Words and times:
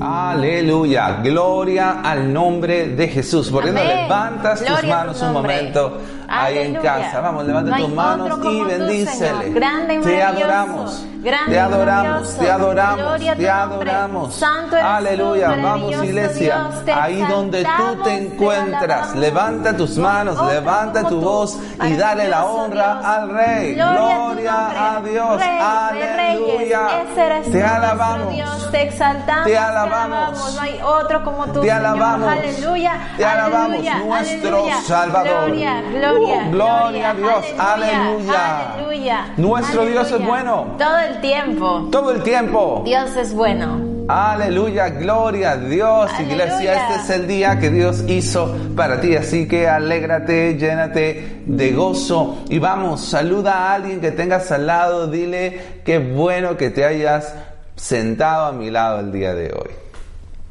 Aleluya, 0.00 1.20
gloria 1.22 2.00
al 2.00 2.32
nombre 2.32 2.88
de 2.88 3.08
Jesús. 3.08 3.50
¿Por 3.50 3.64
qué 3.64 3.72
no 3.72 3.84
levantas 3.84 4.60
tus 4.60 4.68
Gloria 4.68 4.96
manos 4.96 5.22
un 5.22 5.32
momento 5.32 5.98
ahí 6.32 6.58
en 6.58 6.76
Aleluya. 6.76 6.94
casa? 7.04 7.20
Vamos, 7.20 7.44
levanta 7.44 7.70
No 7.70 7.76
tus 7.84 7.94
manos 7.94 8.38
y 8.38 8.40
tú, 8.42 8.64
bendícele. 8.64 9.28
Señor. 9.42 9.54
Grande 9.54 9.94
y 9.94 10.00
te 10.00 10.22
adoramos, 10.22 11.04
Grande 11.22 11.52
te 11.52 11.60
adoramos, 11.60 12.36
te 12.36 12.50
adoramos, 12.50 13.20
te 13.36 13.50
adoramos. 13.50 14.34
Santo 14.34 14.76
eres 14.76 14.88
tú, 14.88 14.92
Aleluya, 14.96 15.48
vamos 15.62 15.92
iglesia, 16.04 16.56
Dios, 16.70 16.84
te 16.84 16.92
ahí 16.92 17.20
donde 17.28 17.64
tú 17.64 17.96
te 17.96 18.02
te 18.10 18.16
encuentras, 18.26 18.82
alabamos. 18.90 19.16
levanta 19.16 19.76
tus 19.76 19.98
manos, 19.98 20.34
otro 20.38 20.52
levanta 20.52 21.04
tu 21.04 21.20
voz 21.20 21.58
y 21.84 21.96
dale 21.96 22.28
la 22.28 22.44
honra 22.44 22.94
Dios. 22.94 23.04
al 23.06 23.30
Rey. 23.30 23.74
Gloria 23.74 24.16
a 24.16 25.00
Gloria 25.00 25.00
Dios, 25.12 25.36
Rey 25.38 25.58
aleluya. 25.60 26.88
reyes, 26.88 27.52
Te 27.52 27.62
alabamos. 27.62 28.34
Dios, 28.34 28.70
te 28.72 28.82
exaltamos, 28.82 29.44
Te 29.46 29.58
alabamos. 29.58 30.54
No 30.56 30.60
hay 30.60 30.80
otro 30.82 31.24
como 31.24 31.46
tú, 31.46 31.60
Te 31.60 31.68
Señor. 31.68 31.76
alabamos. 31.76 32.28
Aleluya. 32.28 32.92
Te 33.16 33.24
alabamos, 33.24 33.64
aleluya, 33.78 33.94
nuestro 33.98 34.48
aleluya. 34.56 34.80
Salvador. 34.82 35.46
Gloria, 35.46 35.82
gloria, 35.82 36.21
Gloria 36.50 37.10
a 37.10 37.14
Dios. 37.14 37.44
Aleluya. 37.58 38.72
Aleluya. 38.74 39.26
Nuestro 39.36 39.84
Dios 39.86 40.10
es 40.10 40.24
bueno. 40.24 40.74
Todo 40.78 40.98
el 40.98 41.20
tiempo. 41.20 41.88
Todo 41.90 42.10
el 42.12 42.22
tiempo. 42.22 42.82
Dios 42.84 43.16
es 43.16 43.34
bueno. 43.34 43.92
Aleluya, 44.08 44.88
gloria 44.88 45.52
a 45.52 45.56
Dios, 45.56 46.10
Aleluya. 46.12 46.34
iglesia. 46.34 46.88
Este 46.88 46.94
es 46.96 47.10
el 47.10 47.28
día 47.28 47.58
que 47.58 47.70
Dios 47.70 48.04
hizo 48.08 48.54
para 48.76 49.00
ti. 49.00 49.14
Así 49.16 49.46
que 49.46 49.68
alégrate, 49.68 50.56
llénate 50.58 51.42
de 51.46 51.72
gozo. 51.72 52.38
Y 52.48 52.58
vamos, 52.58 53.00
saluda 53.00 53.54
a 53.54 53.74
alguien 53.74 54.00
que 54.00 54.10
tengas 54.10 54.50
al 54.50 54.66
lado. 54.66 55.06
Dile 55.06 55.80
qué 55.84 55.98
bueno 55.98 56.56
que 56.56 56.70
te 56.70 56.84
hayas 56.84 57.34
sentado 57.76 58.46
a 58.46 58.52
mi 58.52 58.70
lado 58.70 59.00
el 59.00 59.12
día 59.12 59.34
de 59.34 59.52
hoy. 59.52 59.70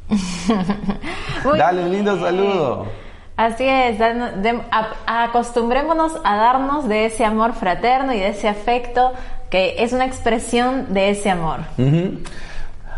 Dale 1.58 1.84
un 1.84 1.92
lindo 1.92 2.18
saludo. 2.20 2.86
Así 3.42 3.64
es, 3.66 3.98
acostumbrémonos 5.04 6.12
a 6.22 6.36
darnos 6.36 6.88
de 6.88 7.06
ese 7.06 7.24
amor 7.24 7.54
fraterno 7.54 8.12
y 8.12 8.20
de 8.20 8.28
ese 8.28 8.46
afecto 8.46 9.10
que 9.50 9.82
es 9.82 9.92
una 9.92 10.04
expresión 10.04 10.94
de 10.94 11.10
ese 11.10 11.28
amor. 11.28 11.58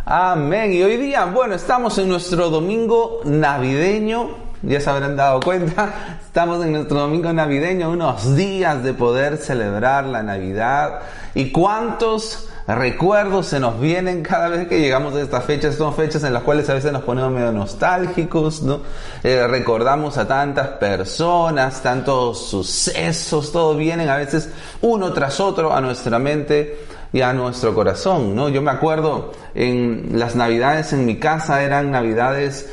Amén. 0.05 0.75
Y 0.75 0.83
hoy 0.83 0.99
día, 0.99 1.25
bueno, 1.25 1.55
estamos 1.55 1.97
en 1.97 2.11
nuestro 2.11 2.51
domingo 2.51 3.23
navideño. 3.25 4.33
Ya 4.61 4.81
se 4.81 4.91
habrán 4.91 5.17
dado 5.17 5.41
cuenta, 5.41 6.19
estamos 6.23 6.63
en 6.63 6.73
nuestro 6.73 7.01
domingo 7.01 7.33
navideño, 7.33 7.89
unos 7.89 8.37
días 8.37 8.83
de 8.83 8.93
poder 8.93 9.39
celebrar 9.39 10.05
la 10.05 10.23
Navidad. 10.23 11.01
¿Y 11.35 11.53
cuántos 11.53 12.51
recuerdos 12.67 13.47
se 13.47 13.61
nos 13.61 13.79
vienen 13.79 14.23
cada 14.23 14.49
vez 14.49 14.67
que 14.69 14.81
llegamos 14.81 15.15
a 15.15 15.21
estas 15.21 15.45
fechas? 15.45 15.75
Son 15.75 15.95
fechas 15.95 16.25
en 16.25 16.33
las 16.33 16.43
cuales 16.43 16.69
a 16.71 16.75
veces 16.75 16.93
nos 16.93 17.03
ponemos 17.03 17.31
medio 17.31 17.53
nostálgicos, 17.53 18.63
¿no? 18.63 18.81
Eh, 19.23 19.47
recordamos 19.47 20.17
a 20.17 20.27
tantas 20.27 20.69
personas, 20.69 21.83
tantos 21.83 22.47
sucesos, 22.47 23.53
todo 23.53 23.77
vienen 23.77 24.09
a 24.09 24.17
veces 24.17 24.49
uno 24.81 25.13
tras 25.13 25.41
otro 25.41 25.75
a 25.75 25.81
nuestra 25.81 26.19
mente 26.19 26.79
y 27.15 27.21
a 27.21 27.33
nuestro 27.33 27.73
corazón, 27.75 28.35
¿no? 28.35 28.49
Yo 28.49 28.61
me 28.61 28.73
acuerdo 28.73 29.33
en 29.55 30.19
las 30.19 30.35
navidades 30.35 30.93
en 30.93 31.07
mi 31.07 31.17
casa 31.17 31.63
eran 31.63 31.93
navidades 31.93 32.69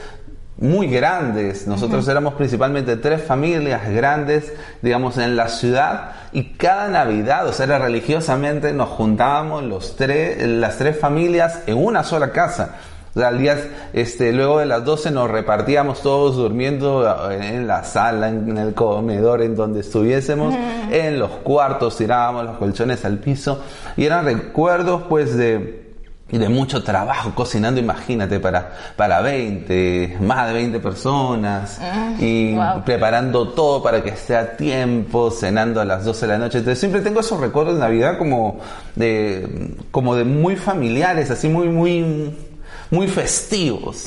muy 0.62 0.88
grandes. 0.88 1.68
Nosotros 1.68 2.08
éramos 2.08 2.36
principalmente 2.36 2.96
tres 2.96 3.24
familias 3.24 3.90
grandes, 3.90 4.54
digamos, 4.82 5.18
en 5.18 5.36
la 5.36 5.50
ciudad 5.50 6.12
y 6.32 6.54
cada 6.54 6.88
Navidad, 6.88 7.48
o 7.48 7.52
sea, 7.52 7.66
era 7.66 7.80
religiosamente 7.80 8.72
nos 8.72 8.90
juntábamos 8.90 9.64
los 9.64 9.96
tres, 9.96 10.48
las 10.48 10.78
tres 10.78 10.98
familias 10.98 11.64
en 11.66 11.78
una 11.78 12.04
sola 12.04 12.32
casa. 12.32 12.76
O 13.14 13.20
sea, 13.20 13.28
al 13.28 13.40
día, 13.40 13.58
este, 13.92 14.32
luego 14.32 14.60
de 14.60 14.66
las 14.68 14.86
12 14.86 15.12
nos 15.12 15.30
repartíamos 15.30 16.02
todos 16.02 16.38
durmiendo 16.38 17.30
en 17.30 17.68
la 17.68 17.84
sala, 17.84 18.30
en 18.30 18.58
el 18.58 18.74
comedor, 18.74 19.42
en 19.42 19.54
donde 19.54 19.82
estuviésemos, 19.82 20.56
en 20.90 21.20
los 21.20 21.32
cuartos, 21.44 21.98
tirábamos 21.98 22.46
los 22.46 22.58
colchones 22.58 23.04
al 23.04 23.18
piso 23.18 23.62
y 23.98 24.06
eran 24.06 24.24
recuerdos 24.24 25.04
pues 25.10 25.36
de, 25.36 25.81
y 26.32 26.38
de 26.38 26.50
mucho 26.50 26.84
trabajo 26.84 27.32
cocinando, 27.36 27.80
imagínate, 27.80 28.40
para, 28.40 28.72
para 28.96 29.22
20, 29.22 30.18
más 30.22 30.48
de 30.48 30.54
20 30.54 30.80
personas 30.80 31.80
y 32.20 32.56
wow. 32.56 32.84
preparando 32.84 33.50
todo 33.50 33.84
para 33.84 34.02
que 34.02 34.10
esté 34.10 34.36
a 34.36 34.56
tiempo, 34.56 35.32
cenando 35.32 35.82
a 35.82 35.86
las 35.86 36.06
12 36.06 36.26
de 36.26 36.32
la 36.32 36.38
noche. 36.38 36.60
Entonces 36.60 36.80
siempre 36.80 37.02
tengo 37.02 37.20
esos 37.20 37.40
recuerdos 37.40 37.76
de 37.76 37.82
Navidad 37.82 38.18
como 38.18 38.60
de, 38.96 39.76
como 39.92 40.16
de 40.16 40.24
muy 40.24 40.56
familiares, 40.56 41.30
así 41.32 41.48
muy, 41.48 41.68
muy, 41.68 42.36
muy 42.90 43.08
festivos. 43.08 44.06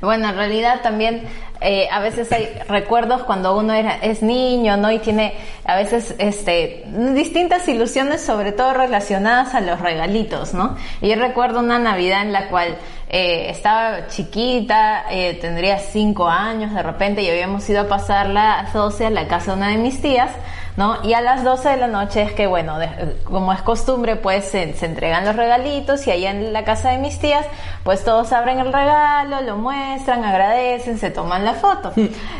Bueno, 0.00 0.28
en 0.28 0.36
realidad 0.36 0.82
también 0.82 1.22
eh, 1.60 1.88
a 1.90 2.00
veces 2.00 2.30
hay 2.30 2.48
recuerdos 2.68 3.22
cuando 3.22 3.56
uno 3.56 3.72
era, 3.72 3.96
es 3.96 4.22
niño, 4.22 4.76
¿no? 4.76 4.92
Y 4.92 4.98
tiene 4.98 5.34
a 5.64 5.74
veces 5.76 6.14
este, 6.18 6.84
distintas 7.14 7.66
ilusiones, 7.66 8.20
sobre 8.20 8.52
todo 8.52 8.74
relacionadas 8.74 9.54
a 9.54 9.62
los 9.62 9.80
regalitos, 9.80 10.52
¿no? 10.52 10.76
Y 11.00 11.08
yo 11.08 11.16
recuerdo 11.16 11.60
una 11.60 11.78
Navidad 11.78 12.22
en 12.22 12.32
la 12.32 12.48
cual 12.48 12.76
eh, 13.08 13.46
estaba 13.48 14.06
chiquita, 14.08 15.06
eh, 15.10 15.38
tendría 15.40 15.78
cinco 15.78 16.28
años 16.28 16.74
de 16.74 16.82
repente 16.82 17.22
y 17.22 17.30
habíamos 17.30 17.68
ido 17.70 17.80
a 17.80 17.88
pasar 17.88 18.28
las 18.28 18.72
12 18.74 19.06
a 19.06 19.10
la 19.10 19.26
casa 19.26 19.52
de 19.52 19.56
una 19.56 19.68
de 19.68 19.78
mis 19.78 20.02
tías. 20.02 20.30
¿No? 20.76 20.96
Y 21.04 21.14
a 21.14 21.20
las 21.20 21.42
12 21.42 21.70
de 21.70 21.76
la 21.78 21.86
noche 21.86 22.22
es 22.22 22.32
que, 22.32 22.46
bueno, 22.46 22.78
de- 22.78 23.16
como 23.24 23.52
es 23.52 23.62
costumbre, 23.62 24.16
pues 24.16 24.44
se, 24.44 24.74
se 24.74 24.86
entregan 24.86 25.24
los 25.24 25.34
regalitos 25.36 26.06
y 26.06 26.10
ahí 26.10 26.26
en 26.26 26.52
la 26.52 26.64
casa 26.64 26.90
de 26.90 26.98
mis 26.98 27.18
tías, 27.18 27.46
pues 27.82 28.04
todos 28.04 28.32
abren 28.32 28.58
el 28.60 28.72
regalo, 28.72 29.40
lo 29.40 29.56
muestran, 29.56 30.24
agradecen, 30.24 30.98
se 30.98 31.10
toman 31.10 31.44
la 31.44 31.54
foto. 31.54 31.92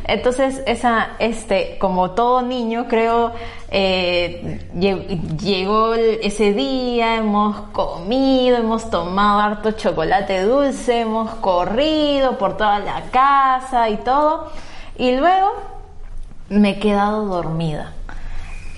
Entonces, 0.05 0.63
esa, 0.67 1.09
este, 1.19 1.79
como 1.79 2.11
todo 2.11 2.43
niño, 2.43 2.87
creo, 2.89 3.33
eh, 3.71 4.69
lle- 4.75 5.37
llegó 5.39 5.95
ese 5.95 6.53
día, 6.53 7.17
hemos 7.17 7.57
comido, 7.73 8.59
hemos 8.59 8.91
tomado 8.91 9.41
harto 9.41 9.71
chocolate 9.73 10.43
dulce, 10.43 11.01
hemos 11.01 11.31
corrido 11.37 12.37
por 12.39 12.57
toda 12.57 12.79
la 12.81 13.01
casa 13.11 13.89
y 13.89 13.97
todo. 13.97 14.51
Y 14.99 15.17
luego 15.17 15.53
me 16.49 16.71
he 16.71 16.79
quedado 16.79 17.25
dormida. 17.27 17.93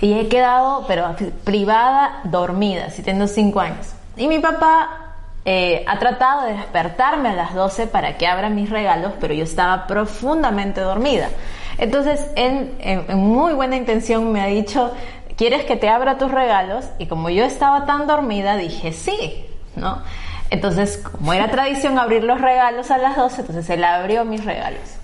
Y 0.01 0.13
he 0.13 0.29
quedado, 0.29 0.85
pero 0.87 1.15
privada, 1.45 2.21
dormida, 2.25 2.91
si 2.91 3.03
tengo 3.03 3.27
cinco 3.27 3.61
años. 3.61 3.95
Y 4.17 4.29
mi 4.29 4.39
papá 4.39 5.15
eh, 5.45 5.85
ha 5.87 5.99
tratado 5.99 6.47
de 6.47 6.55
despertarme 6.55 7.31
a 7.31 7.35
las 7.35 7.55
12 7.55 7.87
para 7.87 8.17
que 8.17 8.27
abra 8.27 8.49
mis 8.49 8.71
regalos, 8.71 9.13
pero 9.21 9.35
yo 9.35 9.45
estaba 9.45 9.87
profundamente 9.87 10.81
dormida. 10.81 11.31
Entonces, 11.79 12.31
en, 12.37 12.77
en 12.81 13.19
muy 13.19 13.55
buena 13.55 13.77
intención, 13.77 14.31
me 14.33 14.41
ha 14.41 14.47
dicho, 14.47 14.93
¿quieres 15.37 15.65
que 15.65 15.77
te 15.77 15.89
abra 15.89 16.19
tus 16.19 16.31
regalos? 16.31 16.85
Y 16.99 17.07
como 17.07 17.31
yo 17.31 17.45
estaba 17.45 17.87
tan 17.87 18.07
dormida, 18.07 18.57
dije 18.57 18.93
sí, 18.93 19.47
¿no? 19.77 20.03
Entonces, 20.51 20.99
como 20.99 21.33
era 21.33 21.51
tradición 21.51 21.99
abrir 21.99 22.25
los 22.25 22.41
regalos 22.41 22.91
a 22.91 22.99
las 22.99 23.17
12, 23.17 23.43
entonces 23.43 23.71
él 23.71 23.85
abrió 23.85 24.25
mis 24.25 24.45
regalos. 24.45 24.98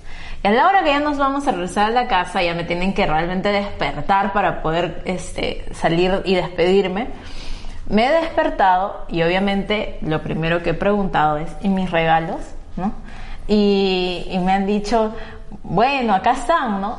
A 0.45 0.51
la 0.51 0.69
hora 0.69 0.83
que 0.83 0.91
ya 0.91 1.01
nos 1.01 1.17
vamos 1.17 1.49
a 1.49 1.53
regresar 1.53 1.87
a 1.87 1.91
la 1.91 2.07
casa, 2.07 2.43
ya 2.43 2.53
me 2.53 2.65
tienen 2.65 2.93
que 2.93 3.07
realmente 3.07 3.49
despertar 3.49 4.35
para 4.35 4.61
poder 4.61 5.01
este, 5.07 5.65
salir 5.73 6.21
y 6.27 6.35
despedirme. 6.35 7.09
Me 7.89 8.07
he 8.07 8.11
despertado 8.11 9.07
y 9.09 9.23
obviamente 9.23 9.99
lo 10.03 10.23
primero 10.23 10.63
que 10.63 10.71
he 10.71 10.75
preguntado 10.75 11.39
es, 11.39 11.51
¿y 11.63 11.71
mis 11.71 11.91
regalos? 11.91 12.43
¿No? 12.77 12.93
Y, 13.49 14.27
y 14.31 14.39
me 14.39 14.53
han 14.53 14.67
dicho, 14.67 15.15
bueno, 15.63 16.15
acá 16.15 16.33
están, 16.33 16.79
¿no? 16.79 16.99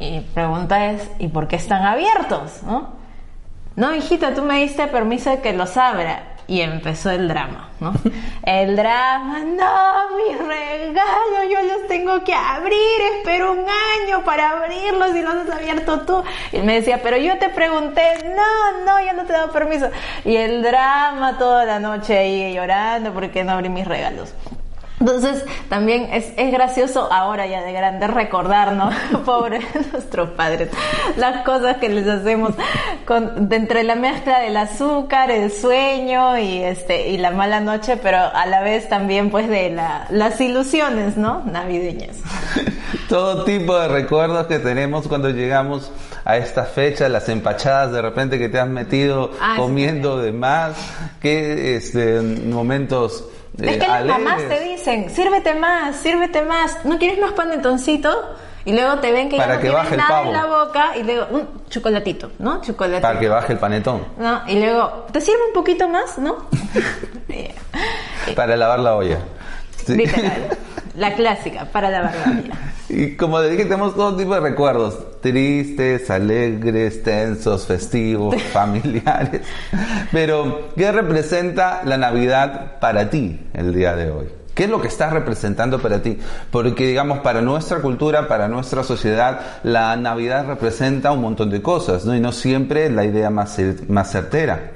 Y 0.00 0.20
pregunta 0.20 0.86
es, 0.86 1.08
¿y 1.20 1.28
por 1.28 1.46
qué 1.46 1.54
están 1.56 1.84
abiertos? 1.84 2.64
¿No? 2.64 2.88
No, 3.76 3.94
hijita, 3.94 4.34
tú 4.34 4.42
me 4.42 4.58
diste 4.60 4.88
permiso 4.88 5.30
de 5.30 5.40
que 5.40 5.52
los 5.52 5.76
abra. 5.76 6.33
Y 6.46 6.60
empezó 6.60 7.10
el 7.10 7.26
drama, 7.26 7.70
¿no? 7.80 7.94
El 8.42 8.76
drama, 8.76 9.38
no, 9.40 10.16
mis 10.16 10.38
regalos, 10.38 11.50
yo 11.50 11.62
los 11.62 11.86
tengo 11.88 12.22
que 12.22 12.34
abrir, 12.34 13.00
espero 13.16 13.52
un 13.52 13.60
año 13.60 14.22
para 14.24 14.50
abrirlos 14.50 15.16
y 15.16 15.22
los 15.22 15.34
has 15.34 15.50
abierto 15.50 16.00
tú. 16.00 16.22
Y 16.52 16.56
él 16.56 16.64
me 16.64 16.74
decía, 16.74 17.00
pero 17.02 17.16
yo 17.16 17.38
te 17.38 17.48
pregunté, 17.48 18.02
no, 18.36 18.84
no, 18.84 19.04
yo 19.06 19.14
no 19.14 19.24
te 19.24 19.32
he 19.32 19.36
dado 19.36 19.52
permiso. 19.52 19.88
Y 20.24 20.36
el 20.36 20.62
drama 20.62 21.38
toda 21.38 21.64
la 21.64 21.80
noche 21.80 22.18
ahí 22.18 22.52
llorando 22.52 23.12
porque 23.12 23.42
no 23.42 23.52
abrí 23.52 23.70
mis 23.70 23.86
regalos. 23.86 24.34
Entonces, 25.04 25.44
también 25.68 26.08
es, 26.12 26.32
es 26.38 26.50
gracioso 26.50 27.12
ahora 27.12 27.46
ya 27.46 27.60
de 27.60 27.74
grande 27.74 28.06
recordarnos, 28.06 28.94
pobre 29.26 29.60
nuestros 29.92 30.30
padres, 30.30 30.70
las 31.18 31.44
cosas 31.44 31.76
que 31.76 31.90
les 31.90 32.08
hacemos 32.08 32.54
con, 33.04 33.50
de 33.50 33.56
entre 33.56 33.84
la 33.84 33.96
mezcla 33.96 34.40
del 34.40 34.56
azúcar, 34.56 35.30
el 35.30 35.52
sueño 35.52 36.38
y 36.38 36.62
este 36.62 37.10
y 37.10 37.18
la 37.18 37.32
mala 37.32 37.60
noche, 37.60 37.98
pero 37.98 38.16
a 38.16 38.46
la 38.46 38.62
vez 38.62 38.88
también 38.88 39.28
pues 39.28 39.46
de 39.46 39.68
la, 39.68 40.06
las 40.08 40.40
ilusiones, 40.40 41.18
¿no? 41.18 41.42
Navideñas. 41.44 42.16
Todo 43.10 43.44
tipo 43.44 43.78
de 43.78 43.88
recuerdos 43.88 44.46
que 44.46 44.58
tenemos 44.58 45.06
cuando 45.06 45.28
llegamos 45.28 45.92
a 46.24 46.38
esta 46.38 46.64
fecha, 46.64 47.10
las 47.10 47.28
empachadas 47.28 47.92
de 47.92 48.00
repente 48.00 48.38
que 48.38 48.48
te 48.48 48.58
has 48.58 48.68
metido 48.68 49.32
Ah, 49.38 49.52
sí, 49.54 49.60
comiendo 49.60 50.16
de 50.16 50.32
más, 50.32 50.76
que 51.20 51.76
este, 51.76 52.22
momentos 52.22 53.28
Es 53.58 53.68
eh, 53.76 53.78
que 53.78 53.86
las 53.86 54.04
mamás 54.04 54.42
te 54.48 54.60
dicen, 54.60 55.10
sírvete 55.10 55.54
más, 55.54 55.96
sírvete 55.96 56.42
más, 56.42 56.84
¿no 56.84 56.98
quieres 56.98 57.18
más 57.20 57.32
panetoncito? 57.32 58.36
Y 58.64 58.72
luego 58.72 58.98
te 58.98 59.12
ven 59.12 59.28
que 59.28 59.36
Para 59.36 59.60
ya 59.60 59.72
no 59.72 59.82
que 59.82 59.90
el 59.92 59.96
nada 59.98 60.08
pavo. 60.08 60.26
en 60.26 60.32
la 60.32 60.46
boca 60.46 60.96
y 60.96 61.02
luego, 61.02 61.26
un 61.30 61.48
chocolatito, 61.68 62.32
¿no? 62.38 62.62
Chocolatito. 62.62 63.02
para 63.02 63.20
que 63.20 63.28
baje 63.28 63.52
el 63.52 63.58
panetón, 63.58 64.06
¿no? 64.18 64.40
Y 64.48 64.58
luego, 64.58 65.06
¿te 65.12 65.20
sirve 65.20 65.40
un 65.48 65.52
poquito 65.52 65.88
más, 65.88 66.18
no? 66.18 66.46
para 68.34 68.56
lavar 68.56 68.80
la 68.80 68.96
olla. 68.96 69.18
Sí. 69.84 69.94
Literal. 69.96 70.48
La 70.96 71.14
clásica, 71.14 71.66
para 71.66 71.90
la 71.90 72.02
barbarie. 72.02 72.50
Y 72.86 73.16
como 73.16 73.40
dije, 73.40 73.64
tenemos 73.64 73.94
todo 73.94 74.14
tipo 74.14 74.34
de 74.34 74.40
recuerdos, 74.40 75.20
tristes, 75.22 76.10
alegres, 76.10 77.02
tensos, 77.02 77.66
festivos, 77.66 78.40
familiares. 78.52 79.40
Pero, 80.12 80.68
¿qué 80.76 80.92
representa 80.92 81.82
la 81.84 81.96
Navidad 81.96 82.78
para 82.80 83.08
ti 83.08 83.40
el 83.54 83.74
día 83.74 83.96
de 83.96 84.10
hoy? 84.10 84.26
¿Qué 84.54 84.64
es 84.64 84.70
lo 84.70 84.80
que 84.80 84.88
está 84.88 85.10
representando 85.10 85.80
para 85.80 86.02
ti? 86.02 86.18
Porque, 86.50 86.86
digamos, 86.86 87.20
para 87.20 87.40
nuestra 87.40 87.80
cultura, 87.80 88.28
para 88.28 88.48
nuestra 88.48 88.84
sociedad, 88.84 89.40
la 89.64 89.96
Navidad 89.96 90.46
representa 90.46 91.10
un 91.10 91.22
montón 91.22 91.50
de 91.50 91.60
cosas, 91.60 92.04
¿no? 92.04 92.14
Y 92.14 92.20
no 92.20 92.30
siempre 92.30 92.88
la 92.90 93.04
idea 93.04 93.30
más, 93.30 93.58
más 93.88 94.12
certera. 94.12 94.72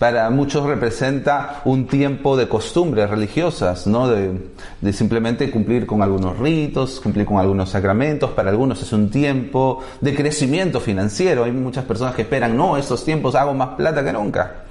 Para 0.00 0.30
muchos 0.30 0.64
representa 0.64 1.60
un 1.66 1.86
tiempo 1.86 2.34
de 2.34 2.48
costumbres 2.48 3.10
religiosas, 3.10 3.86
¿no? 3.86 4.08
De, 4.08 4.32
de 4.80 4.92
simplemente 4.94 5.50
cumplir 5.50 5.84
con 5.86 6.02
algunos 6.02 6.38
ritos, 6.38 7.00
cumplir 7.00 7.26
con 7.26 7.36
algunos 7.38 7.68
sacramentos. 7.68 8.30
Para 8.30 8.48
algunos 8.48 8.80
es 8.80 8.94
un 8.94 9.10
tiempo 9.10 9.80
de 10.00 10.14
crecimiento 10.14 10.80
financiero. 10.80 11.44
Hay 11.44 11.52
muchas 11.52 11.84
personas 11.84 12.14
que 12.14 12.22
esperan, 12.22 12.56
no, 12.56 12.78
estos 12.78 13.04
tiempos 13.04 13.34
hago 13.34 13.52
más 13.52 13.76
plata 13.76 14.02
que 14.02 14.10
nunca. 14.14 14.62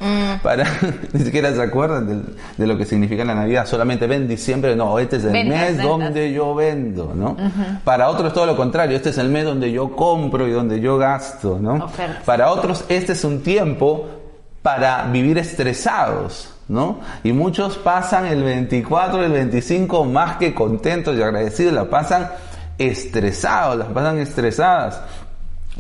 Para, 0.42 0.66
ni 1.14 1.24
siquiera 1.24 1.54
se 1.54 1.62
acuerdan 1.62 2.08
del- 2.08 2.24
de, 2.58 2.66
lo 2.66 2.76
que 2.76 2.86
significa 2.86 3.24
la 3.24 3.36
Navidad. 3.36 3.68
Solamente 3.68 4.08
ven 4.08 4.28
diciembre, 4.28 4.76
no, 4.76 4.98
este 4.98 5.18
es 5.18 5.26
el 5.26 5.31
Ventas, 5.34 5.60
mes 5.60 5.78
ventas. 5.78 5.86
donde 5.86 6.34
yo 6.34 6.56
vendo, 6.56 7.14
¿no? 7.16 7.38
Para 7.84 8.10
otros 8.10 8.34
todo 8.34 8.48
lo 8.48 8.58
contrario, 8.58 8.98
este 8.98 9.12
es 9.12 9.18
el 9.20 9.30
mes 9.30 9.46
donde 9.46 9.72
yo 9.72 9.96
compro 9.96 10.48
y 10.48 10.52
donde 10.52 10.80
yo 10.80 10.98
gasto, 10.98 11.60
¿no? 11.62 11.86
Ofertas. 11.86 12.24
Para 12.26 12.50
otros 12.50 12.84
este 12.90 13.12
es 13.14 13.24
un 13.24 13.44
tiempo 13.44 14.08
para 14.62 15.06
vivir 15.06 15.38
estresados, 15.38 16.54
¿no? 16.68 17.00
Y 17.24 17.32
muchos 17.34 17.78
pasan 17.78 18.26
el 18.26 18.44
24 18.44 19.22
y 19.22 19.26
el 19.26 19.32
25 19.32 20.06
más 20.06 20.38
que 20.38 20.54
contentos 20.54 21.16
y 21.18 21.22
agradecidos, 21.22 21.74
la 21.74 21.90
pasan 21.90 22.30
estresados, 22.78 23.78
las 23.78 23.88
pasan 23.90 24.18
estresadas. 24.20 25.02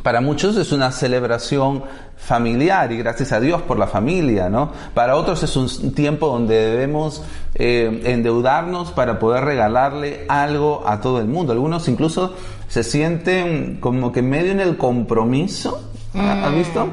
Para 0.03 0.21
muchos 0.21 0.55
es 0.55 0.71
una 0.71 0.91
celebración 0.91 1.83
familiar 2.15 2.91
y 2.91 2.97
gracias 2.97 3.31
a 3.31 3.39
Dios 3.39 3.61
por 3.63 3.77
la 3.77 3.87
familia, 3.87 4.49
¿no? 4.49 4.71
Para 4.93 5.15
otros 5.15 5.41
es 5.43 5.55
un 5.57 5.93
tiempo 5.93 6.27
donde 6.27 6.55
debemos 6.55 7.21
eh, 7.55 8.01
endeudarnos 8.05 8.91
para 8.91 9.19
poder 9.19 9.43
regalarle 9.43 10.25
algo 10.29 10.83
a 10.85 11.01
todo 11.01 11.19
el 11.19 11.27
mundo. 11.27 11.51
Algunos 11.53 11.87
incluso 11.89 12.33
se 12.69 12.83
sienten 12.83 13.77
como 13.81 14.11
que 14.11 14.21
medio 14.21 14.51
en 14.51 14.59
el 14.61 14.77
compromiso, 14.77 15.81
¿ha- 16.15 16.45
¿has 16.47 16.53
visto? 16.53 16.87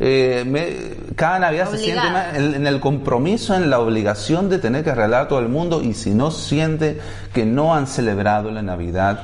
Eh, 0.00 0.44
me- 0.46 1.14
cada 1.14 1.38
Navidad 1.38 1.70
se 1.70 1.78
siente 1.78 2.10
más 2.10 2.34
en, 2.34 2.54
en 2.54 2.66
el 2.66 2.80
compromiso, 2.80 3.54
en 3.54 3.70
la 3.70 3.78
obligación 3.78 4.48
de 4.48 4.58
tener 4.58 4.82
que 4.84 4.94
regalar 4.94 5.22
a 5.22 5.28
todo 5.28 5.38
el 5.38 5.48
mundo 5.48 5.82
y 5.82 5.94
si 5.94 6.10
no 6.14 6.30
siente 6.30 7.00
que 7.32 7.44
no 7.46 7.74
han 7.74 7.86
celebrado 7.86 8.50
la 8.50 8.62
Navidad 8.62 9.20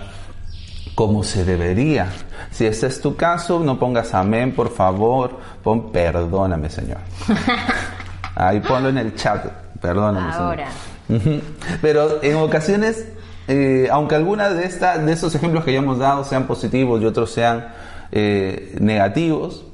como 0.94 1.24
se 1.24 1.44
debería. 1.44 2.08
Si 2.50 2.66
ese 2.66 2.86
es 2.88 3.00
tu 3.00 3.16
caso, 3.16 3.58
no 3.60 3.78
pongas 3.78 4.12
amén, 4.14 4.54
por 4.54 4.70
favor, 4.72 5.38
pon 5.62 5.90
perdóname, 5.92 6.68
Señor. 6.70 6.98
Ahí 8.34 8.60
ponlo 8.60 8.88
en 8.90 8.98
el 8.98 9.14
chat, 9.14 9.44
perdóname, 9.80 10.32
Ahora. 10.32 10.66
Señor. 11.08 11.40
Pero 11.82 12.22
en 12.22 12.36
ocasiones, 12.36 13.06
eh, 13.48 13.88
aunque 13.90 14.14
algunas 14.14 14.54
de, 14.54 14.64
esta- 14.64 14.98
de 14.98 15.12
estos 15.12 15.34
ejemplos 15.34 15.64
que 15.64 15.72
ya 15.72 15.78
hemos 15.80 15.98
dado 15.98 16.22
sean 16.24 16.44
positivos 16.46 17.00
y 17.02 17.06
otros 17.06 17.32
sean 17.32 17.68
eh, 18.12 18.76
negativos, 18.80 19.64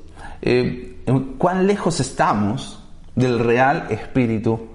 eh, 0.46 1.02
¿cuán 1.38 1.66
lejos 1.66 2.00
estamos 2.00 2.82
del 3.14 3.38
real 3.38 3.86
espíritu 3.90 4.68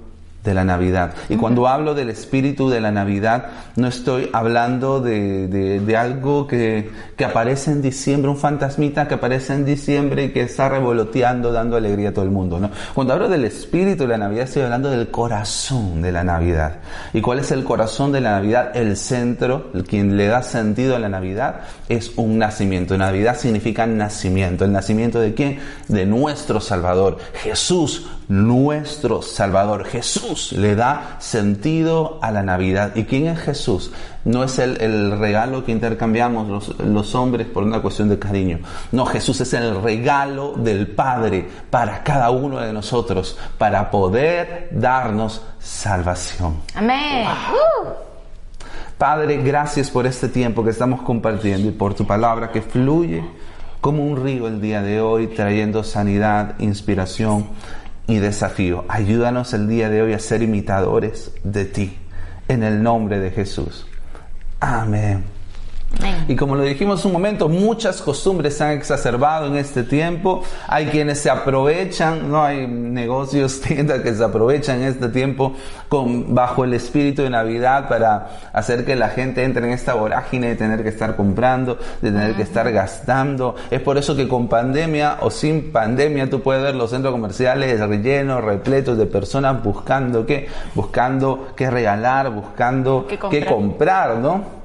de 0.44 0.54
la 0.54 0.64
Navidad? 0.64 1.14
Y 1.30 1.36
cuando 1.36 1.68
hablo 1.68 1.94
del 1.94 2.10
espíritu 2.10 2.70
de 2.70 2.82
la 2.82 2.92
Navidad, 2.92 3.46
no 3.76 3.88
estoy 3.88 4.30
hablando 4.34 5.00
de, 5.00 5.48
de- 5.48 5.80
de 5.80 5.98
algo 5.98 6.48
que, 6.48 6.90
que 7.16 7.26
aparece 7.26 7.72
en 7.72 7.82
diciembre, 7.82 8.30
un 8.30 8.38
fantasmita 8.38 9.08
que 9.08 9.16
aparece 9.16 9.54
en 9.54 9.66
diciembre 9.66 10.26
y 10.26 10.30
que 10.32 10.42
está 10.42 10.70
revoloteando, 10.70 11.52
dando 11.52 11.78
alegría 11.78 12.10
a 12.10 12.14
todo 12.14 12.26
el 12.26 12.32
mundo. 12.32 12.60
¿no? 12.60 12.70
Cuando 12.94 13.14
hablo 13.14 13.30
del 13.30 13.46
espíritu 13.46 14.04
de 14.04 14.10
la 14.10 14.18
Navidad, 14.18 14.44
estoy 14.46 14.64
hablando 14.64 14.90
del 14.90 15.10
corazón 15.10 16.02
de 16.02 16.12
la 16.12 16.24
Navidad. 16.24 16.78
¿Y 17.14 17.22
cuál 17.22 17.40
es 17.40 17.52
el 17.52 17.64
corazón 17.64 18.12
de 18.12 18.22
la 18.22 18.32
Navidad? 18.32 18.72
El 18.76 18.98
centro, 18.98 19.70
el 19.74 19.84
quien 19.84 20.18
le 20.18 20.28
da 20.28 20.44
sentido 20.44 20.96
a 20.96 21.00
la 21.00 21.10
Navidad, 21.10 21.62
es 21.90 22.12
un 22.16 22.38
nacimiento. 22.38 22.98
Navidad 22.98 23.38
significa 23.38 23.86
nacimiento. 23.88 24.66
¿El 24.66 24.72
nacimiento 24.72 25.20
de 25.20 25.34
quién? 25.34 25.60
De 25.88 26.06
nuestro 26.06 26.60
Salvador. 26.62 27.18
Jesús, 27.34 28.08
nuestro 28.32 29.22
Salvador. 29.22 29.84
Jesús 29.84 30.54
le 30.54 30.76
da 30.76 31.18
sentido 31.20 32.18
a 32.22 32.32
la 32.32 32.44
Navidad. 32.44 32.96
¿Y 32.96 33.04
quién 33.04 33.28
es 33.28 33.40
Jesús? 33.40 33.92
No 34.24 34.46
es 34.46 34.58
el, 34.58 34.82
el 34.82 35.20
regalo 35.20 35.66
que 35.66 35.74
intercambiamos 35.74 36.48
los, 36.48 36.80
los 36.80 37.14
hombres 37.14 37.48
por 37.48 37.64
una 37.64 37.82
cuestión 37.82 38.08
de 38.08 38.18
cariño. 38.18 38.60
No, 38.94 39.06
Jesús 39.06 39.42
es 39.42 39.54
el 39.54 39.82
regalo 39.82 40.54
del 40.54 40.88
Padre 40.88 41.46
para 41.70 42.04
cada 42.04 42.32
uno 42.32 42.62
de 42.62 42.72
nosotros, 42.72 43.38
para 43.58 43.92
poder 43.92 44.70
darnos 44.72 45.42
salvación. 45.60 46.62
Amén. 46.74 47.28
Uh. 47.28 47.90
Padre, 48.98 49.38
gracias 49.44 49.90
por 49.90 50.08
este 50.08 50.30
tiempo 50.30 50.64
que 50.64 50.70
estamos 50.70 51.02
compartiendo 51.02 51.68
y 51.68 51.72
por 51.72 51.96
tu 51.96 52.08
palabra 52.08 52.50
que 52.50 52.62
fluye 52.62 53.26
como 53.82 54.06
un 54.06 54.24
río 54.24 54.48
el 54.48 54.62
día 54.62 54.84
de 54.84 55.02
hoy, 55.02 55.28
trayendo 55.28 55.84
sanidad, 55.84 56.54
inspiración 56.60 57.48
y 58.12 58.20
desafío. 58.20 58.86
Ayúdanos 58.88 59.54
el 59.54 59.68
día 59.68 59.90
de 59.90 60.02
hoy 60.02 60.14
a 60.14 60.20
ser 60.20 60.42
imitadores 60.42 61.32
de 61.44 61.66
ti, 61.66 61.98
en 62.48 62.64
el 62.64 62.84
nombre 62.84 63.20
de 63.20 63.32
Jesús. 63.32 63.88
Amén. 64.60 65.41
Y 66.28 66.36
como 66.36 66.56
lo 66.56 66.64
dijimos 66.64 67.04
un 67.06 67.12
momento, 67.12 67.50
muchas 67.50 68.02
costumbres 68.02 68.58
se 68.58 68.64
han 68.64 68.72
exacerbado 68.72 69.48
en 69.48 69.56
este 69.56 69.84
tiempo. 69.84 70.44
Hay 70.68 70.86
quienes 70.86 71.20
se 71.20 71.30
aprovechan, 71.30 72.32
no 72.32 72.44
hay 72.44 72.68
negocios, 72.68 73.62
tiendas 73.68 74.02
que 74.02 74.14
se 74.14 74.24
aprovechan 74.24 74.82
en 74.82 74.88
este 74.90 75.10
tiempo 75.10 75.54
con, 75.90 76.34
bajo 76.34 76.64
el 76.64 76.74
espíritu 76.74 77.24
de 77.24 77.30
Navidad 77.30 77.90
para 77.90 78.30
hacer 78.54 78.86
que 78.86 78.96
la 78.96 79.10
gente 79.10 79.44
entre 79.44 79.66
en 79.66 79.74
esta 79.74 79.94
vorágine 79.94 80.50
de 80.50 80.56
tener 80.56 80.84
que 80.84 80.90
estar 80.90 81.16
comprando, 81.16 81.78
de 82.02 82.12
tener 82.12 82.36
que 82.36 82.44
estar 82.44 82.72
gastando. 82.72 83.56
Es 83.70 83.82
por 83.82 83.98
eso 83.98 84.16
que 84.16 84.28
con 84.28 84.48
pandemia 84.48 85.18
o 85.22 85.30
sin 85.30 85.72
pandemia 85.72 86.30
tú 86.30 86.42
puedes 86.42 86.64
ver 86.64 86.76
los 86.76 86.90
centros 86.92 87.12
comerciales 87.12 87.80
rellenos, 87.80 88.44
repletos 88.44 88.98
de 88.98 89.06
personas 89.06 89.62
buscando 89.64 90.26
qué, 90.26 90.48
buscando 90.76 91.48
qué 91.56 91.70
regalar, 91.70 92.32
buscando 92.32 93.06
Qué 93.08 93.18
qué 93.18 93.46
comprar. 93.46 93.48
comprar, 93.48 94.18
¿no? 94.18 94.61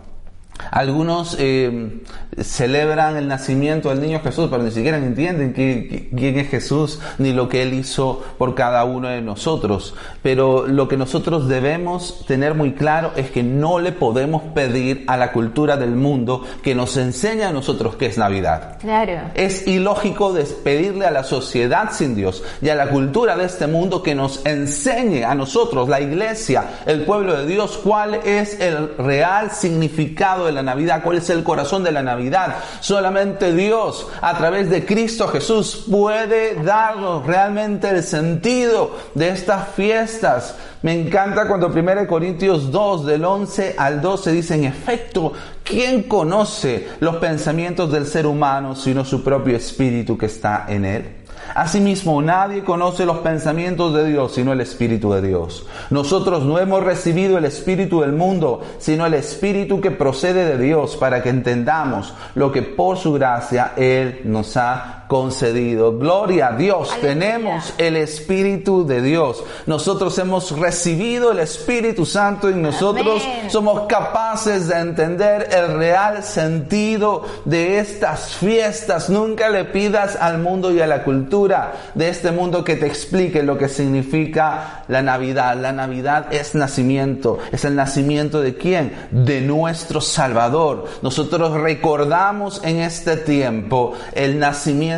Algunos 0.71 1.37
eh, 1.39 2.01
celebran 2.41 3.17
el 3.17 3.29
nacimiento 3.29 3.89
del 3.91 4.01
niño 4.01 4.21
Jesús, 4.23 4.49
pero 4.51 4.63
ni 4.63 4.71
siquiera 4.71 4.97
entienden 4.99 5.55
qui- 5.55 5.89
qui- 5.89 6.09
quién 6.17 6.39
es 6.39 6.49
Jesús 6.49 6.99
ni 7.19 7.33
lo 7.33 7.49
que 7.49 7.63
Él 7.63 7.75
hizo 7.75 8.23
por 8.39 8.55
cada 8.55 8.85
uno 8.85 9.09
de 9.09 9.23
nosotros. 9.23 9.95
Pero 10.23 10.67
lo 10.67 10.89
que 10.89 10.97
nosotros 10.97 11.49
debemos 11.49 12.25
tener 12.27 12.55
muy 12.55 12.73
claro 12.73 13.13
es 13.17 13.31
que 13.31 13.43
no 13.43 13.79
le 13.79 13.93
podemos 13.93 14.43
pedir 14.55 15.05
a 15.07 15.17
la 15.17 15.33
cultura 15.33 15.77
del 15.77 15.95
mundo 15.97 16.43
que 16.63 16.75
nos 16.75 16.97
enseñe 16.97 17.43
a 17.45 17.53
nosotros 17.53 17.97
qué 17.97 18.07
es 18.07 18.19
Navidad. 18.19 18.79
Claro. 18.81 19.21
Es 19.35 19.67
ilógico 19.67 20.33
despedirle 20.33 21.07
a 21.07 21.11
la 21.11 21.25
sociedad 21.25 21.91
sin 21.93 22.15
Dios 22.15 22.43
y 22.61 22.69
a 22.69 22.75
la 22.75 22.89
cultura 22.89 23.37
de 23.37 23.45
este 23.45 23.67
mundo 23.67 24.03
que 24.03 24.15
nos 24.15 24.45
enseñe 24.47 25.25
a 25.25 25.35
nosotros, 25.35 25.89
la 25.89 26.01
iglesia, 26.01 26.65
el 26.87 27.03
pueblo 27.03 27.37
de 27.37 27.47
Dios, 27.47 27.79
cuál 27.83 28.15
es 28.25 28.61
el 28.61 28.97
real 28.99 29.51
significado 29.51 30.46
de 30.47 30.53
la 30.53 30.63
Navidad, 30.63 31.03
cuál 31.03 31.19
es 31.19 31.29
el 31.31 31.43
corazón 31.43 31.85
de 31.85 31.93
la 31.93 32.03
Navidad. 32.03 32.57
Solamente 32.81 33.53
Dios, 33.53 34.09
a 34.21 34.37
través 34.37 34.71
de 34.71 34.85
Cristo 34.85 35.29
Jesús, 35.29 35.85
puede 35.91 36.55
darnos 36.63 37.27
realmente 37.27 37.91
el 37.91 38.03
sentido 38.03 38.97
de 39.15 39.29
estas 39.29 39.69
fiestas. 39.75 40.57
Me 40.83 40.93
encanta 40.93 41.49
cuando 41.49 41.69
1 41.69 42.07
Corintios 42.07 42.71
2 42.71 43.07
del 43.07 43.25
11 43.25 43.75
al 43.77 44.01
12 44.01 44.33
dice, 44.33 44.55
en 44.55 44.65
efecto, 44.65 45.33
¿quién 45.65 46.05
conoce 46.05 46.89
los 47.01 47.17
pensamientos 47.17 47.91
del 47.91 48.07
ser 48.07 48.27
humano 48.27 48.75
sino 48.75 49.05
su 49.05 49.25
propio 49.25 49.57
espíritu 49.57 50.17
que 50.17 50.27
está 50.27 50.67
en 50.69 50.85
él? 50.85 51.26
Asimismo, 51.55 52.21
nadie 52.23 52.65
conoce 52.65 53.07
los 53.07 53.19
pensamientos 53.19 53.95
de 53.95 54.07
Dios 54.07 54.33
sino 54.33 54.53
el 54.53 54.61
Espíritu 54.61 55.13
de 55.13 55.23
Dios. 55.23 55.67
Nosotros 55.91 56.45
no 56.45 56.59
hemos 56.59 56.83
recibido 56.83 57.39
el 57.39 57.45
Espíritu 57.45 58.01
del 58.01 58.13
mundo, 58.13 58.63
sino 58.79 59.07
el 59.07 59.15
Espíritu 59.15 59.81
que 59.81 59.91
procede 59.91 60.45
de 60.45 60.59
Dios 60.59 60.97
para 60.97 61.23
que 61.23 61.31
entendamos 61.31 62.15
lo 62.35 62.53
que 62.53 62.63
por 62.63 62.99
su 62.99 63.13
gracia 63.13 63.73
Él 63.77 64.21
nos 64.25 64.57
ha 64.57 65.06
concedido. 65.07 65.97
Gloria 65.99 66.49
a 66.49 66.57
Dios, 66.57 66.91
tenemos 67.01 67.75
el 67.79 67.97
Espíritu 67.97 68.87
de 68.87 69.03
Dios. 69.03 69.45
Nosotros 69.67 70.19
hemos 70.19 70.59
recibido 70.59 71.33
el 71.33 71.39
Espíritu 71.39 72.05
Santo 72.05 72.51
y 72.51 72.55
nosotros 72.55 73.23
somos 73.49 73.87
capaces 73.87 74.69
de 74.69 74.79
entender 74.79 75.49
el 75.53 75.77
real 75.77 76.23
sentido 76.23 77.25
de 77.45 77.79
estas 77.79 78.35
fiestas. 78.35 79.09
Nunca 79.09 79.49
le 79.49 79.65
pidas 79.65 80.17
al 80.17 80.39
mundo 80.39 80.73
y 80.73 80.81
a 80.81 80.87
la 80.87 81.05
cultura 81.05 81.75
de 81.95 82.09
este 82.09 82.33
mundo 82.33 82.65
que 82.65 82.77
te 82.77 82.87
explique 82.87 83.43
lo 83.43 83.59
que 83.59 83.69
significa 83.69 84.85
la 84.89 85.03
Navidad. 85.03 85.57
La 85.57 85.73
Navidad 85.73 86.33
es 86.33 86.55
nacimiento. 86.55 87.39
¿Es 87.53 87.65
el 87.65 87.77
nacimiento 87.77 88.41
de 88.41 88.57
quién? 88.57 88.93
De 89.11 89.41
nuestro 89.41 90.01
Salvador. 90.01 90.87
Nosotros 91.03 91.53
recordamos 91.61 92.61
en 92.65 92.79
este 92.81 93.17
tiempo 93.17 93.93
el 94.15 94.39
nacimiento 94.39 94.96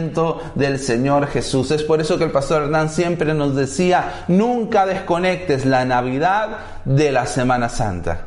del 0.54 0.78
Señor 0.78 1.26
Jesús. 1.26 1.70
Es 1.70 1.82
por 1.82 2.00
eso 2.00 2.18
que 2.18 2.24
el 2.24 2.30
pastor 2.30 2.64
Hernán 2.64 2.88
siempre 2.88 3.34
nos 3.34 3.54
decía, 3.54 4.24
nunca 4.28 4.86
desconectes 4.86 5.66
la 5.66 5.84
Navidad 5.84 6.58
de 6.84 7.12
la 7.12 7.26
Semana 7.26 7.68
Santa. 7.68 8.26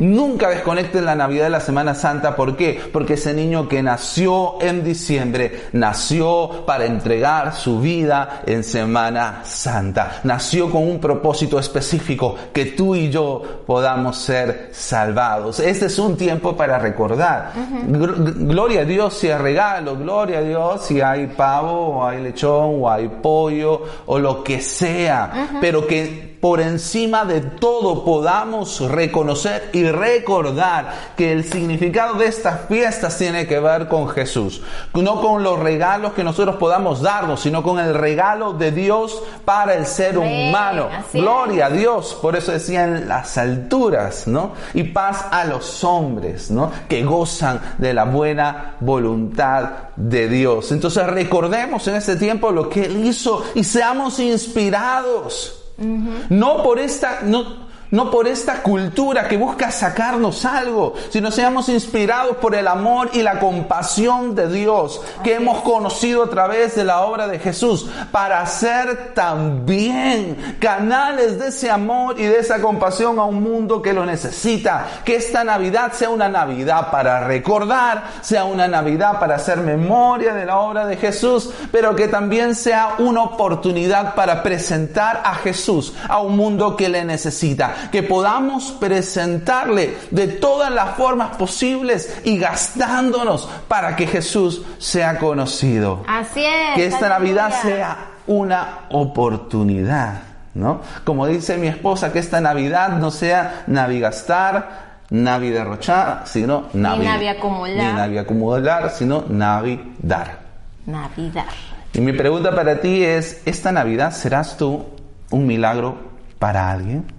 Nunca 0.00 0.50
desconecten 0.50 1.04
la 1.04 1.14
Navidad 1.14 1.44
de 1.44 1.50
la 1.50 1.60
Semana 1.60 1.94
Santa. 1.94 2.36
¿Por 2.36 2.56
qué? 2.56 2.80
Porque 2.92 3.14
ese 3.14 3.34
niño 3.34 3.68
que 3.68 3.82
nació 3.82 4.60
en 4.60 4.84
diciembre 4.84 5.62
nació 5.72 6.64
para 6.66 6.84
entregar 6.86 7.54
su 7.54 7.80
vida 7.80 8.42
en 8.46 8.62
Semana 8.62 9.40
Santa. 9.44 10.20
Nació 10.24 10.70
con 10.70 10.88
un 10.88 11.00
propósito 11.00 11.58
específico, 11.58 12.36
que 12.52 12.66
tú 12.66 12.94
y 12.94 13.10
yo 13.10 13.62
podamos 13.66 14.18
ser 14.18 14.70
salvados. 14.72 15.60
Este 15.60 15.86
es 15.86 15.98
un 15.98 16.16
tiempo 16.16 16.56
para 16.56 16.78
recordar. 16.78 17.52
Gloria 17.86 18.80
a 18.80 18.84
Dios 18.84 19.14
si 19.14 19.30
hay 19.30 19.38
regalo, 19.38 19.96
gloria 19.96 20.38
a 20.38 20.42
Dios 20.42 20.84
si 20.84 21.00
hay 21.00 21.26
pavo 21.26 21.98
o 21.98 22.06
hay 22.06 22.22
lechón 22.22 22.82
o 22.82 22.90
hay 22.90 23.08
pollo 23.08 23.82
o 24.06 24.18
lo 24.18 24.42
que 24.42 24.60
sea. 24.60 25.58
Pero 25.60 25.86
que 25.86 26.35
por 26.40 26.60
encima 26.60 27.24
de 27.24 27.40
todo 27.40 28.04
podamos 28.04 28.80
reconocer 28.80 29.70
y 29.72 29.84
recordar 29.84 30.92
que 31.16 31.32
el 31.32 31.44
significado 31.44 32.14
de 32.14 32.26
estas 32.26 32.68
fiestas 32.68 33.16
tiene 33.18 33.46
que 33.46 33.60
ver 33.60 33.88
con 33.88 34.08
Jesús. 34.08 34.62
No 34.94 35.20
con 35.20 35.42
los 35.42 35.58
regalos 35.58 36.12
que 36.12 36.24
nosotros 36.24 36.56
podamos 36.56 37.02
darnos, 37.02 37.40
sino 37.40 37.62
con 37.62 37.78
el 37.78 37.94
regalo 37.94 38.52
de 38.52 38.72
Dios 38.72 39.22
para 39.44 39.74
el 39.74 39.86
ser 39.86 40.18
humano. 40.18 40.88
Gloria 41.12 41.66
a 41.66 41.70
Dios. 41.70 42.16
Por 42.20 42.36
eso 42.36 42.52
decían 42.52 43.08
las 43.08 43.38
alturas, 43.38 44.26
¿no? 44.26 44.52
Y 44.74 44.84
paz 44.84 45.26
a 45.30 45.44
los 45.44 45.84
hombres, 45.84 46.50
¿no? 46.50 46.70
Que 46.88 47.04
gozan 47.04 47.60
de 47.78 47.94
la 47.94 48.04
buena 48.04 48.76
voluntad 48.80 49.70
de 49.96 50.28
Dios. 50.28 50.72
Entonces 50.72 51.06
recordemos 51.06 51.86
en 51.88 51.96
este 51.96 52.16
tiempo 52.16 52.50
lo 52.50 52.68
que 52.68 52.84
Él 52.84 53.04
hizo 53.04 53.44
y 53.54 53.64
seamos 53.64 54.18
inspirados 54.18 55.65
no 55.78 56.62
por 56.62 56.78
esta, 56.78 57.20
no, 57.22 57.65
no 57.90 58.10
por 58.10 58.26
esta 58.26 58.62
cultura 58.62 59.28
que 59.28 59.36
busca 59.36 59.70
sacarnos 59.70 60.44
algo, 60.44 60.94
sino 61.10 61.30
seamos 61.30 61.68
inspirados 61.68 62.36
por 62.38 62.54
el 62.54 62.66
amor 62.68 63.10
y 63.12 63.22
la 63.22 63.38
compasión 63.38 64.34
de 64.34 64.48
Dios 64.48 65.00
que 65.22 65.34
hemos 65.34 65.60
conocido 65.62 66.24
a 66.24 66.30
través 66.30 66.74
de 66.74 66.84
la 66.84 67.02
obra 67.02 67.28
de 67.28 67.38
Jesús, 67.38 67.88
para 68.10 68.44
ser 68.46 69.14
también 69.14 70.56
canales 70.58 71.38
de 71.38 71.48
ese 71.48 71.70
amor 71.70 72.18
y 72.18 72.24
de 72.24 72.38
esa 72.38 72.60
compasión 72.60 73.18
a 73.18 73.24
un 73.24 73.42
mundo 73.42 73.82
que 73.82 73.92
lo 73.92 74.04
necesita. 74.04 74.86
Que 75.04 75.16
esta 75.16 75.44
Navidad 75.44 75.92
sea 75.92 76.10
una 76.10 76.28
Navidad 76.28 76.90
para 76.90 77.20
recordar, 77.26 78.04
sea 78.20 78.44
una 78.44 78.68
Navidad 78.68 79.18
para 79.20 79.36
hacer 79.36 79.58
memoria 79.58 80.34
de 80.34 80.46
la 80.46 80.58
obra 80.58 80.86
de 80.86 80.96
Jesús, 80.96 81.50
pero 81.70 81.94
que 81.94 82.08
también 82.08 82.54
sea 82.54 82.96
una 82.98 83.22
oportunidad 83.22 84.14
para 84.14 84.42
presentar 84.42 85.22
a 85.24 85.34
Jesús 85.36 85.94
a 86.08 86.20
un 86.20 86.36
mundo 86.36 86.76
que 86.76 86.88
le 86.88 87.04
necesita 87.04 87.75
que 87.90 88.02
podamos 88.02 88.72
presentarle 88.72 89.96
de 90.10 90.28
todas 90.28 90.70
las 90.70 90.96
formas 90.96 91.36
posibles 91.36 92.20
y 92.24 92.38
gastándonos 92.38 93.48
para 93.68 93.96
que 93.96 94.06
Jesús 94.06 94.62
sea 94.78 95.18
conocido. 95.18 96.04
Así 96.06 96.44
es. 96.44 96.74
Que 96.74 96.86
esta 96.86 97.08
Navidad 97.08 97.52
sea 97.62 98.10
una 98.26 98.86
oportunidad, 98.90 100.22
¿no? 100.54 100.80
Como 101.04 101.26
dice 101.26 101.56
mi 101.56 101.68
esposa, 101.68 102.12
que 102.12 102.18
esta 102.18 102.40
Navidad 102.40 102.90
no 102.98 103.10
sea 103.10 103.64
navigastar, 103.66 104.86
navi 105.10 105.50
derrochar, 105.50 106.22
sino 106.26 106.64
navi, 106.72 107.00
ni 107.00 107.06
navi 107.06 107.28
acumular. 107.28 107.76
Ni 107.76 107.92
navi 107.92 108.18
acumular, 108.18 108.90
sino 108.90 109.24
navidar. 109.28 110.40
Navidad. 110.86 111.46
Y 111.92 112.00
mi 112.00 112.12
pregunta 112.12 112.54
para 112.54 112.80
ti 112.80 113.02
es, 113.02 113.42
¿esta 113.46 113.72
Navidad 113.72 114.12
serás 114.12 114.56
tú 114.56 114.84
un 115.30 115.46
milagro 115.46 115.96
para 116.38 116.70
alguien? 116.70 117.15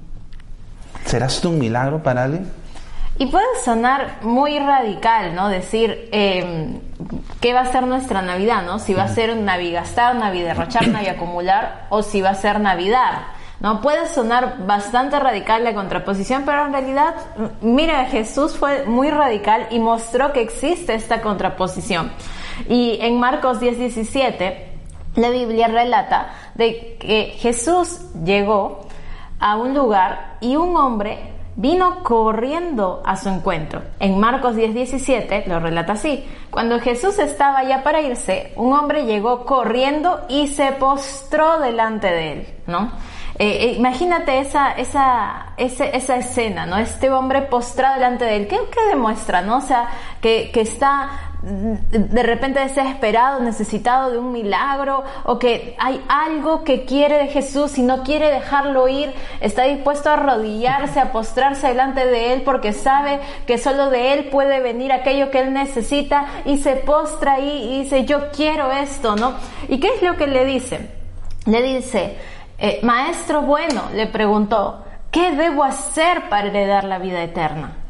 ¿Serás 1.08 1.40
tú 1.40 1.50
un 1.50 1.60
milagro 1.60 2.04
para 2.04 2.26
alguien? 2.26 2.52
Y 3.18 3.28
puede 3.28 3.46
sonar 3.64 4.20
muy 4.24 4.60
radical, 4.60 5.34
¿no? 5.34 5.48
Decir, 5.48 6.10
eh, 6.12 6.80
¿qué 7.40 7.54
va 7.54 7.62
a 7.62 7.72
ser 7.72 7.88
nuestra 7.88 8.22
Navidad, 8.22 8.64
¿no? 8.64 8.78
Si 8.78 8.94
va 8.94 9.04
a 9.04 9.08
ser 9.08 9.36
navigastar, 9.38 10.16
naviderrochar, 10.16 10.84
acumular 11.10 11.88
o 11.90 12.04
si 12.04 12.22
va 12.22 12.32
a 12.32 12.36
ser 12.36 12.60
Navidad. 12.60 13.22
¿no? 13.62 13.82
Puede 13.82 14.08
sonar 14.08 14.68
bastante 14.68 15.18
radical 15.20 15.64
la 15.64 15.74
contraposición, 15.74 16.44
pero 16.46 16.66
en 16.66 16.74
realidad, 16.74 17.16
mira, 17.62 18.06
Jesús 18.06 18.56
fue 18.56 18.86
muy 18.86 19.10
radical 19.10 19.68
y 19.72 19.80
mostró 19.80 20.32
que 20.32 20.42
existe 20.42 20.94
esta 20.94 21.22
contraposición. 21.22 22.12
Y 22.70 23.00
en 23.02 23.20
Marcos 23.20 23.60
10, 23.60 23.80
17, 23.80 24.68
la 25.16 25.30
Biblia 25.30 25.70
relata 25.70 26.34
de 26.54 26.98
que 27.00 27.36
Jesús 27.40 28.02
llegó 28.24 28.88
a 29.40 29.56
un 29.56 29.74
lugar 29.74 30.38
y 30.42 30.56
un 30.56 30.76
hombre 30.76 31.34
vino 31.58 32.04
corriendo 32.04 33.02
a 33.04 33.18
su 33.18 33.30
encuentro. 33.30 33.82
En 34.00 34.20
Marcos 34.20 34.56
10:17 34.56 35.46
lo 35.48 35.60
relata 35.60 35.94
así. 35.94 36.24
Cuando 36.52 36.80
Jesús 36.80 37.20
estaba 37.20 37.64
ya 37.64 37.84
para 37.84 38.02
irse, 38.02 38.54
un 38.56 38.74
hombre 38.74 39.06
llegó 39.06 39.44
corriendo 39.46 40.22
y 40.30 40.48
se 40.48 40.72
postró 40.74 41.60
delante 41.60 42.08
de 42.08 42.32
él, 42.32 42.48
¿no? 42.68 42.92
Eh, 43.40 43.66
eh, 43.66 43.74
imagínate 43.74 44.40
esa, 44.40 44.72
esa, 44.72 45.54
esa, 45.58 46.16
escena, 46.16 46.66
¿no? 46.66 46.78
Este 46.78 47.12
hombre 47.12 47.44
postrado 47.44 47.96
delante 47.96 48.26
de 48.26 48.36
él. 48.36 48.48
¿Qué, 48.48 48.58
qué 48.72 48.88
demuestra, 48.90 49.42
no? 49.42 49.58
O 49.58 49.62
sea, 49.62 49.90
que, 50.22 50.50
que 50.52 50.62
está 50.62 51.27
de 51.42 52.24
repente 52.24 52.60
desesperado, 52.60 53.40
necesitado 53.40 54.12
de 54.12 54.18
un 54.18 54.32
milagro, 54.32 55.04
o 55.24 55.38
que 55.38 55.76
hay 55.78 56.04
algo 56.10 56.64
que 56.64 56.86
quiere 56.86 57.18
de 57.18 57.28
Jesús 57.28 57.78
y 57.78 57.84
no 57.84 58.04
quiere 58.04 58.32
dejarlo 58.32 58.88
ir, 58.88 59.14
está 59.40 59.64
dispuesto 59.64 60.10
a 60.10 60.14
arrodillarse, 60.14 61.00
a 61.00 61.12
postrarse 61.12 61.68
delante 61.68 62.06
de 62.06 62.34
Él 62.34 62.42
porque 62.42 62.74
sabe 62.74 63.20
que 63.46 63.58
solo 63.58 63.90
de 63.90 64.14
Él 64.14 64.26
puede 64.26 64.60
venir 64.60 64.92
aquello 64.92 65.30
que 65.30 65.40
Él 65.40 65.54
necesita 65.54 66.26
y 66.46 66.58
se 66.58 66.76
postra 66.76 67.34
ahí 67.34 67.70
y 67.70 67.84
dice, 67.84 68.06
yo 68.06 68.32
quiero 68.32 68.72
esto, 68.72 69.16
¿no? 69.16 69.36
¿Y 69.68 69.80
qué 69.80 69.90
es 69.96 70.02
lo 70.02 70.18
que 70.18 70.28
le 70.28 70.44
dice? 70.44 70.90
Le 71.46 71.62
dice, 71.62 72.18
eh, 72.58 72.80
maestro 72.82 73.44
bueno, 73.44 73.84
le 73.94 74.08
preguntó, 74.08 74.84
¿qué 75.12 75.32
debo 75.32 75.64
hacer 75.64 76.30
para 76.30 76.48
heredar 76.48 76.84
la 76.84 76.98
vida 76.98 77.22
eterna? 77.24 77.87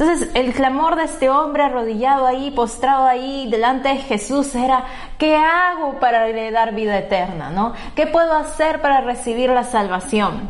Entonces 0.00 0.30
el 0.32 0.54
clamor 0.54 0.96
de 0.96 1.04
este 1.04 1.28
hombre 1.28 1.62
arrodillado 1.62 2.26
ahí, 2.26 2.50
postrado 2.52 3.04
ahí 3.04 3.50
delante 3.50 3.90
de 3.90 3.96
Jesús 3.96 4.54
era, 4.54 4.84
¿qué 5.18 5.36
hago 5.36 6.00
para 6.00 6.26
heredar 6.26 6.74
vida 6.74 6.96
eterna? 6.96 7.50
¿no? 7.50 7.74
¿Qué 7.94 8.06
puedo 8.06 8.32
hacer 8.32 8.80
para 8.80 9.02
recibir 9.02 9.50
la 9.50 9.62
salvación? 9.62 10.48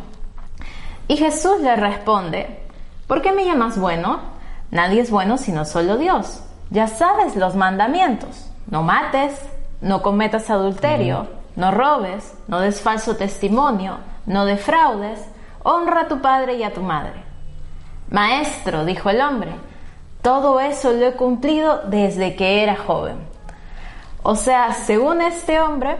Y 1.08 1.16
Jesús 1.16 1.60
le 1.62 1.74
responde, 1.74 2.60
¿por 3.08 3.22
qué 3.22 3.32
me 3.32 3.44
llamas 3.44 3.76
bueno? 3.76 4.20
Nadie 4.70 5.00
es 5.00 5.10
bueno 5.10 5.36
sino 5.36 5.64
solo 5.64 5.96
Dios. 5.96 6.44
Ya 6.70 6.86
sabes 6.86 7.34
los 7.34 7.56
mandamientos. 7.56 8.52
No 8.68 8.84
mates, 8.84 9.34
no 9.80 10.00
cometas 10.00 10.48
adulterio, 10.48 11.26
no 11.56 11.72
robes, 11.72 12.34
no 12.46 12.60
des 12.60 12.80
falso 12.80 13.16
testimonio, 13.16 13.98
no 14.26 14.44
defraudes, 14.44 15.18
honra 15.64 16.02
a 16.02 16.08
tu 16.08 16.20
padre 16.20 16.54
y 16.54 16.62
a 16.62 16.72
tu 16.72 16.82
madre. 16.82 17.29
Maestro, 18.10 18.84
dijo 18.84 19.08
el 19.08 19.20
hombre, 19.20 19.52
todo 20.20 20.60
eso 20.60 20.92
lo 20.92 21.06
he 21.06 21.12
cumplido 21.12 21.82
desde 21.86 22.34
que 22.34 22.62
era 22.62 22.76
joven. 22.76 23.16
O 24.22 24.34
sea, 24.34 24.74
según 24.74 25.22
este 25.22 25.60
hombre, 25.60 25.96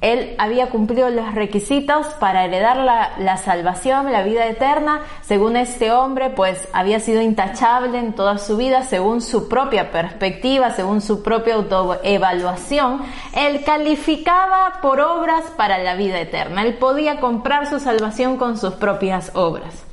Él 0.00 0.34
había 0.38 0.70
cumplido 0.70 1.10
los 1.10 1.34
requisitos 1.34 2.06
para 2.20 2.44
heredar 2.44 2.76
la, 3.18 3.36
salvación, 3.36 4.12
la 4.12 4.22
vida 4.22 4.46
eterna. 4.46 5.00
Según 5.22 5.56
este 5.56 5.92
hombre, 5.92 6.30
pues 6.30 6.68
había 6.72 7.00
sido 7.00 7.20
intachable 7.20 7.98
en 7.98 8.14
toda 8.14 8.38
su 8.38 8.56
vida, 8.56 8.82
según 8.84 9.20
su 9.20 9.48
propia 9.48 9.90
perspectiva, 9.90 10.70
según 10.70 11.02
su 11.02 11.22
propia 11.22 11.56
autoevaluación. 11.56 13.02
Él 13.34 13.64
calificaba 13.64 14.78
por 14.80 15.00
obras 15.00 15.44
para 15.56 15.78
la 15.78 15.96
vida 15.96 16.20
eterna. 16.20 16.62
Él 16.62 16.74
podía 16.74 17.20
comprar 17.20 17.66
su 17.66 17.80
salvación 17.80 18.38
con 18.38 18.56
sus 18.56 18.74
propias 18.74 19.32
obras. 19.34 19.89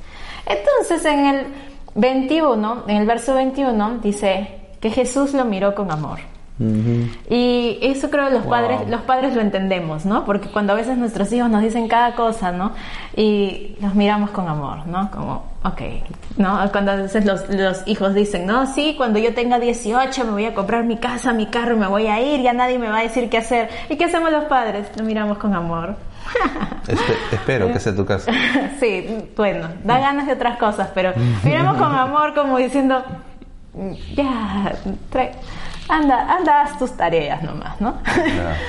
Entonces, 0.48 1.04
en 1.04 1.26
el 1.26 1.46
21, 1.94 2.84
en 2.88 2.96
el 2.96 3.06
verso 3.06 3.34
21, 3.34 3.98
dice 3.98 4.48
que 4.80 4.90
Jesús 4.90 5.34
lo 5.34 5.44
miró 5.44 5.74
con 5.74 5.90
amor. 5.90 6.20
Y 7.30 7.78
eso 7.82 8.10
creo 8.10 8.26
que 8.26 8.34
los 8.34 8.46
padres, 8.46 8.88
los 8.88 9.02
padres 9.02 9.34
lo 9.34 9.40
entendemos, 9.40 10.04
¿no? 10.04 10.24
Porque 10.24 10.48
cuando 10.48 10.72
a 10.72 10.76
veces 10.76 10.98
nuestros 10.98 11.32
hijos 11.32 11.48
nos 11.48 11.62
dicen 11.62 11.86
cada 11.86 12.16
cosa, 12.16 12.50
¿no? 12.50 12.72
Y 13.14 13.76
los 13.80 13.94
miramos 13.94 14.30
con 14.30 14.48
amor, 14.48 14.84
¿no? 14.88 15.08
Como, 15.12 15.44
ok, 15.62 15.80
¿no? 16.36 16.58
Cuando 16.72 16.92
a 16.92 16.96
veces 16.96 17.24
los, 17.24 17.48
los 17.48 17.86
hijos 17.86 18.12
dicen, 18.12 18.44
no, 18.44 18.66
sí, 18.66 18.94
cuando 18.96 19.20
yo 19.20 19.34
tenga 19.34 19.60
18 19.60 20.24
me 20.24 20.32
voy 20.32 20.46
a 20.46 20.54
comprar 20.54 20.84
mi 20.84 20.96
casa, 20.96 21.32
mi 21.32 21.46
carro 21.46 21.76
me 21.76 21.86
voy 21.86 22.08
a 22.08 22.20
ir, 22.20 22.42
ya 22.42 22.52
nadie 22.52 22.78
me 22.80 22.88
va 22.88 22.98
a 22.98 23.02
decir 23.02 23.30
qué 23.30 23.38
hacer. 23.38 23.68
¿Y 23.88 23.96
qué 23.96 24.06
hacemos 24.06 24.32
los 24.32 24.44
padres? 24.46 24.88
Lo 24.96 25.04
miramos 25.04 25.38
con 25.38 25.54
amor. 25.54 25.94
Espero 27.32 27.72
que 27.72 27.80
sea 27.80 27.94
tu 27.94 28.04
caso. 28.04 28.30
sí, 28.80 29.30
bueno, 29.36 29.68
da 29.84 29.98
ganas 29.98 30.26
de 30.26 30.32
otras 30.34 30.58
cosas, 30.58 30.90
pero 30.94 31.12
miramos 31.44 31.76
con 31.76 31.94
amor 31.94 32.34
como 32.34 32.58
diciendo, 32.58 33.02
ya, 34.14 34.72
trae 35.10 35.32
anda, 35.88 36.36
anda, 36.36 36.62
haz 36.62 36.78
tus 36.78 36.92
tareas 36.96 37.42
nomás, 37.42 37.80
¿no? 37.80 37.94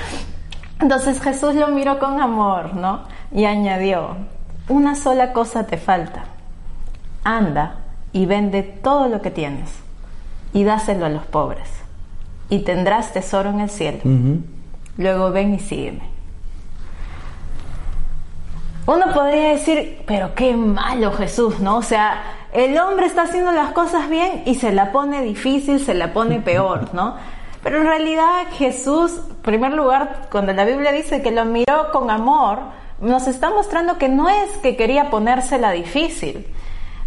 Entonces 0.80 1.20
Jesús 1.20 1.54
lo 1.54 1.68
miró 1.68 1.98
con 1.98 2.20
amor, 2.20 2.74
¿no? 2.74 3.02
Y 3.32 3.44
añadió, 3.44 4.16
una 4.68 4.94
sola 4.94 5.32
cosa 5.32 5.66
te 5.66 5.76
falta, 5.76 6.24
anda 7.22 7.76
y 8.12 8.26
vende 8.26 8.62
todo 8.62 9.08
lo 9.08 9.20
que 9.20 9.30
tienes 9.30 9.70
y 10.52 10.64
dáselo 10.64 11.06
a 11.06 11.10
los 11.10 11.24
pobres 11.24 11.68
y 12.48 12.60
tendrás 12.60 13.12
tesoro 13.12 13.50
en 13.50 13.60
el 13.60 13.70
cielo. 13.70 14.00
Luego 14.96 15.30
ven 15.30 15.54
y 15.54 15.58
sígueme. 15.58 16.09
Uno 18.86 19.12
podría 19.12 19.50
decir, 19.50 20.02
pero 20.06 20.34
qué 20.34 20.56
malo 20.56 21.12
Jesús, 21.12 21.60
¿no? 21.60 21.76
O 21.76 21.82
sea, 21.82 22.22
el 22.52 22.76
hombre 22.78 23.06
está 23.06 23.22
haciendo 23.22 23.52
las 23.52 23.72
cosas 23.72 24.08
bien 24.08 24.42
y 24.46 24.56
se 24.56 24.72
la 24.72 24.90
pone 24.90 25.22
difícil, 25.22 25.78
se 25.78 25.94
la 25.94 26.12
pone 26.12 26.40
peor, 26.40 26.92
¿no? 26.94 27.16
Pero 27.62 27.78
en 27.78 27.86
realidad 27.86 28.46
Jesús, 28.52 29.20
en 29.28 29.36
primer 29.36 29.72
lugar, 29.74 30.28
cuando 30.30 30.52
la 30.52 30.64
Biblia 30.64 30.92
dice 30.92 31.22
que 31.22 31.30
lo 31.30 31.44
miró 31.44 31.92
con 31.92 32.10
amor, 32.10 32.58
nos 33.00 33.28
está 33.28 33.50
mostrando 33.50 33.98
que 33.98 34.08
no 34.08 34.28
es 34.28 34.56
que 34.58 34.76
quería 34.76 35.10
ponérsela 35.10 35.70
difícil, 35.72 36.46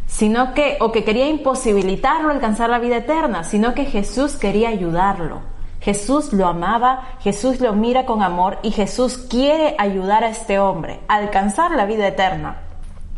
sino 0.05 0.53
que, 0.53 0.77
o 0.79 0.91
que 0.91 1.03
quería 1.03 1.27
imposibilitarlo 1.27 2.29
alcanzar 2.29 2.69
la 2.69 2.79
vida 2.79 2.97
eterna, 2.97 3.43
sino 3.43 3.73
que 3.73 3.85
Jesús 3.85 4.35
quería 4.35 4.69
ayudarlo. 4.69 5.52
Jesús 5.83 6.31
lo 6.31 6.47
amaba, 6.47 7.09
Jesús 7.19 7.59
lo 7.59 7.73
mira 7.73 8.05
con 8.05 8.23
amor 8.23 8.57
y 8.63 8.71
Jesús 8.71 9.17
quiere 9.17 9.75
ayudar 9.77 10.23
a 10.23 10.29
este 10.29 10.57
hombre 10.57 11.01
a 11.09 11.15
alcanzar 11.15 11.71
la 11.71 11.85
vida 11.85 12.07
eterna. 12.07 12.61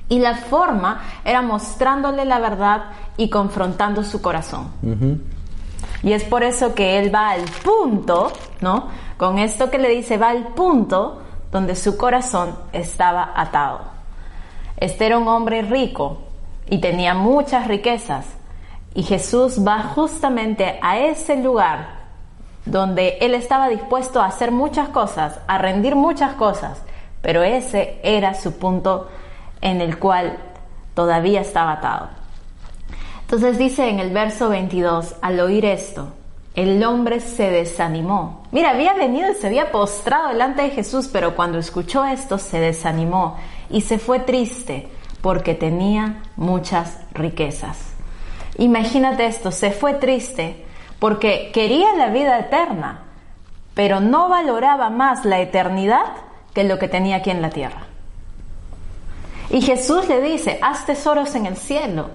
Y 0.10 0.18
la 0.18 0.36
forma 0.36 1.04
era 1.24 1.44
mostrándole 1.44 2.26
la 2.26 2.40
verdad 2.40 2.86
y 3.18 3.30
confrontando 3.30 4.04
su 4.04 4.20
corazón. 4.20 4.72
Y 6.02 6.14
es 6.14 6.24
por 6.24 6.42
eso 6.42 6.74
que 6.74 6.98
él 6.98 7.14
va 7.14 7.30
al 7.30 7.44
punto, 7.64 8.32
¿no? 8.62 8.88
Con 9.18 9.38
esto 9.38 9.70
que 9.70 9.78
le 9.78 9.90
dice, 9.90 10.18
va 10.18 10.30
al 10.30 10.48
punto 10.48 11.22
donde 11.52 11.76
su 11.76 11.98
corazón 11.98 12.56
estaba 12.74 13.32
atado. 13.36 13.82
Este 14.78 15.06
era 15.06 15.20
un 15.20 15.28
hombre 15.28 15.62
rico 15.62 16.18
y 16.68 16.80
tenía 16.80 17.14
muchas 17.14 17.68
riquezas. 17.68 18.26
Y 18.96 19.04
Jesús 19.04 19.60
va 19.66 19.84
justamente 19.84 20.80
a 20.82 20.98
ese 20.98 21.38
lugar 21.38 21.95
donde 22.66 23.18
él 23.22 23.34
estaba 23.36 23.70
dispuesto 23.70 24.22
a 24.22 24.26
hacer 24.26 24.52
muchas 24.52 24.90
cosas, 24.90 25.40
a 25.48 25.58
rendir 25.58 25.96
muchas 25.96 26.34
cosas, 26.34 26.82
pero 27.22 27.44
ese 27.44 28.00
era 28.04 28.34
su 28.34 28.58
punto 28.58 29.08
en 29.62 29.82
el 29.82 29.98
cual 30.00 30.38
todavía 30.94 31.42
estaba 31.42 31.74
atado. 31.74 32.10
Entonces 33.22 33.58
dice 33.58 33.90
en 33.90 34.00
el 34.00 34.12
verso 34.12 34.50
22, 34.50 35.16
al 35.22 35.40
oír 35.40 35.66
esto, 35.66 36.14
el 36.56 36.84
hombre 36.84 37.20
se 37.20 37.50
desanimó. 37.50 38.44
Mira, 38.52 38.70
había 38.72 38.94
venido 38.94 39.30
y 39.32 39.36
se 39.36 39.48
había 39.48 39.72
postrado 39.72 40.30
delante 40.30 40.62
de 40.62 40.70
Jesús, 40.70 41.10
pero 41.12 41.36
cuando 41.36 41.58
escuchó 41.58 42.06
esto 42.06 42.38
se 42.38 42.60
desanimó 42.60 43.38
y 43.70 43.82
se 43.82 44.00
fue 44.00 44.20
triste 44.20 44.88
porque 45.22 45.54
tenía 45.54 46.22
muchas 46.36 47.00
riquezas. 47.14 47.78
Imagínate 48.58 49.26
esto, 49.26 49.52
se 49.52 49.72
fue 49.72 49.96
triste 49.96 50.65
porque 51.00 51.52
quería 51.54 51.96
la 51.96 52.10
vida 52.10 52.40
eterna, 52.40 53.04
pero 53.74 54.00
no 54.00 54.30
valoraba 54.30 54.90
más 54.90 55.26
la 55.26 55.40
eternidad 55.40 56.06
que 56.54 56.64
lo 56.64 56.80
que 56.80 56.88
tenía 56.88 57.18
aquí 57.18 57.30
en 57.30 57.42
la 57.42 57.50
tierra. 57.50 57.88
Y 59.50 59.62
Jesús 59.62 60.08
le 60.08 60.22
dice, 60.22 60.58
haz 60.62 60.86
tesoros 60.86 61.36
en 61.36 61.46
el 61.46 61.58
cielo. 61.58 62.10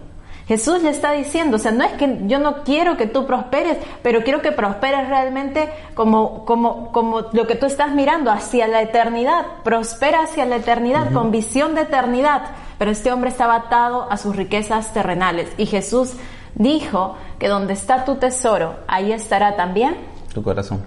Jesús 0.50 0.82
le 0.82 0.90
está 0.90 1.12
diciendo, 1.12 1.58
o 1.58 1.60
sea, 1.60 1.70
no 1.70 1.84
es 1.84 1.92
que 1.92 2.22
yo 2.26 2.40
no 2.40 2.64
quiero 2.64 2.96
que 2.96 3.06
tú 3.06 3.24
prosperes, 3.24 3.78
pero 4.02 4.24
quiero 4.24 4.42
que 4.42 4.50
prosperes 4.50 5.08
realmente 5.08 5.68
como, 5.94 6.44
como, 6.44 6.90
como 6.90 7.20
lo 7.32 7.46
que 7.46 7.54
tú 7.54 7.66
estás 7.66 7.92
mirando 7.92 8.32
hacia 8.32 8.66
la 8.66 8.82
eternidad. 8.82 9.46
Prospera 9.62 10.22
hacia 10.22 10.46
la 10.46 10.56
eternidad, 10.56 11.12
con 11.12 11.30
visión 11.30 11.76
de 11.76 11.82
eternidad. 11.82 12.42
Pero 12.78 12.90
este 12.90 13.12
hombre 13.12 13.30
estaba 13.30 13.54
atado 13.54 14.10
a 14.10 14.16
sus 14.16 14.34
riquezas 14.34 14.92
terrenales. 14.92 15.48
Y 15.56 15.66
Jesús 15.66 16.14
dijo 16.54 17.16
que 17.38 17.48
donde 17.48 17.72
está 17.72 18.04
tu 18.04 18.16
tesoro, 18.16 18.76
ahí 18.86 19.12
estará 19.12 19.56
también 19.56 19.96
tu 20.32 20.42
corazón. 20.42 20.82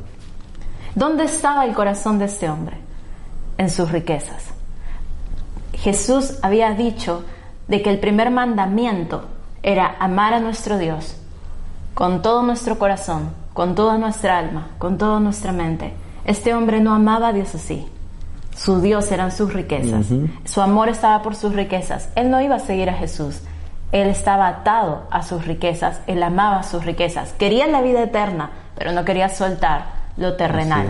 ¿Dónde 0.95 1.25
estaba 1.25 1.65
el 1.65 1.73
corazón 1.73 2.19
de 2.19 2.25
este 2.25 2.49
hombre? 2.49 2.77
En 3.57 3.69
sus 3.69 3.91
riquezas. 3.91 4.51
Jesús 5.73 6.37
había 6.41 6.71
dicho 6.73 7.23
de 7.67 7.81
que 7.81 7.89
el 7.89 7.99
primer 7.99 8.31
mandamiento 8.31 9.25
era 9.63 9.95
amar 9.99 10.33
a 10.33 10.39
nuestro 10.39 10.77
Dios 10.77 11.17
con 11.93 12.21
todo 12.21 12.41
nuestro 12.43 12.79
corazón, 12.79 13.31
con 13.53 13.75
toda 13.75 13.97
nuestra 13.97 14.39
alma, 14.39 14.69
con 14.77 14.97
toda 14.97 15.19
nuestra 15.19 15.51
mente. 15.51 15.93
Este 16.25 16.53
hombre 16.53 16.79
no 16.79 16.93
amaba 16.93 17.29
a 17.29 17.33
Dios 17.33 17.53
así. 17.55 17.85
Su 18.55 18.81
Dios 18.81 19.11
eran 19.11 19.31
sus 19.31 19.53
riquezas. 19.53 20.07
Su 20.45 20.61
amor 20.61 20.89
estaba 20.89 21.21
por 21.21 21.35
sus 21.35 21.53
riquezas. 21.53 22.09
Él 22.15 22.29
no 22.29 22.39
iba 22.41 22.55
a 22.55 22.59
seguir 22.59 22.89
a 22.89 22.93
Jesús. 22.93 23.41
Él 23.93 24.09
estaba 24.09 24.47
atado 24.47 25.03
a 25.11 25.21
sus 25.21 25.45
riquezas. 25.45 26.01
Él 26.07 26.21
amaba 26.23 26.63
sus 26.63 26.83
riquezas. 26.83 27.31
Quería 27.33 27.67
la 27.67 27.81
vida 27.81 28.01
eterna, 28.01 28.49
pero 28.75 28.91
no 28.91 29.05
quería 29.05 29.29
soltar 29.29 29.85
lo 30.17 30.35
terrenal. 30.35 30.87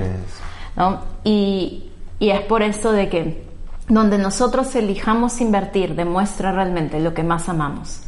Y, 1.25 1.91
y 2.19 2.29
es 2.29 2.39
por 2.41 2.63
eso 2.63 2.93
de 2.93 3.09
que 3.09 3.43
donde 3.89 4.17
nosotros 4.17 4.73
elijamos 4.75 5.41
invertir 5.41 5.95
demuestra 5.95 6.53
realmente 6.53 7.01
lo 7.01 7.13
que 7.13 7.23
más 7.23 7.49
amamos. 7.49 8.01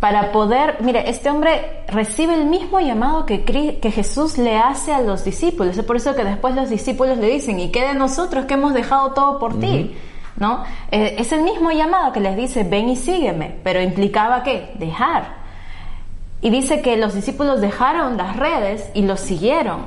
Para 0.00 0.32
poder, 0.32 0.78
mire, 0.80 1.10
este 1.10 1.28
hombre 1.28 1.84
recibe 1.88 2.34
el 2.34 2.46
mismo 2.46 2.80
llamado 2.80 3.26
que, 3.26 3.44
que 3.44 3.90
Jesús 3.90 4.38
le 4.38 4.56
hace 4.56 4.94
a 4.94 5.02
los 5.02 5.24
discípulos. 5.24 5.76
Es 5.76 5.84
por 5.84 5.96
eso 5.96 6.14
que 6.14 6.24
después 6.24 6.54
los 6.54 6.70
discípulos 6.70 7.18
le 7.18 7.28
dicen, 7.28 7.60
¿y 7.60 7.70
qué 7.70 7.86
de 7.86 7.94
nosotros 7.94 8.46
que 8.46 8.54
hemos 8.54 8.72
dejado 8.72 9.12
todo 9.12 9.38
por 9.38 9.60
ti? 9.60 9.94
¿No? 10.38 10.64
Eh, 10.90 11.16
es 11.18 11.32
el 11.32 11.42
mismo 11.42 11.72
llamado 11.72 12.12
que 12.12 12.20
les 12.20 12.36
dice, 12.36 12.62
ven 12.62 12.88
y 12.88 12.96
sígueme, 12.96 13.56
pero 13.64 13.82
implicaba 13.82 14.42
qué? 14.44 14.72
Dejar. 14.78 15.38
Y 16.40 16.50
dice 16.50 16.80
que 16.80 16.96
los 16.96 17.14
discípulos 17.14 17.60
dejaron 17.60 18.16
las 18.16 18.36
redes 18.36 18.88
y 18.94 19.02
los 19.02 19.18
siguieron. 19.20 19.86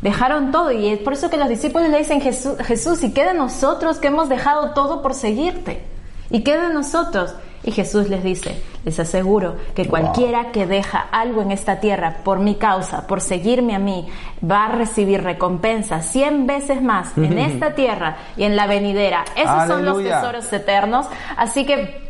Dejaron 0.00 0.50
todo 0.52 0.72
y 0.72 0.88
es 0.88 0.98
por 0.98 1.12
eso 1.12 1.30
que 1.30 1.36
los 1.36 1.48
discípulos 1.48 1.88
le 1.88 1.98
dicen 1.98 2.20
Jesús, 2.20 2.56
Jesús, 2.58 3.02
¿y 3.04 3.12
qué 3.12 3.24
de 3.24 3.34
nosotros 3.34 3.98
que 3.98 4.08
hemos 4.08 4.28
dejado 4.28 4.72
todo 4.72 5.02
por 5.02 5.14
seguirte? 5.14 5.93
¿Y 6.30 6.42
qué 6.42 6.56
de 6.58 6.72
nosotros? 6.72 7.34
Y 7.62 7.72
Jesús 7.72 8.10
les 8.10 8.22
dice, 8.22 8.62
les 8.84 9.00
aseguro 9.00 9.56
que 9.74 9.86
cualquiera 9.86 10.52
que 10.52 10.66
deja 10.66 10.98
algo 10.98 11.40
en 11.40 11.50
esta 11.50 11.80
tierra 11.80 12.18
por 12.22 12.38
mi 12.38 12.56
causa, 12.56 13.06
por 13.06 13.22
seguirme 13.22 13.74
a 13.74 13.78
mí, 13.78 14.06
va 14.48 14.66
a 14.66 14.72
recibir 14.72 15.22
recompensa 15.22 16.02
cien 16.02 16.46
veces 16.46 16.82
más 16.82 17.12
en 17.16 17.38
esta 17.38 17.74
tierra 17.74 18.16
y 18.36 18.44
en 18.44 18.54
la 18.54 18.66
venidera. 18.66 19.24
Esos 19.34 19.66
son 19.66 19.84
los 19.84 20.02
tesoros 20.02 20.52
eternos. 20.52 21.06
Así 21.38 21.64
que 21.64 22.04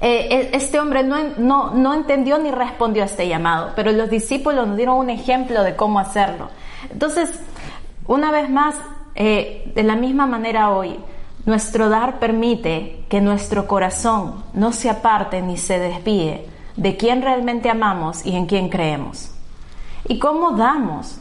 eh, 0.00 0.50
e, 0.52 0.56
este 0.56 0.78
hombre 0.78 1.02
no, 1.02 1.16
no, 1.38 1.72
no 1.72 1.92
entendió 1.94 2.38
ni 2.38 2.52
respondió 2.52 3.02
a 3.02 3.06
este 3.06 3.26
llamado, 3.26 3.72
pero 3.74 3.90
los 3.90 4.08
discípulos 4.08 4.66
nos 4.66 4.76
dieron 4.76 4.96
un 4.96 5.10
ejemplo 5.10 5.64
de 5.64 5.74
cómo 5.74 5.98
hacerlo. 5.98 6.50
Entonces, 6.92 7.30
una 8.06 8.30
vez 8.30 8.48
más, 8.48 8.76
eh, 9.16 9.72
de 9.74 9.82
la 9.82 9.96
misma 9.96 10.26
manera 10.26 10.70
hoy, 10.70 11.00
nuestro 11.46 11.88
dar 11.88 12.18
permite 12.18 13.04
que 13.08 13.20
nuestro 13.20 13.66
corazón 13.66 14.44
no 14.54 14.72
se 14.72 14.88
aparte 14.88 15.42
ni 15.42 15.56
se 15.56 15.78
desvíe 15.78 16.46
de 16.76 16.96
quién 16.96 17.22
realmente 17.22 17.70
amamos 17.70 18.24
y 18.24 18.34
en 18.34 18.46
quién 18.46 18.68
creemos. 18.68 19.30
¿Y 20.08 20.18
cómo 20.18 20.52
damos? 20.52 21.18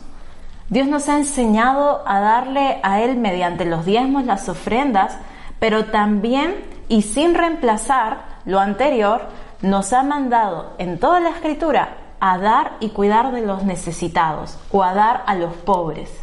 Dios 0.69 0.87
nos 0.87 1.09
ha 1.09 1.17
enseñado 1.17 2.01
a 2.07 2.19
darle 2.19 2.79
a 2.83 3.01
Él 3.01 3.17
mediante 3.17 3.65
los 3.65 3.85
diezmos 3.85 4.25
las 4.25 4.49
ofrendas, 4.49 5.17
pero 5.59 5.85
también 5.85 6.55
y 6.89 7.01
sin 7.01 7.35
reemplazar 7.35 8.25
lo 8.45 8.59
anterior, 8.59 9.21
nos 9.61 9.93
ha 9.93 10.03
mandado 10.03 10.73
en 10.77 10.99
toda 10.99 11.19
la 11.19 11.29
escritura 11.29 11.97
a 12.19 12.37
dar 12.37 12.73
y 12.79 12.89
cuidar 12.89 13.31
de 13.31 13.41
los 13.41 13.63
necesitados 13.63 14.57
o 14.71 14.83
a 14.83 14.93
dar 14.93 15.23
a 15.25 15.35
los 15.35 15.53
pobres. 15.53 16.22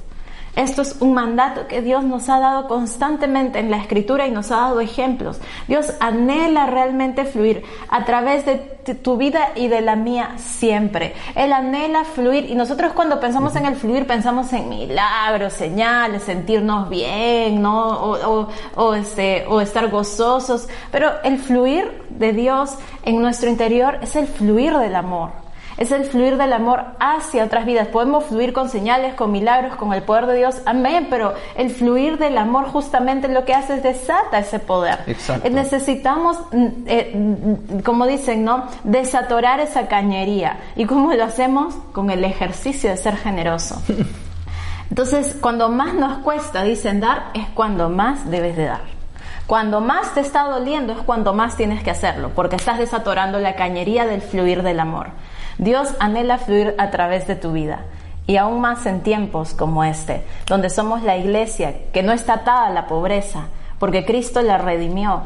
Esto 0.56 0.82
es 0.82 0.96
un 1.00 1.14
mandato 1.14 1.68
que 1.68 1.80
Dios 1.80 2.02
nos 2.04 2.28
ha 2.28 2.40
dado 2.40 2.66
constantemente 2.66 3.60
en 3.60 3.70
la 3.70 3.76
escritura 3.76 4.26
y 4.26 4.30
nos 4.32 4.50
ha 4.50 4.56
dado 4.56 4.80
ejemplos. 4.80 5.40
Dios 5.68 5.92
anhela 6.00 6.66
realmente 6.66 7.24
fluir 7.24 7.62
a 7.88 8.04
través 8.04 8.44
de 8.44 8.56
tu 8.94 9.16
vida 9.16 9.50
y 9.54 9.68
de 9.68 9.80
la 9.80 9.94
mía 9.94 10.32
siempre. 10.38 11.14
Él 11.36 11.52
anhela 11.52 12.04
fluir 12.04 12.50
y 12.50 12.56
nosotros 12.56 12.92
cuando 12.92 13.20
pensamos 13.20 13.54
en 13.54 13.66
el 13.66 13.76
fluir 13.76 14.06
pensamos 14.06 14.52
en 14.52 14.68
milagros, 14.68 15.52
señales, 15.52 16.24
sentirnos 16.24 16.88
bien, 16.88 17.62
¿no? 17.62 17.88
O, 17.88 18.48
o, 18.74 18.94
este, 18.94 19.46
o 19.46 19.60
estar 19.60 19.88
gozosos. 19.88 20.68
Pero 20.90 21.10
el 21.22 21.38
fluir 21.38 22.02
de 22.10 22.32
Dios 22.32 22.74
en 23.04 23.22
nuestro 23.22 23.48
interior 23.48 23.98
es 24.02 24.16
el 24.16 24.26
fluir 24.26 24.76
del 24.76 24.96
amor 24.96 25.49
es 25.80 25.90
el 25.92 26.04
fluir 26.04 26.36
del 26.36 26.52
amor 26.52 26.84
hacia 27.00 27.42
otras 27.42 27.64
vidas. 27.64 27.88
Podemos 27.88 28.26
fluir 28.26 28.52
con 28.52 28.68
señales, 28.68 29.14
con 29.14 29.32
milagros, 29.32 29.76
con 29.76 29.94
el 29.94 30.02
poder 30.02 30.26
de 30.26 30.36
Dios, 30.36 30.60
amén, 30.66 31.06
pero 31.08 31.32
el 31.56 31.70
fluir 31.70 32.18
del 32.18 32.36
amor 32.36 32.66
justamente 32.66 33.28
lo 33.28 33.46
que 33.46 33.54
hace 33.54 33.76
es 33.76 33.82
desata 33.82 34.38
ese 34.38 34.58
poder. 34.58 34.98
Exacto. 35.06 35.48
Eh, 35.48 35.50
necesitamos, 35.50 36.38
mm, 36.52 36.66
eh, 36.86 37.12
mm, 37.14 37.78
como 37.80 38.06
dicen, 38.06 38.44
¿no? 38.44 38.66
Desatorar 38.84 39.58
esa 39.60 39.88
cañería. 39.88 40.58
¿Y 40.76 40.84
cómo 40.84 41.14
lo 41.14 41.24
hacemos? 41.24 41.74
Con 41.92 42.10
el 42.10 42.24
ejercicio 42.24 42.90
de 42.90 42.98
ser 42.98 43.16
generoso. 43.16 43.80
Entonces, 44.90 45.34
cuando 45.40 45.70
más 45.70 45.94
nos 45.94 46.18
cuesta, 46.18 46.62
dicen 46.62 47.00
dar, 47.00 47.30
es 47.32 47.46
cuando 47.54 47.88
más 47.88 48.30
debes 48.30 48.54
de 48.54 48.66
dar. 48.66 48.82
Cuando 49.46 49.80
más 49.80 50.12
te 50.12 50.20
está 50.20 50.42
doliendo 50.42 50.92
es 50.92 50.98
cuando 50.98 51.32
más 51.32 51.56
tienes 51.56 51.82
que 51.82 51.90
hacerlo, 51.90 52.32
porque 52.36 52.56
estás 52.56 52.78
desatorando 52.78 53.38
la 53.38 53.56
cañería 53.56 54.04
del 54.04 54.20
fluir 54.20 54.62
del 54.62 54.78
amor. 54.78 55.08
Dios 55.60 55.94
anhela 56.00 56.38
fluir 56.38 56.74
a 56.78 56.90
través 56.90 57.26
de 57.26 57.36
tu 57.36 57.52
vida. 57.52 57.80
Y 58.26 58.38
aún 58.38 58.62
más 58.62 58.86
en 58.86 59.02
tiempos 59.02 59.52
como 59.52 59.84
este, 59.84 60.24
donde 60.46 60.70
somos 60.70 61.02
la 61.02 61.18
iglesia 61.18 61.74
que 61.92 62.02
no 62.02 62.12
está 62.12 62.34
atada 62.34 62.68
a 62.68 62.70
la 62.70 62.86
pobreza, 62.86 63.48
porque 63.78 64.06
Cristo 64.06 64.40
la 64.40 64.56
redimió. 64.56 65.20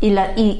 Y, 0.00 0.10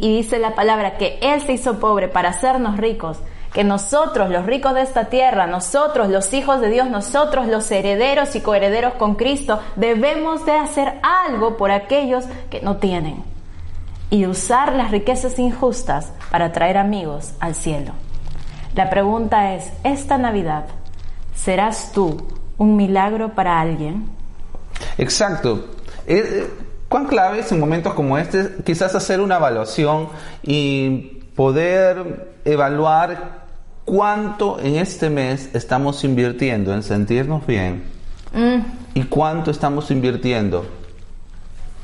dice 0.00 0.38
la 0.38 0.54
palabra 0.54 0.96
que 0.96 1.18
Él 1.22 1.40
se 1.40 1.54
hizo 1.54 1.80
pobre 1.80 2.06
para 2.06 2.28
hacernos 2.28 2.76
ricos, 2.76 3.18
que 3.52 3.64
nosotros, 3.64 4.30
los 4.30 4.46
ricos 4.46 4.74
de 4.74 4.82
esta 4.82 5.06
tierra, 5.06 5.48
nosotros, 5.48 6.08
los 6.08 6.32
hijos 6.32 6.60
de 6.60 6.70
Dios, 6.70 6.88
nosotros, 6.88 7.48
los 7.48 7.68
herederos 7.72 8.36
y 8.36 8.42
coherederos 8.42 8.94
con 8.94 9.16
Cristo, 9.16 9.58
debemos 9.74 10.46
de 10.46 10.52
hacer 10.52 11.00
algo 11.02 11.56
por 11.56 11.72
aquellos 11.72 12.26
que 12.48 12.60
no 12.60 12.76
tienen 12.76 13.24
y 14.10 14.26
usar 14.26 14.72
las 14.72 14.92
riquezas 14.92 15.36
injustas 15.40 16.12
para 16.30 16.52
traer 16.52 16.78
amigos 16.78 17.32
al 17.40 17.56
cielo. 17.56 17.92
La 18.78 18.90
pregunta 18.90 19.56
es, 19.56 19.72
¿esta 19.82 20.18
Navidad 20.18 20.66
serás 21.34 21.90
tú 21.90 22.16
un 22.58 22.76
milagro 22.76 23.34
para 23.34 23.60
alguien? 23.60 24.04
Exacto. 24.98 25.70
Eh, 26.06 26.22
eh, 26.24 26.50
¿Cuán 26.88 27.06
clave 27.06 27.40
es 27.40 27.50
en 27.50 27.58
momentos 27.58 27.92
como 27.94 28.16
este 28.18 28.54
quizás 28.64 28.94
hacer 28.94 29.20
una 29.20 29.38
evaluación 29.38 30.10
y 30.44 31.24
poder 31.34 32.36
evaluar 32.44 33.46
cuánto 33.84 34.60
en 34.60 34.76
este 34.76 35.10
mes 35.10 35.50
estamos 35.54 36.04
invirtiendo 36.04 36.72
en 36.72 36.84
sentirnos 36.84 37.44
bien 37.48 37.82
mm. 38.32 38.58
y 38.94 39.02
cuánto 39.06 39.50
estamos 39.50 39.90
invirtiendo 39.90 40.64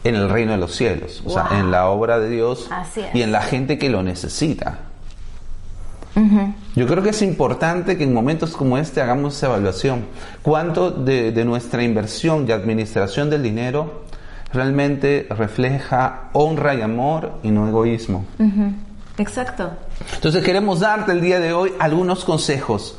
en 0.04 0.14
el 0.14 0.28
reino 0.28 0.52
de 0.52 0.58
los 0.58 0.76
cielos, 0.76 1.24
o 1.26 1.30
sea, 1.30 1.48
en 1.58 1.72
la 1.72 1.88
obra 1.88 2.20
de 2.20 2.30
Dios 2.30 2.70
y 3.12 3.22
en 3.22 3.32
la 3.32 3.42
gente 3.42 3.78
que 3.78 3.90
lo 3.90 4.04
necesita? 4.04 4.93
Yo 6.76 6.86
creo 6.86 7.02
que 7.02 7.10
es 7.10 7.22
importante 7.22 7.96
que 7.96 8.04
en 8.04 8.14
momentos 8.14 8.56
como 8.56 8.78
este 8.78 9.00
hagamos 9.00 9.36
esa 9.36 9.46
evaluación. 9.46 10.04
¿Cuánto 10.42 10.90
de, 10.90 11.44
nuestra 11.44 11.82
inversión 11.82 12.46
y 12.48 12.52
administración 12.52 13.30
del 13.30 13.42
dinero 13.42 14.04
realmente 14.52 15.26
refleja 15.30 16.30
honra 16.32 16.74
y 16.74 16.82
amor 16.82 17.40
y 17.42 17.50
no 17.50 17.66
egoísmo? 17.68 18.24
Exacto. 19.18 19.70
Entonces 20.14 20.44
queremos 20.44 20.80
darte 20.80 21.12
el 21.12 21.20
día 21.20 21.40
de 21.40 21.52
hoy 21.52 21.72
algunos 21.78 22.24
consejos 22.24 22.96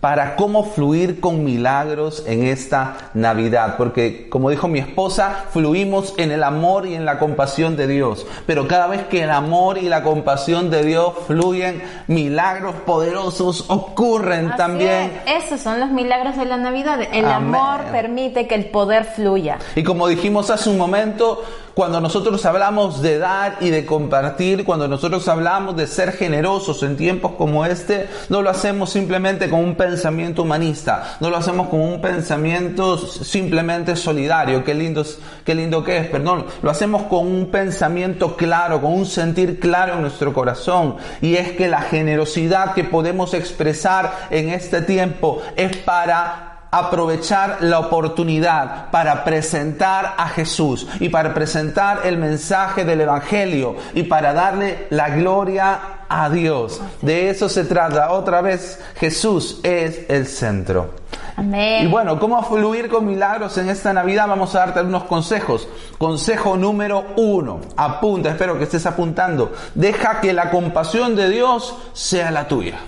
para 0.00 0.36
cómo 0.36 0.64
fluir 0.64 1.20
con 1.20 1.44
milagros 1.44 2.22
en 2.26 2.46
esta 2.46 3.10
Navidad. 3.14 3.76
Porque, 3.76 4.28
como 4.28 4.50
dijo 4.50 4.68
mi 4.68 4.78
esposa, 4.78 5.46
fluimos 5.50 6.14
en 6.18 6.30
el 6.30 6.44
amor 6.44 6.86
y 6.86 6.94
en 6.94 7.04
la 7.04 7.18
compasión 7.18 7.76
de 7.76 7.86
Dios. 7.88 8.26
Pero 8.46 8.68
cada 8.68 8.86
vez 8.86 9.04
que 9.06 9.22
el 9.22 9.30
amor 9.30 9.78
y 9.78 9.88
la 9.88 10.02
compasión 10.02 10.70
de 10.70 10.84
Dios 10.84 11.14
fluyen, 11.26 11.82
milagros 12.06 12.74
poderosos 12.86 13.64
ocurren 13.68 14.54
también. 14.56 15.20
Esos 15.26 15.60
son 15.60 15.80
los 15.80 15.90
milagros 15.90 16.36
de 16.36 16.44
la 16.44 16.56
Navidad. 16.56 17.00
El 17.12 17.26
amor 17.26 17.82
permite 17.90 18.46
que 18.46 18.54
el 18.54 18.66
poder 18.66 19.04
fluya. 19.04 19.58
Y 19.74 19.82
como 19.82 20.06
dijimos 20.06 20.50
hace 20.50 20.70
un 20.70 20.78
momento, 20.78 21.42
cuando 21.78 22.00
nosotros 22.00 22.44
hablamos 22.44 23.02
de 23.02 23.20
dar 23.20 23.58
y 23.60 23.70
de 23.70 23.86
compartir, 23.86 24.64
cuando 24.64 24.88
nosotros 24.88 25.28
hablamos 25.28 25.76
de 25.76 25.86
ser 25.86 26.10
generosos 26.10 26.82
en 26.82 26.96
tiempos 26.96 27.34
como 27.38 27.64
este, 27.64 28.08
no 28.30 28.42
lo 28.42 28.50
hacemos 28.50 28.90
simplemente 28.90 29.48
con 29.48 29.60
un 29.60 29.76
pensamiento 29.76 30.42
humanista, 30.42 31.16
no 31.20 31.30
lo 31.30 31.36
hacemos 31.36 31.68
con 31.68 31.80
un 31.80 32.00
pensamiento 32.00 32.98
simplemente 32.98 33.94
solidario, 33.94 34.64
qué 34.64 34.74
lindo, 34.74 35.06
qué 35.44 35.54
lindo 35.54 35.84
que 35.84 35.98
es, 35.98 36.08
perdón, 36.08 36.46
lo 36.62 36.70
hacemos 36.72 37.02
con 37.04 37.28
un 37.28 37.46
pensamiento 37.52 38.34
claro, 38.34 38.80
con 38.80 38.94
un 38.94 39.06
sentir 39.06 39.60
claro 39.60 39.94
en 39.94 40.00
nuestro 40.00 40.32
corazón, 40.32 40.96
y 41.20 41.36
es 41.36 41.52
que 41.52 41.68
la 41.68 41.82
generosidad 41.82 42.74
que 42.74 42.82
podemos 42.82 43.34
expresar 43.34 44.26
en 44.32 44.48
este 44.48 44.82
tiempo 44.82 45.40
es 45.54 45.76
para 45.76 46.47
aprovechar 46.70 47.58
la 47.60 47.78
oportunidad 47.78 48.90
para 48.90 49.24
presentar 49.24 50.14
a 50.16 50.28
Jesús 50.28 50.86
y 51.00 51.08
para 51.08 51.34
presentar 51.34 52.00
el 52.04 52.18
mensaje 52.18 52.84
del 52.84 53.00
Evangelio 53.00 53.76
y 53.94 54.04
para 54.04 54.32
darle 54.32 54.86
la 54.90 55.10
gloria 55.10 55.78
a 56.08 56.28
Dios. 56.30 56.80
De 57.02 57.30
eso 57.30 57.48
se 57.48 57.64
trata. 57.64 58.12
Otra 58.12 58.40
vez, 58.40 58.80
Jesús 58.96 59.60
es 59.62 60.08
el 60.08 60.26
centro. 60.26 60.94
Amén. 61.36 61.86
Y 61.86 61.88
bueno, 61.88 62.18
¿cómo 62.18 62.42
fluir 62.42 62.88
con 62.88 63.06
milagros 63.06 63.56
en 63.58 63.68
esta 63.68 63.92
Navidad? 63.92 64.26
Vamos 64.26 64.54
a 64.54 64.60
darte 64.60 64.80
algunos 64.80 65.04
consejos. 65.04 65.68
Consejo 65.96 66.56
número 66.56 67.04
uno. 67.16 67.60
Apunta, 67.76 68.30
espero 68.30 68.58
que 68.58 68.64
estés 68.64 68.86
apuntando. 68.86 69.52
Deja 69.74 70.20
que 70.20 70.32
la 70.32 70.50
compasión 70.50 71.14
de 71.14 71.30
Dios 71.30 71.76
sea 71.92 72.32
la 72.32 72.48
tuya. 72.48 72.78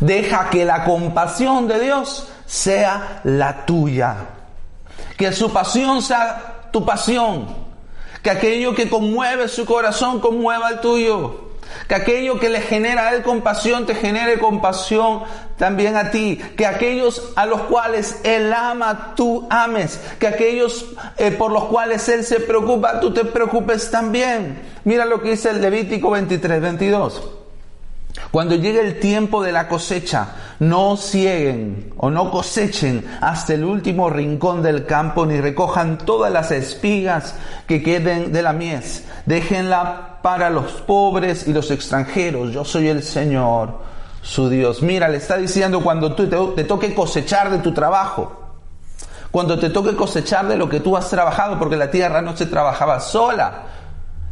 Deja 0.00 0.50
que 0.50 0.64
la 0.64 0.84
compasión 0.84 1.68
de 1.68 1.80
Dios 1.80 2.28
sea 2.46 3.20
la 3.24 3.64
tuya. 3.64 4.16
Que 5.16 5.32
su 5.32 5.52
pasión 5.52 6.02
sea 6.02 6.68
tu 6.72 6.84
pasión. 6.84 7.46
Que 8.22 8.30
aquello 8.30 8.74
que 8.74 8.88
conmueve 8.88 9.48
su 9.48 9.64
corazón 9.64 10.20
conmueva 10.20 10.70
el 10.70 10.80
tuyo. 10.80 11.52
Que 11.88 11.94
aquello 11.94 12.38
que 12.38 12.50
le 12.50 12.60
genera 12.60 13.08
a 13.08 13.14
él 13.14 13.22
compasión 13.22 13.86
te 13.86 13.94
genere 13.94 14.38
compasión 14.38 15.22
también 15.56 15.96
a 15.96 16.10
ti. 16.10 16.40
Que 16.56 16.66
aquellos 16.66 17.32
a 17.36 17.46
los 17.46 17.62
cuales 17.62 18.20
él 18.24 18.52
ama, 18.52 19.14
tú 19.16 19.46
ames. 19.50 20.00
Que 20.18 20.26
aquellos 20.26 20.86
eh, 21.16 21.30
por 21.30 21.50
los 21.50 21.64
cuales 21.64 22.08
él 22.08 22.24
se 22.24 22.40
preocupa, 22.40 23.00
tú 23.00 23.12
te 23.12 23.24
preocupes 23.24 23.90
también. 23.90 24.60
Mira 24.84 25.04
lo 25.04 25.22
que 25.22 25.30
dice 25.30 25.50
el 25.50 25.60
Levítico 25.60 26.10
23, 26.10 26.60
22. 26.60 27.41
Cuando 28.32 28.54
llegue 28.54 28.80
el 28.80 28.98
tiempo 28.98 29.42
de 29.42 29.52
la 29.52 29.68
cosecha, 29.68 30.28
no 30.58 30.96
cieguen 30.96 31.92
o 31.98 32.08
no 32.08 32.30
cosechen 32.30 33.04
hasta 33.20 33.52
el 33.52 33.62
último 33.62 34.08
rincón 34.08 34.62
del 34.62 34.86
campo, 34.86 35.26
ni 35.26 35.38
recojan 35.38 35.98
todas 35.98 36.32
las 36.32 36.50
espigas 36.50 37.34
que 37.66 37.82
queden 37.82 38.32
de 38.32 38.40
la 38.40 38.54
mies. 38.54 39.04
Déjenla 39.26 40.20
para 40.22 40.48
los 40.48 40.72
pobres 40.72 41.46
y 41.46 41.52
los 41.52 41.70
extranjeros. 41.70 42.54
Yo 42.54 42.64
soy 42.64 42.88
el 42.88 43.02
Señor, 43.02 43.80
su 44.22 44.48
Dios. 44.48 44.80
Mira, 44.80 45.08
le 45.08 45.18
está 45.18 45.36
diciendo 45.36 45.82
cuando 45.82 46.14
tú 46.14 46.26
te, 46.26 46.62
te 46.62 46.64
toque 46.64 46.94
cosechar 46.94 47.50
de 47.50 47.58
tu 47.58 47.74
trabajo. 47.74 48.54
Cuando 49.30 49.58
te 49.58 49.68
toque 49.68 49.94
cosechar 49.94 50.48
de 50.48 50.56
lo 50.56 50.70
que 50.70 50.80
tú 50.80 50.96
has 50.96 51.10
trabajado, 51.10 51.58
porque 51.58 51.76
la 51.76 51.90
tierra 51.90 52.22
no 52.22 52.34
se 52.34 52.46
trabajaba 52.46 52.98
sola. 52.98 53.64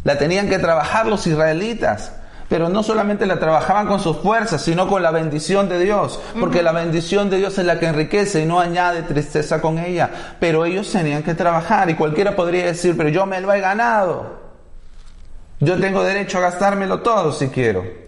La 0.05 0.17
tenían 0.17 0.49
que 0.49 0.59
trabajar 0.59 1.07
los 1.07 1.27
israelitas 1.27 2.13
pero 2.51 2.69
no 2.69 2.83
solamente 2.83 3.27
la 3.27 3.39
trabajaban 3.39 3.87
con 3.87 4.01
sus 4.01 4.17
fuerzas, 4.17 4.61
sino 4.61 4.89
con 4.89 5.05
la 5.05 5.13
bendición 5.13 5.69
de 5.69 5.79
Dios, 5.79 6.21
porque 6.41 6.65
la 6.65 6.73
bendición 6.73 7.31
de 7.31 7.37
Dios 7.37 7.57
es 7.59 7.65
la 7.65 7.79
que 7.79 7.87
enriquece 7.87 8.43
y 8.43 8.45
no 8.45 8.59
añade 8.59 9.03
tristeza 9.03 9.61
con 9.61 9.79
ella. 9.79 10.35
Pero 10.41 10.65
ellos 10.65 10.91
tenían 10.91 11.23
que 11.23 11.35
trabajar 11.35 11.89
y 11.91 11.95
cualquiera 11.95 12.35
podría 12.35 12.67
decir, 12.67 12.97
pero 12.97 13.09
yo 13.09 13.25
me 13.25 13.41
lo 13.41 13.53
he 13.53 13.61
ganado. 13.61 14.41
Yo 15.61 15.79
tengo 15.79 16.03
derecho 16.03 16.39
a 16.39 16.41
gastármelo 16.41 17.03
todo 17.03 17.31
si 17.31 17.51
quiero. 17.51 18.00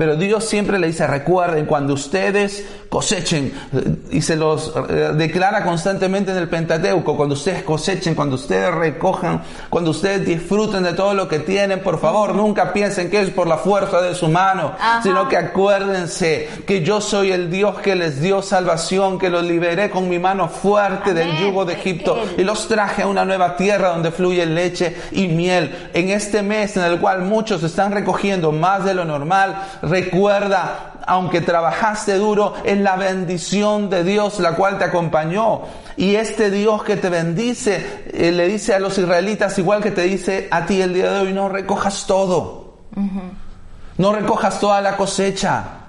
Pero 0.00 0.16
Dios 0.16 0.46
siempre 0.46 0.78
le 0.78 0.86
dice, 0.86 1.06
recuerden, 1.06 1.66
cuando 1.66 1.92
ustedes 1.92 2.64
cosechen, 2.88 3.52
eh, 3.74 3.96
y 4.12 4.22
se 4.22 4.34
los 4.34 4.72
eh, 4.88 5.10
declara 5.14 5.62
constantemente 5.62 6.30
en 6.30 6.38
el 6.38 6.48
Pentateuco, 6.48 7.18
cuando 7.18 7.34
ustedes 7.34 7.62
cosechen, 7.64 8.14
cuando 8.14 8.36
ustedes 8.36 8.74
recojan, 8.74 9.42
cuando 9.68 9.90
ustedes 9.90 10.24
disfruten 10.24 10.84
de 10.84 10.94
todo 10.94 11.12
lo 11.12 11.28
que 11.28 11.40
tienen, 11.40 11.80
por 11.80 12.00
favor, 12.00 12.34
nunca 12.34 12.72
piensen 12.72 13.10
que 13.10 13.20
es 13.20 13.28
por 13.28 13.46
la 13.46 13.58
fuerza 13.58 14.00
de 14.00 14.14
su 14.14 14.28
mano, 14.28 14.72
sino 15.02 15.28
que 15.28 15.36
acuérdense 15.36 16.48
que 16.66 16.82
yo 16.82 17.02
soy 17.02 17.32
el 17.32 17.50
Dios 17.50 17.78
que 17.80 17.94
les 17.94 18.22
dio 18.22 18.40
salvación, 18.40 19.18
que 19.18 19.28
los 19.28 19.44
liberé 19.44 19.90
con 19.90 20.08
mi 20.08 20.18
mano 20.18 20.48
fuerte 20.48 21.12
del 21.12 21.36
yugo 21.36 21.66
de 21.66 21.74
Egipto 21.74 22.18
y 22.38 22.42
los 22.42 22.68
traje 22.68 23.02
a 23.02 23.06
una 23.06 23.26
nueva 23.26 23.54
tierra 23.54 23.90
donde 23.90 24.12
fluye 24.12 24.46
leche 24.46 24.96
y 25.12 25.28
miel. 25.28 25.90
En 25.92 26.08
este 26.08 26.42
mes 26.42 26.78
en 26.78 26.84
el 26.84 26.98
cual 27.00 27.20
muchos 27.20 27.62
están 27.62 27.92
recogiendo 27.92 28.50
más 28.50 28.82
de 28.86 28.94
lo 28.94 29.04
normal, 29.04 29.56
recuerda, 29.90 30.92
aunque 31.06 31.40
trabajaste 31.40 32.14
duro, 32.14 32.54
en 32.64 32.84
la 32.84 32.96
bendición 32.96 33.90
de 33.90 34.04
Dios 34.04 34.40
la 34.40 34.54
cual 34.54 34.78
te 34.78 34.84
acompañó. 34.84 35.62
Y 35.96 36.14
este 36.14 36.50
Dios 36.50 36.82
que 36.84 36.96
te 36.96 37.10
bendice, 37.10 38.04
eh, 38.12 38.32
le 38.32 38.48
dice 38.48 38.74
a 38.74 38.78
los 38.78 38.96
israelitas, 38.96 39.58
igual 39.58 39.82
que 39.82 39.90
te 39.90 40.02
dice 40.02 40.48
a 40.50 40.64
ti 40.64 40.80
el 40.80 40.94
día 40.94 41.12
de 41.12 41.20
hoy, 41.20 41.32
no 41.32 41.48
recojas 41.48 42.06
todo. 42.06 42.78
No 43.98 44.12
recojas 44.12 44.58
toda 44.60 44.80
la 44.80 44.96
cosecha. 44.96 45.79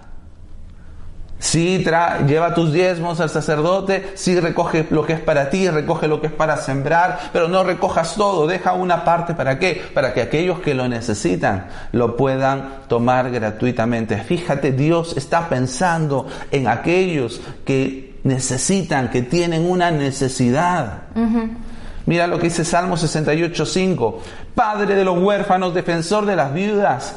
Sí, 1.42 1.84
lleva 2.28 2.54
tus 2.54 2.72
diezmos 2.72 3.20
al 3.20 3.32
sacerdote, 3.32 4.12
sí 4.14 4.40
recoge 4.40 4.86
lo 4.92 5.08
que 5.08 5.14
es 5.14 5.20
para 5.20 5.50
ti, 5.50 5.68
recoge 5.68 6.08
lo 6.08 6.22
que 6.22 6.28
es 6.28 6.34
para 6.34 6.56
sembrar, 6.58 7.18
pero 7.34 7.48
no 7.48 7.64
recojas 7.64 8.14
todo, 8.14 8.46
deja 8.46 8.74
una 8.74 9.04
parte 9.04 9.34
para 9.34 9.58
qué? 9.58 9.82
Para 9.92 10.14
que 10.14 10.22
aquellos 10.22 10.60
que 10.60 10.76
lo 10.76 10.88
necesitan 10.88 11.66
lo 11.94 12.16
puedan 12.16 12.84
tomar 12.88 13.32
gratuitamente. 13.32 14.18
Fíjate, 14.18 14.72
Dios 14.72 15.18
está 15.18 15.50
pensando 15.50 16.28
en 16.52 16.68
aquellos 16.68 17.42
que 17.66 18.20
necesitan, 18.24 19.10
que 19.10 19.24
tienen 19.24 19.68
una 19.68 19.90
necesidad. 19.90 21.06
Mira 22.06 22.28
lo 22.28 22.38
que 22.38 22.50
dice 22.50 22.64
Salmo 22.64 22.98
68.5, 22.98 24.16
Padre 24.54 24.94
de 24.94 25.04
los 25.04 25.18
huérfanos, 25.18 25.74
defensor 25.74 26.28
de 26.28 26.36
las 26.36 26.54
viudas, 26.54 27.16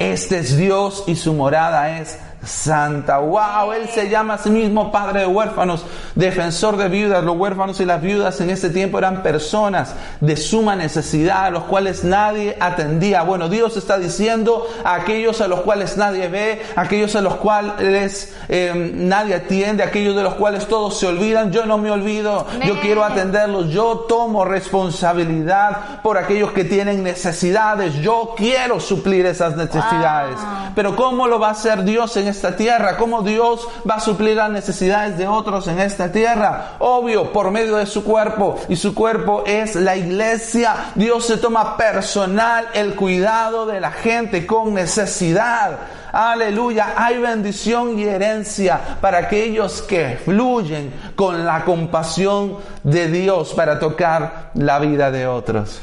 este 0.00 0.38
es 0.38 0.56
Dios 0.56 1.04
y 1.06 1.14
su 1.14 1.34
morada 1.34 2.00
es 2.00 2.18
santa. 2.42 3.18
Wow, 3.18 3.72
Él 3.72 3.88
se 3.88 4.08
llama 4.08 4.34
a 4.34 4.38
sí 4.38 4.50
mismo 4.50 4.90
Padre 4.90 5.20
de 5.20 5.26
huérfanos, 5.26 5.84
defensor 6.14 6.76
de 6.76 6.88
viudas. 6.88 7.22
Los 7.22 7.36
huérfanos 7.36 7.80
y 7.80 7.84
las 7.84 8.00
viudas 8.00 8.40
en 8.40 8.50
ese 8.50 8.70
tiempo 8.70 8.98
eran 8.98 9.22
personas 9.22 9.94
de 10.20 10.36
suma 10.36 10.76
necesidad, 10.76 11.46
a 11.46 11.50
los 11.50 11.64
cuales 11.64 12.04
nadie 12.04 12.56
atendía. 12.60 13.22
Bueno, 13.22 13.48
Dios 13.48 13.76
está 13.76 13.98
diciendo 13.98 14.66
a 14.84 14.94
aquellos 14.94 15.40
a 15.40 15.48
los 15.48 15.60
cuales 15.60 15.96
nadie 15.96 16.28
ve, 16.28 16.62
aquellos 16.76 17.14
a 17.14 17.20
los 17.20 17.34
cuales 17.36 18.34
em, 18.48 19.08
nadie 19.08 19.34
atiende, 19.34 19.82
aquellos 19.82 20.16
de 20.16 20.22
los 20.22 20.34
cuales 20.34 20.66
todos 20.66 20.98
se 20.98 21.06
olvidan. 21.06 21.52
Yo 21.52 21.66
no 21.66 21.78
me 21.78 21.90
olvido, 21.90 22.46
yo 22.64 22.80
quiero 22.80 23.04
atenderlos, 23.04 23.68
yo 23.68 24.06
tomo 24.08 24.44
responsabilidad 24.44 26.00
por 26.02 26.16
aquellos 26.16 26.52
que 26.52 26.64
tienen 26.64 27.02
necesidades, 27.02 27.94
yo 27.96 28.34
quiero 28.36 28.80
suplir 28.80 29.26
esas 29.26 29.56
necesidades. 29.56 30.36
Pero 30.74 30.96
¿cómo 30.96 31.26
lo 31.26 31.38
va 31.38 31.48
a 31.48 31.52
hacer 31.52 31.84
Dios 31.84 32.16
en 32.16 32.29
esta 32.30 32.56
tierra, 32.56 32.96
cómo 32.96 33.22
Dios 33.22 33.68
va 33.88 33.96
a 33.96 34.00
suplir 34.00 34.36
las 34.36 34.50
necesidades 34.50 35.18
de 35.18 35.28
otros 35.28 35.68
en 35.68 35.78
esta 35.80 36.10
tierra. 36.10 36.76
Obvio, 36.78 37.32
por 37.32 37.50
medio 37.50 37.76
de 37.76 37.86
su 37.86 38.04
cuerpo, 38.04 38.58
y 38.68 38.76
su 38.76 38.94
cuerpo 38.94 39.44
es 39.46 39.74
la 39.74 39.96
iglesia. 39.96 40.92
Dios 40.94 41.26
se 41.26 41.36
toma 41.36 41.76
personal 41.76 42.68
el 42.74 42.94
cuidado 42.94 43.66
de 43.66 43.80
la 43.80 43.90
gente 43.90 44.46
con 44.46 44.74
necesidad. 44.74 45.78
Aleluya, 46.12 46.94
hay 46.96 47.18
bendición 47.18 47.98
y 47.98 48.04
herencia 48.04 48.80
para 49.00 49.18
aquellos 49.18 49.82
que 49.82 50.18
fluyen 50.24 50.92
con 51.14 51.44
la 51.44 51.64
compasión 51.64 52.58
de 52.82 53.08
Dios 53.08 53.52
para 53.54 53.78
tocar 53.78 54.50
la 54.54 54.78
vida 54.80 55.10
de 55.10 55.26
otros. 55.26 55.80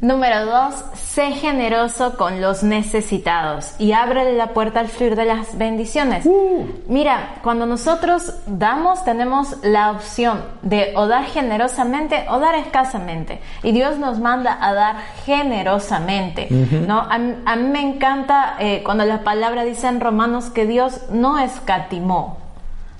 Número 0.00 0.46
dos, 0.46 0.82
sé 0.94 1.32
generoso 1.32 2.16
con 2.16 2.40
los 2.40 2.62
necesitados 2.62 3.74
y 3.78 3.92
ábrele 3.92 4.32
la 4.32 4.54
puerta 4.54 4.80
al 4.80 4.88
fluir 4.88 5.14
de 5.14 5.26
las 5.26 5.58
bendiciones. 5.58 6.24
Uh. 6.24 6.66
Mira, 6.88 7.34
cuando 7.42 7.66
nosotros 7.66 8.32
damos, 8.46 9.04
tenemos 9.04 9.56
la 9.62 9.90
opción 9.90 10.42
de 10.62 10.94
o 10.96 11.06
dar 11.06 11.24
generosamente 11.24 12.24
o 12.30 12.38
dar 12.38 12.54
escasamente. 12.54 13.40
Y 13.62 13.72
Dios 13.72 13.98
nos 13.98 14.18
manda 14.18 14.56
a 14.58 14.72
dar 14.72 14.96
generosamente. 15.26 16.48
¿no? 16.50 17.00
A, 17.00 17.18
mí 17.18 17.68
me 17.68 17.82
encanta 17.82 18.56
eh, 18.58 18.80
cuando 18.82 19.04
la 19.04 19.22
palabra 19.22 19.64
dice 19.64 19.86
en 19.86 20.00
Romanos 20.00 20.46
que 20.46 20.64
Dios 20.64 21.10
no 21.10 21.38
escatimó. 21.38 22.38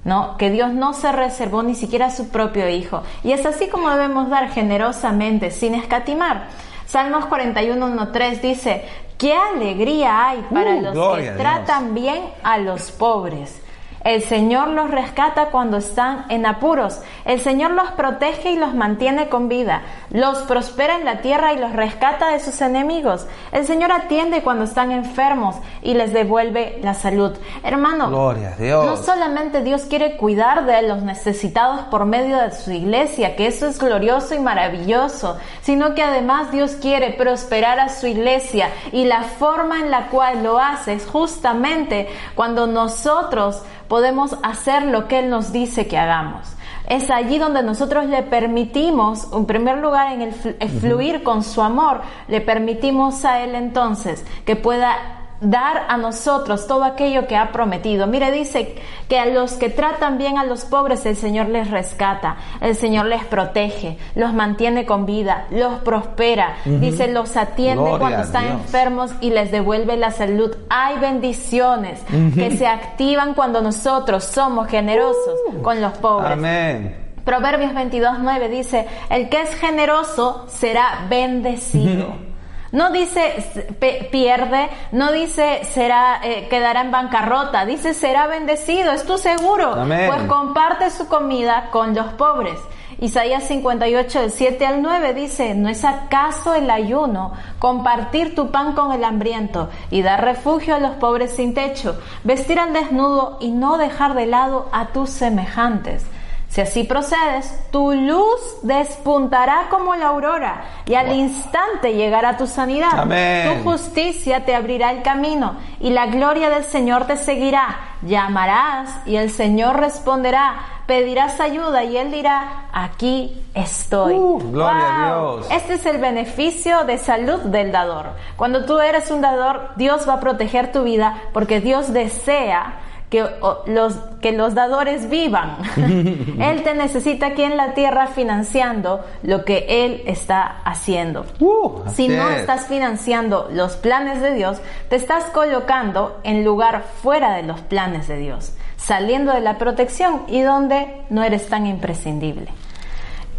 ¿no? 0.04 0.36
Que 0.36 0.50
Dios 0.50 0.72
no 0.72 0.92
se 0.92 1.12
reservó 1.12 1.62
ni 1.62 1.74
siquiera 1.74 2.06
a 2.06 2.10
su 2.10 2.28
propio 2.28 2.68
Hijo. 2.68 3.02
Y 3.24 3.32
es 3.32 3.46
así 3.46 3.68
como 3.68 3.88
debemos 3.90 4.28
dar 4.28 4.50
generosamente, 4.50 5.50
sin 5.50 5.74
escatimar. 5.74 6.48
Salmos 6.90 7.26
41.1.3 7.26 8.40
dice, 8.40 8.84
qué 9.16 9.32
alegría 9.32 10.26
hay 10.26 10.44
para 10.52 10.74
uh, 10.74 10.82
los 10.82 11.18
que 11.18 11.30
tratan 11.30 11.94
bien 11.94 12.32
a 12.42 12.58
los 12.58 12.90
pobres. 12.90 13.59
El 14.04 14.22
Señor 14.22 14.68
los 14.68 14.90
rescata 14.90 15.46
cuando 15.46 15.76
están 15.76 16.24
en 16.30 16.46
apuros. 16.46 17.00
El 17.26 17.38
Señor 17.40 17.72
los 17.72 17.90
protege 17.92 18.52
y 18.52 18.56
los 18.56 18.74
mantiene 18.74 19.28
con 19.28 19.48
vida. 19.48 19.82
Los 20.10 20.38
prospera 20.38 20.96
en 20.96 21.04
la 21.04 21.20
tierra 21.20 21.52
y 21.52 21.58
los 21.58 21.72
rescata 21.72 22.30
de 22.30 22.40
sus 22.40 22.60
enemigos. 22.62 23.26
El 23.52 23.66
Señor 23.66 23.92
atiende 23.92 24.42
cuando 24.42 24.64
están 24.64 24.90
enfermos 24.90 25.56
y 25.82 25.94
les 25.94 26.12
devuelve 26.12 26.78
la 26.82 26.94
salud. 26.94 27.32
Hermano, 27.62 28.08
no 28.08 28.96
solamente 28.96 29.62
Dios 29.62 29.82
quiere 29.82 30.16
cuidar 30.16 30.64
de 30.64 30.82
los 30.82 31.02
necesitados 31.02 31.82
por 31.90 32.06
medio 32.06 32.38
de 32.38 32.52
su 32.52 32.70
iglesia, 32.70 33.36
que 33.36 33.46
eso 33.46 33.66
es 33.66 33.78
glorioso 33.78 34.34
y 34.34 34.38
maravilloso, 34.38 35.36
sino 35.60 35.94
que 35.94 36.02
además 36.02 36.50
Dios 36.50 36.72
quiere 36.80 37.10
prosperar 37.10 37.78
a 37.80 37.88
su 37.88 38.06
iglesia 38.06 38.70
y 38.92 39.04
la 39.04 39.22
forma 39.22 39.80
en 39.80 39.90
la 39.90 40.06
cual 40.08 40.42
lo 40.42 40.58
hace 40.58 40.94
es 40.94 41.06
justamente 41.06 42.08
cuando 42.34 42.66
nosotros 42.66 43.62
podemos 43.90 44.36
hacer 44.44 44.84
lo 44.84 45.08
que 45.08 45.18
Él 45.18 45.30
nos 45.30 45.52
dice 45.52 45.88
que 45.88 45.98
hagamos. 45.98 46.54
Es 46.88 47.10
allí 47.10 47.38
donde 47.38 47.64
nosotros 47.64 48.06
le 48.06 48.22
permitimos, 48.22 49.26
en 49.32 49.46
primer 49.46 49.78
lugar, 49.78 50.12
en 50.12 50.22
el 50.22 50.32
fluir 50.32 51.24
con 51.24 51.42
su 51.42 51.60
amor, 51.60 52.00
le 52.28 52.40
permitimos 52.40 53.24
a 53.24 53.40
Él 53.42 53.56
entonces 53.56 54.24
que 54.46 54.54
pueda 54.54 55.19
dar 55.40 55.86
a 55.88 55.96
nosotros 55.96 56.66
todo 56.66 56.84
aquello 56.84 57.26
que 57.26 57.36
ha 57.36 57.52
prometido. 57.52 58.06
Mire, 58.06 58.30
dice 58.30 58.76
que 59.08 59.18
a 59.18 59.26
los 59.26 59.54
que 59.54 59.70
tratan 59.70 60.18
bien 60.18 60.38
a 60.38 60.44
los 60.44 60.64
pobres 60.64 61.06
el 61.06 61.16
Señor 61.16 61.48
les 61.48 61.70
rescata, 61.70 62.36
el 62.60 62.74
Señor 62.74 63.06
les 63.06 63.24
protege, 63.24 63.96
los 64.14 64.34
mantiene 64.34 64.84
con 64.84 65.06
vida, 65.06 65.46
los 65.50 65.80
prospera, 65.80 66.56
dice, 66.64 67.08
los 67.08 67.36
atiende 67.36 67.96
cuando 67.98 68.22
están 68.22 68.46
enfermos 68.46 69.12
y 69.20 69.30
les 69.30 69.50
devuelve 69.50 69.96
la 69.96 70.10
salud. 70.10 70.54
Hay 70.68 70.98
bendiciones 70.98 72.00
que 72.34 72.56
se 72.56 72.66
activan 72.66 73.34
cuando 73.34 73.62
nosotros 73.62 74.24
somos 74.24 74.68
generosos 74.68 75.34
uh. 75.48 75.62
con 75.62 75.80
los 75.80 75.92
pobres. 75.98 76.32
Amén. 76.32 76.96
Proverbios 77.24 77.72
22.9 77.72 78.48
dice, 78.48 78.86
el 79.08 79.28
que 79.28 79.42
es 79.42 79.54
generoso 79.54 80.46
será 80.48 81.06
bendecido. 81.08 82.14
No 82.72 82.90
dice 82.90 83.68
pierde, 84.12 84.70
no 84.92 85.10
dice 85.10 85.64
será 85.64 86.20
eh, 86.22 86.46
quedará 86.48 86.82
en 86.82 86.92
bancarrota, 86.92 87.66
dice 87.66 87.94
será 87.94 88.28
bendecido, 88.28 88.92
es 88.92 89.04
tu 89.04 89.18
seguro, 89.18 89.74
pues 89.86 90.22
comparte 90.28 90.90
su 90.90 91.08
comida 91.08 91.68
con 91.72 91.94
los 91.94 92.12
pobres. 92.12 92.58
Isaías 93.00 93.44
58, 93.44 94.20
del 94.20 94.30
7 94.30 94.66
al 94.66 94.82
9 94.82 95.14
dice, 95.14 95.54
¿no 95.54 95.70
es 95.70 95.84
acaso 95.84 96.54
el 96.54 96.70
ayuno 96.70 97.32
compartir 97.58 98.34
tu 98.34 98.50
pan 98.50 98.74
con 98.74 98.92
el 98.92 99.04
hambriento 99.04 99.70
y 99.90 100.02
dar 100.02 100.22
refugio 100.22 100.74
a 100.74 100.80
los 100.80 100.96
pobres 100.96 101.30
sin 101.30 101.54
techo, 101.54 101.98
vestir 102.24 102.58
al 102.58 102.74
desnudo 102.74 103.38
y 103.40 103.52
no 103.52 103.78
dejar 103.78 104.14
de 104.14 104.26
lado 104.26 104.68
a 104.72 104.88
tus 104.88 105.08
semejantes? 105.08 106.04
Si 106.50 106.60
así 106.60 106.82
procedes, 106.82 107.56
tu 107.70 107.92
luz 107.92 108.40
despuntará 108.62 109.68
como 109.70 109.94
la 109.94 110.08
aurora 110.08 110.64
y 110.84 110.94
al 110.94 111.12
instante 111.12 111.94
llegará 111.94 112.36
tu 112.36 112.48
sanidad. 112.48 113.04
Tu 113.04 113.62
justicia 113.62 114.44
te 114.44 114.56
abrirá 114.56 114.90
el 114.90 115.02
camino 115.02 115.54
y 115.78 115.90
la 115.90 116.06
gloria 116.06 116.50
del 116.50 116.64
Señor 116.64 117.06
te 117.06 117.16
seguirá. 117.16 117.78
Llamarás 118.02 118.90
y 119.06 119.14
el 119.14 119.30
Señor 119.30 119.78
responderá. 119.78 120.56
Pedirás 120.86 121.38
ayuda 121.38 121.84
y 121.84 121.96
Él 121.96 122.10
dirá, 122.10 122.64
aquí 122.72 123.46
estoy. 123.54 124.14
Uh, 124.14 124.38
gloria 124.50 124.88
a 124.88 125.06
Dios. 125.06 125.46
Este 125.52 125.74
es 125.74 125.86
el 125.86 125.98
beneficio 125.98 126.82
de 126.82 126.98
salud 126.98 127.42
del 127.42 127.70
dador. 127.70 128.06
Cuando 128.36 128.64
tú 128.64 128.80
eres 128.80 129.12
un 129.12 129.20
dador, 129.20 129.70
Dios 129.76 130.08
va 130.08 130.14
a 130.14 130.20
proteger 130.20 130.72
tu 130.72 130.82
vida 130.82 131.16
porque 131.32 131.60
Dios 131.60 131.92
desea 131.92 132.80
que 133.10 133.28
los, 133.66 133.96
que 134.22 134.32
los 134.32 134.54
dadores 134.54 135.10
vivan. 135.10 135.56
él 135.76 136.62
te 136.62 136.74
necesita 136.74 137.26
aquí 137.26 137.42
en 137.42 137.56
la 137.56 137.74
tierra 137.74 138.06
financiando 138.06 139.04
lo 139.22 139.44
que 139.44 139.66
Él 139.84 140.02
está 140.06 140.62
haciendo. 140.64 141.26
Uh, 141.40 141.80
si 141.92 142.08
no 142.08 142.30
es. 142.30 142.40
estás 142.40 142.66
financiando 142.68 143.48
los 143.52 143.76
planes 143.76 144.22
de 144.22 144.32
Dios, 144.34 144.58
te 144.88 144.96
estás 144.96 145.24
colocando 145.24 146.20
en 146.22 146.44
lugar 146.44 146.84
fuera 147.02 147.34
de 147.34 147.42
los 147.42 147.60
planes 147.60 148.06
de 148.06 148.16
Dios, 148.16 148.54
saliendo 148.76 149.32
de 149.32 149.40
la 149.40 149.58
protección 149.58 150.22
y 150.28 150.42
donde 150.42 151.02
no 151.10 151.24
eres 151.24 151.48
tan 151.48 151.66
imprescindible. 151.66 152.48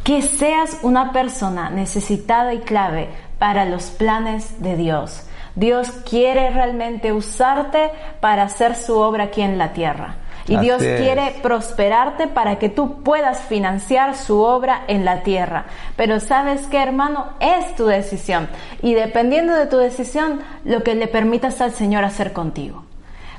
Que 0.04 0.22
seas 0.22 0.80
una 0.82 1.14
persona 1.14 1.70
necesitada 1.70 2.54
y 2.54 2.60
clave 2.60 3.08
para 3.40 3.66
los 3.66 3.86
planes 3.86 4.62
de 4.62 4.76
Dios. 4.76 5.24
Dios 5.56 5.90
quiere 6.10 6.50
realmente 6.50 7.12
usarte 7.12 7.92
para 8.20 8.44
hacer 8.44 8.76
su 8.76 8.98
obra 8.98 9.26
aquí 9.26 9.42
en 9.42 9.58
la 9.58 9.74
tierra. 9.74 10.16
Y 10.48 10.56
Así 10.56 10.66
Dios 10.66 10.82
es. 10.82 11.00
quiere 11.00 11.36
prosperarte 11.42 12.28
para 12.28 12.58
que 12.58 12.70
tú 12.70 13.04
puedas 13.04 13.40
financiar 13.42 14.16
su 14.16 14.42
obra 14.42 14.84
en 14.88 15.06
la 15.06 15.24
tierra. 15.24 15.66
Pero 15.96 16.20
sabes 16.20 16.68
que 16.68 16.82
hermano, 16.82 17.28
es 17.40 17.76
tu 17.76 17.86
decisión. 17.86 18.50
Y 18.82 18.94
dependiendo 18.94 19.54
de 19.54 19.68
tu 19.68 19.78
decisión, 19.78 20.42
lo 20.66 20.84
que 20.84 20.96
le 20.96 21.08
permitas 21.08 21.62
al 21.62 21.74
Señor 21.74 22.04
hacer 22.04 22.34
contigo. 22.34 22.84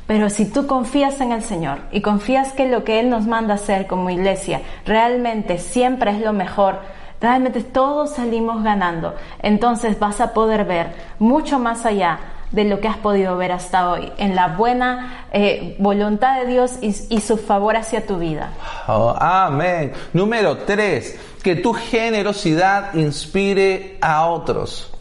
Pero 0.07 0.31
si 0.31 0.45
tú 0.45 0.67
confías 0.67 1.21
en 1.21 1.33
el 1.33 1.43
Señor 1.43 1.79
y 1.91 2.01
confías 2.03 2.53
que 2.53 2.69
lo 2.69 2.85
que 2.85 3.01
Él 3.01 3.09
nos 3.09 3.27
manda 3.27 3.55
hacer 3.55 3.87
como 3.87 4.11
iglesia 4.11 4.61
realmente 4.85 5.59
siempre 5.59 6.11
es 6.11 6.21
lo 6.21 6.33
mejor, 6.33 6.81
realmente 7.23 7.63
todos 7.63 8.17
salimos 8.17 8.63
ganando, 8.63 9.15
entonces 9.41 9.99
vas 9.99 10.21
a 10.21 10.35
poder 10.35 10.65
ver 10.65 10.93
mucho 11.19 11.59
más 11.59 11.87
allá 11.87 12.19
de 12.51 12.65
lo 12.65 12.81
que 12.81 12.89
has 12.89 12.99
podido 12.99 13.37
ver 13.39 13.53
hasta 13.53 13.91
hoy, 13.91 14.13
en 14.19 14.35
la 14.35 14.49
buena 14.49 15.27
eh, 15.33 15.75
voluntad 15.79 16.41
de 16.41 16.47
Dios 16.47 16.73
y, 16.83 16.95
y 17.09 17.21
su 17.21 17.39
favor 17.39 17.77
hacia 17.77 18.07
tu 18.07 18.19
vida. 18.19 18.51
Oh, 18.89 19.17
amén. 19.19 19.93
Número 20.13 20.59
tres, 20.59 21.19
que 21.43 21.55
tu 21.55 21.73
generosidad 21.73 22.93
inspire 22.93 23.97
a 24.03 24.27
otros. 24.27 24.92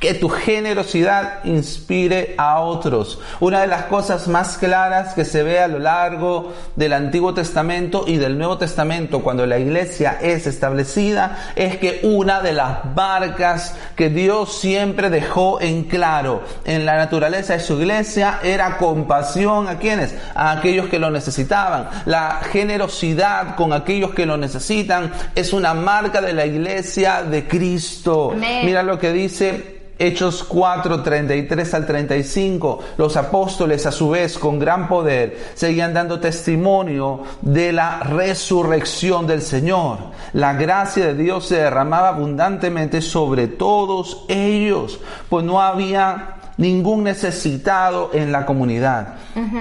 Que 0.00 0.14
tu 0.14 0.28
generosidad 0.28 1.44
inspire 1.44 2.34
a 2.38 2.60
otros. 2.60 3.20
Una 3.40 3.60
de 3.60 3.66
las 3.66 3.84
cosas 3.84 4.28
más 4.28 4.58
claras 4.58 5.14
que 5.14 5.24
se 5.24 5.42
ve 5.42 5.60
a 5.60 5.68
lo 5.68 5.78
largo 5.78 6.52
del 6.76 6.92
Antiguo 6.92 7.34
Testamento 7.34 8.04
y 8.06 8.16
del 8.16 8.38
Nuevo 8.38 8.58
Testamento 8.58 9.20
cuando 9.22 9.46
la 9.46 9.58
iglesia 9.58 10.18
es 10.20 10.46
establecida 10.46 11.52
es 11.56 11.76
que 11.78 12.00
una 12.02 12.40
de 12.40 12.52
las 12.52 12.84
marcas 12.94 13.74
que 13.96 14.08
Dios 14.08 14.58
siempre 14.58 15.10
dejó 15.10 15.60
en 15.60 15.84
claro 15.84 16.42
en 16.64 16.86
la 16.86 16.96
naturaleza 16.96 17.54
de 17.54 17.60
su 17.60 17.74
iglesia 17.74 18.40
era 18.42 18.76
compasión 18.76 19.68
a 19.68 19.78
quienes, 19.78 20.14
a 20.34 20.52
aquellos 20.52 20.88
que 20.88 20.98
lo 20.98 21.10
necesitaban. 21.10 21.88
La 22.06 22.40
generosidad 22.50 23.56
con 23.56 23.72
aquellos 23.72 24.14
que 24.14 24.26
lo 24.26 24.36
necesitan 24.36 25.12
es 25.34 25.52
una 25.52 25.74
marca 25.74 26.20
de 26.20 26.32
la 26.32 26.46
iglesia 26.46 27.22
de 27.22 27.46
Cristo. 27.46 28.30
Amén. 28.32 28.64
Mira 28.64 28.82
lo 28.82 28.98
que 28.98 29.12
dice 29.12 29.67
Hechos 30.00 30.44
4, 30.44 31.02
33 31.02 31.74
al 31.74 31.84
35, 31.86 32.78
los 32.98 33.16
apóstoles 33.16 33.84
a 33.86 33.90
su 33.92 34.10
vez 34.10 34.38
con 34.38 34.58
gran 34.58 34.86
poder 34.86 35.36
seguían 35.54 35.92
dando 35.92 36.20
testimonio 36.20 37.22
de 37.42 37.72
la 37.72 38.00
resurrección 38.00 39.26
del 39.26 39.42
Señor. 39.42 39.98
La 40.34 40.52
gracia 40.54 41.06
de 41.06 41.14
Dios 41.14 41.46
se 41.48 41.56
derramaba 41.56 42.08
abundantemente 42.10 43.00
sobre 43.00 43.48
todos 43.48 44.24
ellos, 44.28 45.00
pues 45.28 45.44
no 45.44 45.60
había 45.60 46.34
ningún 46.58 47.04
necesitado 47.04 48.10
en 48.12 48.30
la 48.32 48.44
comunidad. 48.46 49.14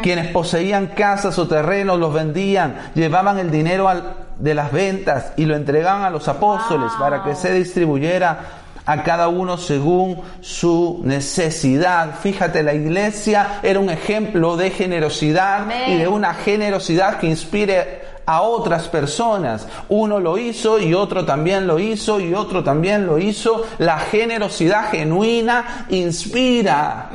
Quienes 0.04 0.28
poseían 0.28 0.88
casas 0.88 1.38
o 1.40 1.48
terrenos 1.48 2.00
los 2.00 2.14
vendían, 2.14 2.92
llevaban 2.96 3.40
el 3.40 3.52
dinero 3.52 3.88
al- 3.90 4.14
de 4.40 4.54
las 4.54 4.72
ventas 4.72 5.34
y 5.36 5.46
lo 5.46 5.56
entregaban 5.56 6.04
a 6.04 6.12
los 6.12 6.28
apóstoles 6.28 6.92
Wow. 6.92 7.00
para 7.00 7.24
que 7.24 7.34
se 7.34 7.54
distribuyera 7.54 8.40
a 8.88 9.04
cada 9.04 9.28
uno 9.28 9.58
según 9.58 10.22
su 10.42 11.02
necesidad. 11.04 12.16
Fíjate, 12.20 12.64
la 12.64 12.74
iglesia 12.74 13.60
era 13.62 13.80
un 13.80 13.90
ejemplo 13.90 14.58
de 14.58 14.72
generosidad 14.72 15.64
Amén. 15.64 15.92
y 15.92 15.98
de 15.98 16.08
una 16.08 16.34
generosidad 16.34 17.20
que 17.20 17.28
inspire 17.28 18.02
a 18.26 18.42
otras 18.42 18.88
personas. 18.88 19.68
Uno 19.90 20.20
lo 20.20 20.38
hizo 20.38 20.80
y 20.80 20.94
otro 20.94 21.26
también 21.26 21.68
lo 21.68 21.80
hizo 21.80 22.20
y 22.20 22.34
otro 22.34 22.64
también 22.64 23.06
lo 23.06 23.20
hizo. 23.20 23.66
La 23.78 24.00
generosidad 24.00 24.90
genuina 24.90 25.86
inspira. 25.90 27.10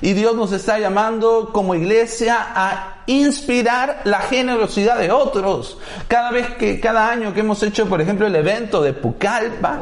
Y 0.00 0.14
Dios 0.14 0.34
nos 0.34 0.52
está 0.52 0.78
llamando 0.78 1.50
como 1.52 1.74
iglesia 1.74 2.38
a 2.54 2.88
inspirar 3.06 4.00
la 4.04 4.20
generosidad 4.20 4.98
de 4.98 5.10
otros. 5.12 5.76
Cada 6.08 6.30
vez 6.30 6.48
que, 6.56 6.80
cada 6.80 7.10
año 7.10 7.34
que 7.34 7.40
hemos 7.40 7.62
hecho, 7.62 7.86
por 7.88 8.00
ejemplo, 8.00 8.26
el 8.26 8.34
evento 8.34 8.80
de 8.82 8.92
Pucallpa, 8.92 9.76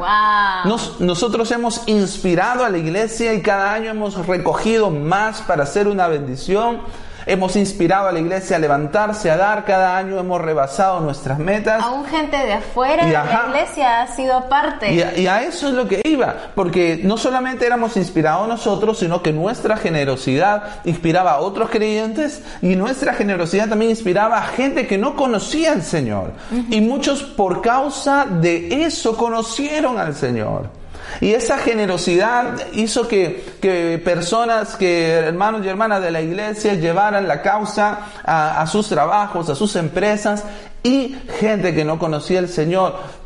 Wow. 0.63 0.69
nos- 0.71 0.99
nosotros 0.99 1.49
hemos 1.51 1.87
inspirado 1.87 2.63
a 2.65 2.69
la 2.69 2.77
iglesia 2.77 3.33
y 3.33 3.41
cada 3.41 3.73
año 3.73 3.89
hemos 3.91 4.27
recogido 4.27 4.89
más 4.91 5.41
para 5.41 5.63
hacer 5.63 5.87
una 5.87 6.07
bendición. 6.07 6.81
Hemos 7.25 7.55
inspirado 7.55 8.07
a 8.07 8.11
la 8.11 8.19
iglesia 8.19 8.55
a 8.55 8.59
levantarse, 8.59 9.29
a 9.31 9.37
dar. 9.37 9.65
Cada 9.65 9.97
año 9.97 10.19
hemos 10.19 10.41
rebasado 10.41 10.99
nuestras 10.99 11.39
metas. 11.39 11.81
Aún 11.83 12.05
gente 12.05 12.37
de 12.37 12.53
afuera 12.53 13.05
Y 13.05 13.09
de 13.11 13.17
ajá. 13.17 13.43
la 13.43 13.49
iglesia 13.49 14.01
ha 14.01 14.07
sido 14.07 14.49
parte. 14.49 14.93
Y 14.93 15.01
a, 15.01 15.17
y 15.17 15.27
a 15.27 15.43
eso 15.43 15.67
es 15.69 15.73
lo 15.73 15.87
que 15.87 16.01
iba, 16.05 16.35
porque 16.55 16.99
no 17.03 17.17
solamente 17.17 17.65
éramos 17.65 17.97
inspirados 17.97 18.47
nosotros, 18.47 18.99
sino 18.99 19.21
que 19.21 19.31
nuestra 19.33 19.77
generosidad 19.77 20.63
inspiraba 20.85 21.31
a 21.33 21.39
otros 21.39 21.69
creyentes 21.69 22.43
y 22.61 22.75
nuestra 22.75 23.13
generosidad 23.13 23.69
también 23.69 23.91
inspiraba 23.91 24.37
a 24.37 24.43
gente 24.43 24.87
que 24.87 24.97
no 24.97 25.15
conocía 25.15 25.71
al 25.73 25.83
Señor. 25.83 26.31
Y 26.69 26.81
muchos 26.81 27.23
por 27.23 27.61
causa 27.61 28.25
de 28.25 28.83
eso 28.85 29.15
conocieron 29.17 29.97
al 29.99 30.15
Señor. 30.15 30.80
Y 31.19 31.33
esa 31.33 31.57
generosidad 31.57 32.71
hizo 32.73 33.07
que, 33.07 33.43
que 33.61 34.01
personas, 34.03 34.75
que 34.75 35.11
hermanos 35.11 35.65
y 35.65 35.69
hermanas 35.69 36.01
de 36.01 36.11
la 36.11 36.21
iglesia 36.21 36.75
llevaran 36.75 37.27
la 37.27 37.41
causa 37.41 38.07
a, 38.23 38.61
a 38.61 38.67
sus 38.67 38.87
trabajos, 38.89 39.49
a 39.49 39.55
sus 39.55 39.75
empresas 39.75 40.43
y 40.83 41.15
gente 41.39 41.73
que 41.73 41.85
no 41.85 41.99
conocía 41.99 42.39
al 42.39 42.49
Señor 42.49 43.21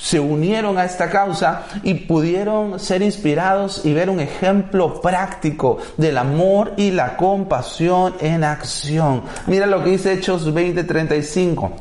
se 0.00 0.20
unieron 0.20 0.78
a 0.78 0.84
esta 0.84 1.10
causa 1.10 1.64
y 1.82 1.94
pudieron 1.94 2.78
ser 2.78 3.02
inspirados 3.02 3.84
y 3.84 3.92
ver 3.92 4.10
un 4.10 4.20
ejemplo 4.20 5.00
práctico 5.00 5.78
del 5.96 6.18
amor 6.18 6.74
y 6.76 6.92
la 6.92 7.16
compasión 7.16 8.14
en 8.20 8.44
acción. 8.44 9.22
Mira 9.46 9.66
lo 9.66 9.82
que 9.82 9.90
dice 9.90 10.12
Hechos 10.12 10.54
20:35. 10.54 11.72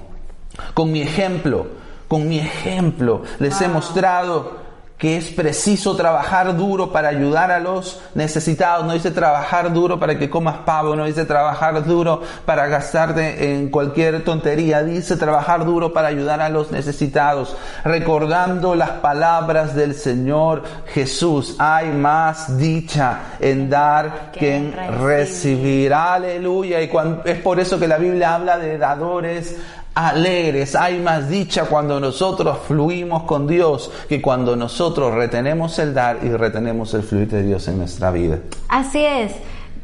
Con 0.73 0.91
mi 0.91 1.01
ejemplo, 1.01 1.67
con 2.07 2.27
mi 2.27 2.39
ejemplo 2.39 3.21
les 3.39 3.61
he 3.61 3.67
mostrado 3.67 4.66
que 4.97 5.15
es 5.15 5.29
preciso 5.29 5.95
trabajar 5.95 6.57
duro 6.57 6.91
para 6.91 7.09
ayudar 7.09 7.51
a 7.51 7.59
los 7.59 8.01
necesitados. 8.15 8.83
No 8.85 8.93
dice 8.93 9.11
trabajar 9.11 9.71
duro 9.71 9.99
para 9.99 10.17
que 10.17 10.27
comas 10.27 10.57
pavo, 10.65 10.95
no 10.95 11.05
dice 11.05 11.23
trabajar 11.25 11.85
duro 11.85 12.21
para 12.45 12.65
gastarte 12.65 13.53
en 13.53 13.69
cualquier 13.69 14.23
tontería. 14.23 14.81
Dice 14.81 15.15
trabajar 15.15 15.65
duro 15.65 15.93
para 15.93 16.07
ayudar 16.07 16.41
a 16.41 16.49
los 16.49 16.71
necesitados. 16.71 17.55
Recordando 17.83 18.73
las 18.73 18.89
palabras 18.89 19.75
del 19.75 19.93
Señor 19.93 20.63
Jesús. 20.93 21.55
Hay 21.59 21.89
más 21.89 22.57
dicha 22.57 23.19
en 23.39 23.69
dar 23.69 24.31
que 24.31 24.55
en 24.55 24.73
recibir. 24.99 25.93
Aleluya. 25.93 26.81
Y 26.81 26.87
cuan- 26.87 27.21
es 27.23 27.37
por 27.39 27.59
eso 27.59 27.79
que 27.79 27.87
la 27.87 27.97
Biblia 27.99 28.33
habla 28.33 28.57
de 28.57 28.79
dadores 28.79 29.57
alegres. 29.97 30.75
Hay 30.75 30.99
más 30.99 31.27
dicha 31.27 31.65
cuando 31.65 31.99
nosotros 31.99 32.59
fluimos 32.67 33.23
con 33.23 33.47
Dios 33.47 33.91
que 34.07 34.21
cuando 34.21 34.55
nosotros 34.55 35.13
retenemos 35.13 35.79
el 35.79 35.93
dar 35.93 36.19
y 36.23 36.29
retenemos 36.29 36.93
el 36.93 37.01
fluir 37.01 37.27
de 37.29 37.43
Dios 37.43 37.67
en 37.67 37.79
nuestra 37.79 38.11
vida. 38.11 38.37
Así 38.69 39.03
es. 39.03 39.33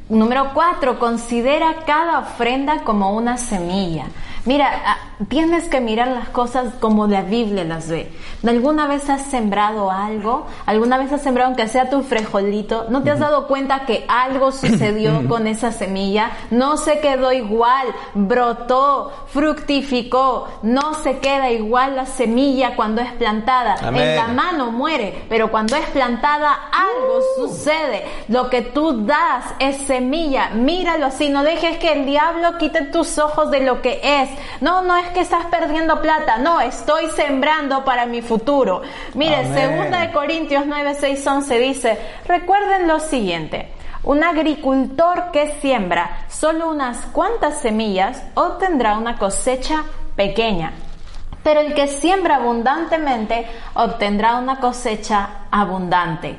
Número 0.10 0.52
cuatro, 0.54 1.00
considera 1.00 1.78
cada 1.88 2.20
ofrenda 2.20 2.84
como 2.84 3.16
una 3.16 3.38
semilla. 3.38 4.06
Mira, 4.46 4.70
ah, 4.86 4.98
tienes 5.30 5.70
que 5.70 5.80
mirar 5.80 6.10
las 6.10 6.28
cosas 6.30 6.74
como 6.82 7.08
la 7.08 7.22
Biblia 7.22 7.64
las 7.64 7.88
ve. 7.88 8.12
¿Alguna 8.46 8.88
vez 8.88 9.10
has 9.10 9.22
sembrado 9.22 9.90
algo? 9.90 10.48
¿Alguna 10.66 10.98
vez 10.98 11.14
has 11.14 11.22
sembrado 11.22 11.48
aunque 11.48 11.70
sea 11.70 11.90
tu 11.90 12.02
frijolito? 12.04 12.88
¿No 12.90 13.04
te 13.04 13.12
has 13.12 13.20
dado 13.20 13.48
cuenta 13.48 13.86
que 13.86 14.04
algo 14.10 14.52
sucedió 14.52 15.26
con 15.30 15.48
esa 15.48 15.72
semilla? 15.72 16.32
No 16.52 16.76
se 16.76 17.00
quedó 17.00 17.32
igual, 17.32 17.88
brotó, 18.16 19.14
fructificó. 19.28 20.50
No 20.62 20.94
se 20.96 21.20
queda 21.20 21.50
igual 21.50 21.96
la 21.96 22.06
semilla 22.06 22.76
cuando 22.76 23.02
es 23.02 23.14
plantada. 23.14 23.78
Amén. 23.82 24.10
En 24.10 24.16
la 24.18 24.28
mano 24.28 24.72
muere, 24.72 25.24
pero 25.30 25.52
cuando 25.52 25.78
es 25.78 25.86
plantada 25.88 26.54
algo 26.72 27.20
sucede. 27.38 28.04
Lo 28.28 28.50
que 28.50 28.62
tú 28.62 29.06
das 29.06 29.46
es 29.60 29.78
semilla. 29.88 30.50
Míralo 30.50 31.06
así, 31.06 31.30
no 31.30 31.44
dejes 31.44 31.78
que 31.78 31.94
el 31.94 32.06
diablo 32.06 32.58
quite 32.58 32.82
tus 32.88 33.18
ojos 33.18 33.50
de 33.50 33.62
lo 33.62 33.82
que 33.82 34.02
es. 34.04 34.33
No, 34.62 34.82
no 34.82 34.96
es 34.98 35.10
que 35.10 35.22
estás 35.22 35.46
perdiendo 35.46 36.02
plata, 36.02 36.38
no, 36.38 36.62
estoy 36.62 37.10
sembrando 37.12 37.84
para 37.86 38.06
mi 38.06 38.22
futuro. 38.22 38.82
Mire, 39.14 39.38
Amén. 39.38 39.54
segunda 39.54 40.02
de 40.02 40.12
Corintios 40.12 40.66
9, 40.66 40.96
6, 41.00 41.28
11 41.28 41.60
dice, 41.60 42.00
recuerden 42.26 42.88
lo 42.88 43.00
siguiente. 43.00 43.72
Un 44.04 44.24
agricultor 44.24 45.32
que 45.32 45.56
siembra 45.62 46.26
solo 46.28 46.70
unas 46.70 47.06
cuantas 47.08 47.62
semillas 47.62 48.22
obtendrá 48.34 48.98
una 48.98 49.18
cosecha 49.18 49.84
pequeña, 50.18 50.74
pero 51.42 51.62
el 51.62 51.74
que 51.74 51.88
siembra 51.88 52.36
abundantemente 52.36 53.48
obtendrá 53.76 54.36
una 54.36 54.60
cosecha 54.60 55.46
abundante. 55.52 56.38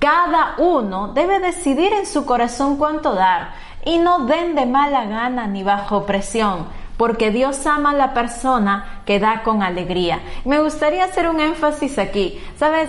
Cada 0.00 0.54
uno 0.58 1.08
debe 1.14 1.38
decidir 1.38 1.92
en 1.92 2.04
su 2.04 2.26
corazón 2.26 2.76
cuánto 2.76 3.14
dar 3.14 3.52
y 3.84 3.98
no 3.98 4.26
den 4.26 4.54
de 4.54 4.66
mala 4.66 5.04
gana 5.04 5.46
ni 5.46 5.62
bajo 5.62 6.04
presión, 6.04 6.66
porque 6.96 7.30
Dios 7.30 7.66
ama 7.66 7.90
a 7.90 7.94
la 7.94 8.14
persona 8.14 9.02
que 9.04 9.18
da 9.18 9.42
con 9.42 9.62
alegría. 9.62 10.20
Me 10.44 10.60
gustaría 10.60 11.04
hacer 11.04 11.28
un 11.28 11.40
énfasis 11.40 11.98
aquí. 11.98 12.40
¿Sabes? 12.56 12.88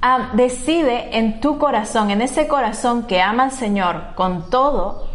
Ah, 0.00 0.30
decide 0.34 1.16
en 1.16 1.40
tu 1.40 1.58
corazón, 1.58 2.10
en 2.10 2.22
ese 2.22 2.46
corazón 2.48 3.06
que 3.06 3.22
ama 3.22 3.44
al 3.44 3.52
Señor 3.52 4.14
con 4.14 4.50
todo, 4.50 5.08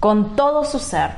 con 0.00 0.34
todo 0.34 0.64
su 0.64 0.78
ser. 0.78 1.10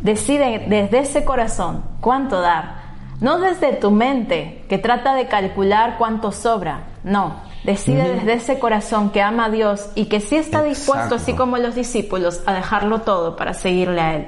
Decide 0.00 0.66
desde 0.68 0.98
ese 0.98 1.24
corazón 1.24 1.84
cuánto 2.00 2.40
dar. 2.40 2.84
No 3.20 3.38
desde 3.38 3.72
tu 3.72 3.90
mente 3.90 4.64
que 4.68 4.76
trata 4.76 5.14
de 5.14 5.28
calcular 5.28 5.96
cuánto 5.98 6.30
sobra. 6.30 6.88
No, 7.04 7.36
decide 7.64 8.14
desde 8.14 8.34
ese 8.34 8.58
corazón 8.58 9.10
que 9.10 9.22
ama 9.22 9.46
a 9.46 9.50
Dios 9.50 9.88
y 9.94 10.06
que 10.06 10.20
sí 10.20 10.36
está 10.36 10.62
dispuesto, 10.62 11.14
así 11.14 11.32
como 11.34 11.56
los 11.56 11.74
discípulos, 11.74 12.42
a 12.44 12.52
dejarlo 12.52 13.00
todo 13.00 13.36
para 13.36 13.54
seguirle 13.54 14.00
a 14.00 14.14
Él. 14.16 14.26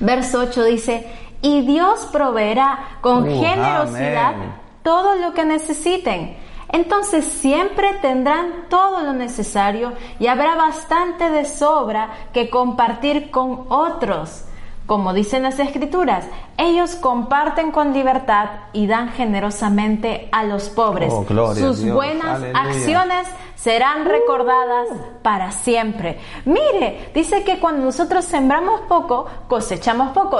Verso 0.00 0.40
8 0.40 0.64
dice, 0.64 1.06
y 1.42 1.60
Dios 1.62 2.08
proveerá 2.10 2.98
con 3.00 3.28
Uh, 3.28 3.40
generosidad 3.40 4.34
amén. 4.34 4.54
todo 4.82 5.14
lo 5.16 5.34
que 5.34 5.44
necesiten. 5.44 6.36
Entonces 6.72 7.24
siempre 7.24 7.92
tendrán 8.02 8.66
todo 8.68 9.02
lo 9.02 9.12
necesario 9.12 9.92
y 10.18 10.26
habrá 10.26 10.56
bastante 10.56 11.30
de 11.30 11.44
sobra 11.44 12.08
que 12.32 12.50
compartir 12.50 13.30
con 13.30 13.66
otros. 13.68 14.44
Como 14.86 15.14
dicen 15.14 15.42
las 15.44 15.58
escrituras, 15.58 16.26
ellos 16.58 16.94
comparten 16.96 17.70
con 17.70 17.94
libertad 17.94 18.50
y 18.74 18.86
dan 18.86 19.08
generosamente 19.12 20.28
a 20.30 20.44
los 20.44 20.68
pobres. 20.68 21.10
Oh, 21.10 21.24
Sus 21.54 21.80
Dios. 21.80 21.94
buenas 21.94 22.26
Aleluya. 22.36 22.60
acciones 22.60 23.28
serán 23.56 24.04
recordadas 24.04 24.88
para 25.22 25.52
siempre. 25.52 26.18
Mire, 26.44 27.10
dice 27.14 27.44
que 27.44 27.60
cuando 27.60 27.82
nosotros 27.86 28.26
sembramos 28.26 28.82
poco, 28.82 29.24
cosechamos 29.48 30.10
poco. 30.12 30.38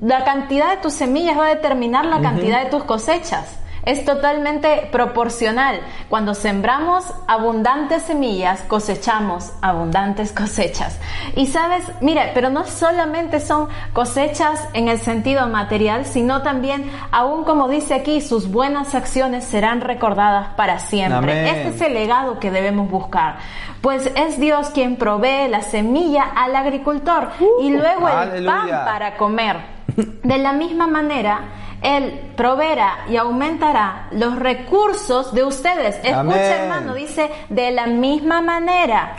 La 0.00 0.24
cantidad 0.24 0.70
de 0.70 0.78
tus 0.78 0.92
semillas 0.94 1.38
va 1.38 1.46
a 1.46 1.54
determinar 1.54 2.06
la 2.06 2.20
cantidad 2.20 2.64
de 2.64 2.70
tus 2.70 2.82
cosechas. 2.82 3.60
Es 3.86 4.04
totalmente 4.04 4.88
proporcional. 4.90 5.80
Cuando 6.08 6.34
sembramos 6.34 7.04
abundantes 7.28 8.02
semillas, 8.02 8.62
cosechamos 8.62 9.52
abundantes 9.62 10.32
cosechas. 10.32 10.98
Y 11.36 11.46
sabes, 11.46 11.84
mire, 12.00 12.32
pero 12.34 12.50
no 12.50 12.64
solamente 12.64 13.38
son 13.38 13.68
cosechas 13.92 14.68
en 14.74 14.88
el 14.88 14.98
sentido 14.98 15.46
material, 15.46 16.04
sino 16.04 16.42
también, 16.42 16.90
aún 17.12 17.44
como 17.44 17.68
dice 17.68 17.94
aquí, 17.94 18.20
sus 18.20 18.50
buenas 18.50 18.96
acciones 18.96 19.44
serán 19.44 19.80
recordadas 19.80 20.48
para 20.56 20.80
siempre. 20.80 21.16
Amén. 21.16 21.46
Este 21.46 21.68
es 21.68 21.80
el 21.80 21.94
legado 21.94 22.40
que 22.40 22.50
debemos 22.50 22.90
buscar. 22.90 23.36
Pues 23.82 24.10
es 24.16 24.40
Dios 24.40 24.70
quien 24.70 24.96
provee 24.96 25.46
la 25.48 25.62
semilla 25.62 26.24
al 26.34 26.56
agricultor 26.56 27.30
y 27.60 27.70
luego 27.70 28.08
el 28.08 28.44
pan 28.44 28.68
para 28.68 29.16
comer. 29.16 29.76
De 30.24 30.38
la 30.38 30.52
misma 30.52 30.88
manera, 30.88 31.42
Él 31.82 32.32
proveerá 32.36 33.04
y 33.08 33.16
aumentará 33.16 34.08
los 34.12 34.38
recursos 34.38 35.32
de 35.34 35.44
ustedes. 35.44 35.96
Escucha, 35.96 36.20
Amén. 36.20 36.38
hermano, 36.38 36.94
dice, 36.94 37.30
de 37.48 37.70
la 37.70 37.86
misma 37.86 38.40
manera. 38.40 39.16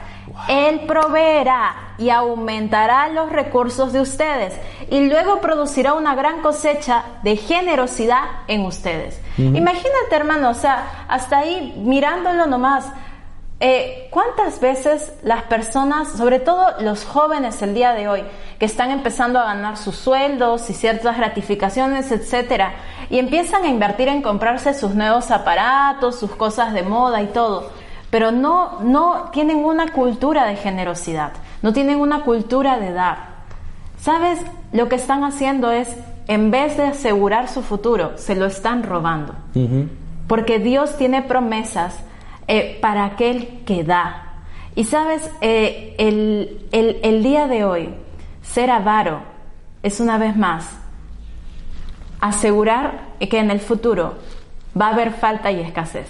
Él 0.48 0.82
proveerá 0.88 1.94
y 1.98 2.10
aumentará 2.10 3.08
los 3.10 3.32
recursos 3.32 3.92
de 3.92 4.02
ustedes 4.02 4.54
y 4.90 5.02
luego 5.02 5.42
producirá 5.42 5.94
una 5.94 6.16
gran 6.16 6.42
cosecha 6.42 7.04
de 7.24 7.38
generosidad 7.38 8.24
en 8.48 8.66
ustedes. 8.66 9.20
Imagínate, 9.38 10.16
hermano, 10.16 10.50
o 10.50 10.54
sea, 10.54 11.06
hasta 11.08 11.40
ahí 11.40 11.74
mirándolo 11.78 12.46
nomás, 12.48 12.86
eh, 13.60 14.08
¿Cuántas 14.12 14.60
veces 14.60 15.14
las 15.24 15.44
personas, 15.44 16.10
sobre 16.12 16.40
todo 16.40 16.80
los 16.80 17.06
jóvenes 17.06 17.60
el 17.64 17.74
día 17.74 17.94
de 17.94 18.08
hoy, 18.08 18.24
que 18.60 18.66
están 18.66 18.92
empezando 18.92 19.40
a 19.40 19.46
ganar 19.46 19.78
sus 19.78 19.96
sueldos 19.96 20.70
y 20.70 20.74
ciertas 20.74 21.18
gratificaciones, 21.18 22.12
etcétera, 22.12 22.74
y 23.10 23.18
empiezan 23.18 23.64
a 23.64 23.70
invertir 23.70 24.10
en 24.10 24.22
comprarse 24.22 24.76
sus 24.76 24.94
nuevos 24.94 25.32
aparatos, 25.32 26.20
sus 26.20 26.36
cosas 26.36 26.74
de 26.74 26.84
moda 26.84 27.24
y 27.24 27.28
todo, 27.28 27.72
pero 28.12 28.32
no, 28.32 28.80
no 28.82 29.30
tienen 29.34 29.66
una 29.66 29.92
cultura 29.92 30.46
de 30.46 30.56
generosidad, 30.56 31.32
no 31.64 31.74
tienen 31.74 32.00
una 32.00 32.22
cultura 32.22 32.78
de 32.78 32.94
dar? 32.94 33.38
¿Sabes? 34.00 34.40
Lo 34.72 34.88
que 34.88 34.96
están 34.96 35.24
haciendo 35.24 35.72
es, 35.72 35.90
en 36.28 36.52
vez 36.52 36.78
de 36.78 36.84
asegurar 36.84 37.48
su 37.48 37.64
futuro, 37.64 38.12
se 38.18 38.36
lo 38.36 38.46
están 38.46 38.84
robando. 38.84 39.34
Porque 40.28 40.60
Dios 40.60 40.98
tiene 40.98 41.24
promesas 41.24 41.96
eh, 42.48 42.78
para 42.82 43.06
aquel 43.06 43.48
que 43.66 43.84
da. 43.84 44.24
Y 44.76 44.84
sabes, 44.84 45.30
Eh, 45.42 45.96
el, 45.98 46.66
el- 46.72 47.00
el 47.04 47.24
día 47.24 47.48
de 47.48 47.64
hoy, 47.66 47.90
ser 48.44 48.70
avaro 48.72 49.22
es 49.84 50.00
una 50.00 50.18
vez 50.18 50.36
más 50.36 50.66
asegurar 52.20 53.02
que 53.20 53.40
en 53.40 53.52
el 53.52 53.60
futuro 53.60 54.16
va 54.80 54.88
a 54.88 54.94
haber 54.94 55.12
falta 55.14 55.52
y 55.52 55.60
escasez. 55.60 56.08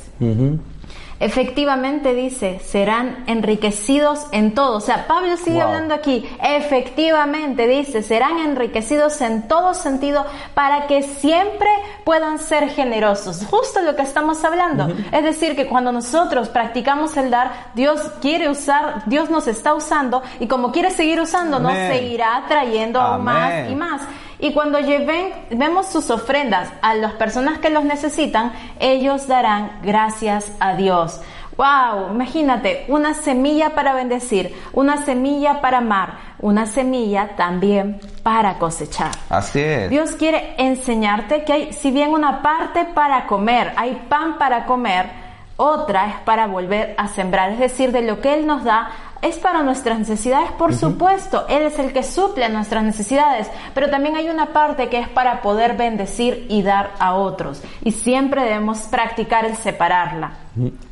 Efectivamente 1.19 2.13
dice, 2.13 2.59
serán 2.59 3.23
enriquecidos 3.27 4.27
en 4.31 4.53
todo. 4.53 4.77
O 4.77 4.81
sea, 4.81 5.07
Pablo 5.07 5.35
sigue 5.37 5.57
Wow. 5.57 5.67
hablando 5.67 5.93
aquí. 5.93 6.27
Efectivamente 6.41 7.67
dice, 7.67 8.03
serán 8.03 8.37
enriquecidos 8.37 9.19
en 9.21 9.47
todo 9.47 9.73
sentido 9.73 10.25
para 10.53 10.87
que 10.87 11.01
siempre 11.03 11.69
puedan 12.03 12.37
ser 12.39 12.69
generosos. 12.69 13.45
Justo 13.49 13.81
lo 13.81 13.95
que 13.95 14.03
estamos 14.03 14.43
hablando. 14.43 14.87
Es 15.11 15.23
decir, 15.23 15.55
que 15.55 15.65
cuando 15.67 15.91
nosotros 15.91 16.49
practicamos 16.49 17.17
el 17.17 17.31
dar, 17.31 17.51
Dios 17.73 17.99
quiere 18.21 18.49
usar, 18.49 19.03
Dios 19.07 19.29
nos 19.29 19.47
está 19.47 19.73
usando 19.73 20.21
y 20.39 20.47
como 20.47 20.71
quiere 20.71 20.91
seguir 20.91 21.19
usando, 21.19 21.59
nos 21.59 21.71
Amén. 21.71 21.91
seguirá 21.91 22.43
trayendo 22.47 23.01
aún 23.01 23.23
más 23.25 23.69
y 23.69 23.75
más. 23.75 24.01
Y 24.39 24.53
cuando 24.53 24.79
lleven, 24.79 25.33
vemos 25.49 25.87
sus 25.87 26.09
ofrendas 26.11 26.69
a 26.81 26.93
las 26.93 27.13
personas 27.13 27.57
que 27.59 27.69
los 27.69 27.83
necesitan, 27.83 28.53
ellos 28.79 29.27
darán 29.27 29.79
gracias 29.81 30.51
a 30.59 30.75
Dios. 30.75 31.21
Wow, 31.57 32.13
imagínate, 32.13 32.85
una 32.87 33.15
semilla 33.15 33.71
para 33.71 33.93
bendecir, 33.93 34.55
una 34.73 35.03
semilla 35.03 35.59
para 35.59 35.79
amar, 35.79 36.19
una 36.37 36.67
semilla 36.67 37.35
también 37.35 37.99
para 38.21 38.59
cosechar. 38.59 39.09
Así 39.27 39.59
es. 39.59 39.89
Dios 39.89 40.11
quiere 40.11 40.53
enseñarte 40.59 41.43
que 41.43 41.53
hay, 41.53 41.73
si 41.73 41.89
bien 41.89 42.11
una 42.11 42.43
parte 42.43 42.85
para 42.85 43.25
comer, 43.25 43.73
hay 43.75 44.05
pan 44.07 44.37
para 44.37 44.67
comer, 44.67 45.09
otra 45.55 46.09
es 46.09 46.15
para 46.25 46.45
volver 46.45 46.93
a 46.99 47.07
sembrar. 47.07 47.53
Es 47.53 47.59
decir, 47.59 47.91
de 47.91 48.03
lo 48.03 48.21
que 48.21 48.35
Él 48.35 48.45
nos 48.45 48.63
da 48.63 48.91
es 49.21 49.37
para 49.37 49.63
nuestras 49.63 49.99
necesidades, 49.99 50.51
por 50.51 50.73
supuesto. 50.73 51.45
Él 51.49 51.63
es 51.63 51.79
el 51.79 51.93
que 51.93 52.03
suple 52.03 52.47
nuestras 52.49 52.83
necesidades, 52.83 53.49
pero 53.73 53.89
también 53.89 54.15
hay 54.15 54.29
una 54.29 54.53
parte 54.53 54.89
que 54.89 54.99
es 54.99 55.09
para 55.09 55.41
poder 55.41 55.75
bendecir 55.75 56.45
y 56.49 56.61
dar 56.61 56.91
a 56.99 57.15
otros. 57.15 57.61
Y 57.83 57.91
siempre 57.91 58.43
debemos 58.43 58.79
practicar 58.79 59.45
el 59.45 59.55
separarla. 59.55 60.46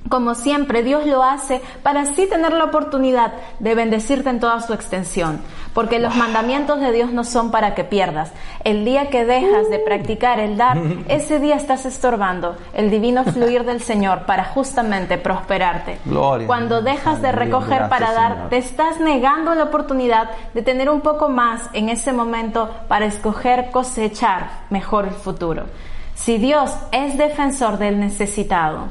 Como 0.09 0.35
siempre, 0.35 0.83
Dios 0.83 1.05
lo 1.05 1.23
hace 1.23 1.61
para 1.83 2.01
así 2.01 2.27
tener 2.27 2.53
la 2.53 2.65
oportunidad 2.65 3.33
de 3.59 3.75
bendecirte 3.75 4.29
en 4.29 4.39
toda 4.39 4.61
su 4.61 4.73
extensión. 4.73 5.39
Porque 5.73 5.99
los 5.99 6.15
mandamientos 6.15 6.79
de 6.79 6.91
Dios 6.91 7.11
no 7.11 7.23
son 7.23 7.51
para 7.51 7.75
que 7.75 7.83
pierdas. 7.83 8.31
El 8.63 8.85
día 8.85 9.09
que 9.09 9.25
dejas 9.25 9.69
de 9.69 9.79
practicar 9.79 10.39
el 10.39 10.57
dar, 10.57 10.77
ese 11.09 11.39
día 11.39 11.55
estás 11.55 11.85
estorbando 11.85 12.55
el 12.73 12.89
divino 12.89 13.23
fluir 13.25 13.65
del 13.65 13.81
Señor 13.81 14.25
para 14.25 14.45
justamente 14.45 15.17
prosperarte. 15.17 15.99
Gloria. 16.05 16.47
Cuando 16.47 16.81
dejas 16.81 17.21
de 17.21 17.31
recoger 17.31 17.79
Gracias, 17.79 17.89
para 17.89 18.13
dar, 18.13 18.33
Señor. 18.33 18.49
te 18.49 18.57
estás 18.57 18.99
negando 18.99 19.53
la 19.55 19.65
oportunidad 19.65 20.29
de 20.53 20.61
tener 20.61 20.89
un 20.89 21.01
poco 21.01 21.29
más 21.29 21.61
en 21.73 21.89
ese 21.89 22.13
momento 22.13 22.69
para 22.87 23.05
escoger 23.05 23.71
cosechar 23.71 24.49
mejor 24.69 25.05
el 25.05 25.13
futuro. 25.13 25.63
Si 26.15 26.37
Dios 26.37 26.71
es 26.91 27.17
defensor 27.17 27.77
del 27.77 27.99
necesitado, 27.99 28.87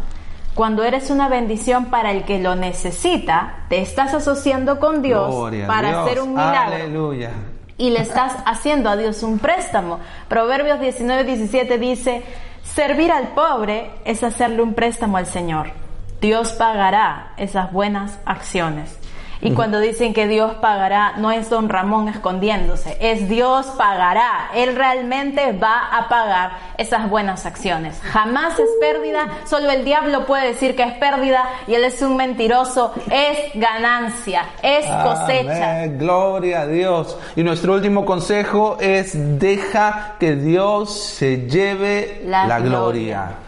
cuando 0.55 0.85
eres 0.85 1.11
una 1.11 1.29
bendición 1.29 1.87
para 1.87 2.13
el 2.13 2.25
que 2.25 2.39
lo 2.39 2.55
necesita, 2.55 3.65
te 3.69 3.81
estás 3.81 4.15
asociando 4.15 4.79
con 4.79 5.03
Dios 5.03 5.35
Gloria 5.35 5.67
para 5.67 5.89
Dios. 5.89 6.01
hacer 6.01 6.21
un 6.21 6.31
milagro 6.31 6.75
Aleluya. 6.77 7.31
y 7.77 7.91
le 7.91 8.01
estás 8.01 8.35
haciendo 8.47 8.89
a 8.89 8.97
Dios 8.97 9.23
un 9.23 9.39
préstamo. 9.39 9.99
Proverbios 10.29 10.81
19, 10.81 11.25
17 11.25 11.79
dice, 11.79 12.23
servir 12.63 13.11
al 13.11 13.29
pobre 13.29 13.91
es 14.05 14.23
hacerle 14.23 14.63
un 14.63 14.75
préstamo 14.75 15.17
al 15.17 15.27
Señor. 15.27 15.73
Dios 16.21 16.53
pagará 16.53 17.33
esas 17.37 17.73
buenas 17.73 18.19
acciones. 18.25 18.99
Y 19.45 19.53
cuando 19.53 19.79
dicen 19.79 20.15
que 20.15 20.27
Dios 20.27 20.55
pagará, 20.55 21.13
no 21.19 21.31
es 21.31 21.51
don 21.51 21.69
Ramón 21.69 22.09
escondiéndose, 22.09 22.97
es 22.99 23.29
Dios 23.29 23.67
pagará. 23.77 24.51
Él 24.55 24.75
realmente 24.75 25.53
va 25.53 25.89
a 25.93 26.09
pagar 26.09 26.53
esas 26.79 27.11
buenas 27.11 27.45
acciones. 27.45 28.01
Jamás 28.03 28.59
es 28.59 28.69
pérdida, 28.81 29.29
solo 29.47 29.71
el 29.71 29.85
diablo 29.85 30.25
puede 30.25 30.47
decir 30.49 30.75
que 30.75 30.83
es 30.83 30.95
pérdida 30.95 31.45
y 31.67 31.75
él 31.75 31.85
es 31.85 32.01
un 32.01 32.17
mentiroso. 32.17 32.95
Es 33.11 33.39
ganancia, 33.55 34.47
es 34.63 34.87
cosecha. 34.87 35.77
Amén. 35.83 35.99
Gloria 35.99 36.63
a 36.63 36.67
Dios. 36.67 37.19
Y 37.37 37.43
nuestro 37.43 37.75
último 37.75 38.07
consejo 38.07 38.79
es 38.81 39.13
deja 39.39 40.15
que 40.19 40.37
Dios 40.37 40.99
se 40.99 41.47
lleve 41.49 42.23
la, 42.25 42.47
La 42.47 42.61
gloria. 42.61 42.79
gloria. 42.79 43.44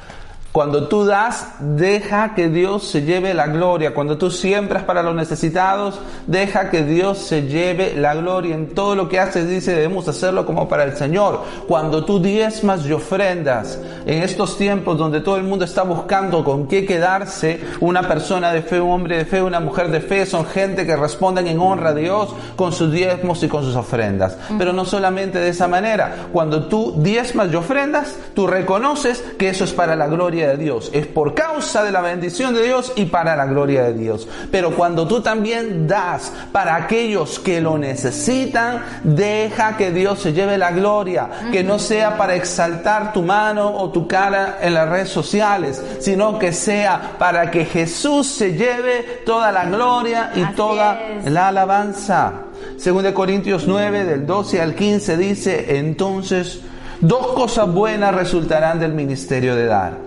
Cuando 0.57 0.89
tú 0.89 1.05
das, 1.05 1.49
deja 1.61 2.35
que 2.35 2.49
Dios 2.49 2.89
se 2.89 3.03
lleve 3.03 3.35
la 3.35 3.47
gloria. 3.47 3.93
Cuando 3.93 4.17
tú 4.17 4.31
siembras 4.31 4.85
para 4.85 5.03
los 5.03 5.15
necesitados, 5.15 6.01
deja 6.27 6.71
que 6.71 6.83
Dios 6.83 7.19
se 7.19 7.43
lleve 7.43 7.93
la 7.95 8.15
gloria. 8.15 8.55
En 8.55 8.75
todo 8.75 8.95
lo 8.95 9.07
que 9.07 9.21
haces, 9.21 9.51
dice, 9.51 9.75
debemos 9.75 10.09
hacerlo 10.09 10.47
como 10.47 10.67
para 10.67 10.85
el 10.85 10.97
Señor. 10.97 11.43
Cuando 11.69 12.07
tú 12.07 12.21
diezmas 12.21 12.87
y 12.87 12.93
ofrendas, 12.93 13.79
en 14.07 14.23
estos 14.23 14.57
tiempos 14.57 14.97
donde 14.97 15.21
todo 15.21 15.37
el 15.37 15.43
mundo 15.43 15.67
está 15.67 15.83
buscando 15.83 16.43
con 16.43 16.67
qué 16.67 16.87
quedarse, 16.87 17.61
una 17.81 18.09
persona 18.09 18.51
de 18.51 18.63
fe, 18.63 18.81
un 18.81 18.93
hombre 18.93 19.19
de 19.19 19.25
fe, 19.27 19.43
una 19.43 19.61
mujer 19.61 19.91
de 19.91 20.01
fe, 20.01 20.25
son 20.25 20.47
gente 20.47 20.87
que 20.87 20.97
responden 20.97 21.49
en 21.49 21.61
honra 21.61 21.91
a 21.91 21.95
Dios 21.95 22.35
con 22.57 22.73
sus 22.73 22.91
diezmos 22.91 23.43
y 23.43 23.49
con 23.49 23.63
sus 23.63 23.77
ofrendas. 23.77 24.39
Pero 24.57 24.73
no 24.73 24.87
solamente 24.87 25.39
de 25.39 25.51
esa 25.51 25.69
manera. 25.69 26.29
Cuando 26.33 26.65
tú 26.65 26.95
diezmas 26.97 27.53
y 27.53 27.57
ofrendas, 27.57 28.17
tú 28.33 28.47
reconoces 28.47 29.23
que 29.39 29.51
eso 29.51 29.65
es 29.65 29.75
para 29.75 29.95
la 29.95 30.07
gloria 30.07 30.46
de 30.49 30.57
Dios. 30.57 30.91
Es 30.93 31.07
por 31.07 31.35
causa 31.35 31.83
de 31.83 31.93
la 31.93 32.01
bendición 32.01 32.55
de 32.55 32.63
Dios 32.63 32.93
y 32.97 33.07
para 33.07 33.37
la 33.37 33.47
gloria 33.47 33.83
de 33.85 33.95
Dios. 33.95 34.29
Pero 34.51 34.75
cuando 34.75 35.07
tú 35.07 35.21
también 35.21 35.87
das 35.87 36.33
para 36.53 36.77
aquellos 36.77 37.39
que 37.39 37.61
lo 37.61 37.79
necesitan, 37.79 38.83
deja 39.05 39.77
que 39.77 39.91
Dios 39.91 40.21
se 40.21 40.33
lleve 40.33 40.59
la 40.59 40.71
gloria. 40.73 41.29
Que 41.53 41.63
no 41.65 41.79
sea 41.79 42.17
para 42.17 42.35
exaltar 42.35 43.13
tu 43.13 43.23
mano 43.23 43.69
o 43.77 43.91
tu 43.91 44.07
cara 44.07 44.59
en 44.61 44.75
las 44.75 44.89
redes 44.89 45.09
sociales, 45.09 45.83
sino 46.01 46.39
que 46.39 46.53
sea 46.53 47.13
para 47.19 47.51
que 47.51 47.65
Jesús 47.65 48.27
se 48.27 48.53
lleve 48.53 49.23
toda 49.25 49.53
la 49.53 49.65
gloria 49.67 50.33
y 50.35 50.43
Así 50.43 50.55
toda 50.55 51.01
es. 51.25 51.31
la 51.31 51.49
alabanza. 51.49 52.33
Según 52.77 53.03
de 53.03 53.15
Corintios 53.15 53.67
9, 53.67 54.05
del 54.05 54.27
12 54.27 54.61
al 54.61 54.75
15, 54.75 55.17
dice, 55.17 55.77
entonces, 55.79 56.61
dos 57.01 57.29
cosas 57.29 57.73
buenas 57.73 58.15
resultarán 58.15 58.79
del 58.81 58.93
ministerio 58.93 59.55
de 59.55 59.67
dar. 59.67 60.06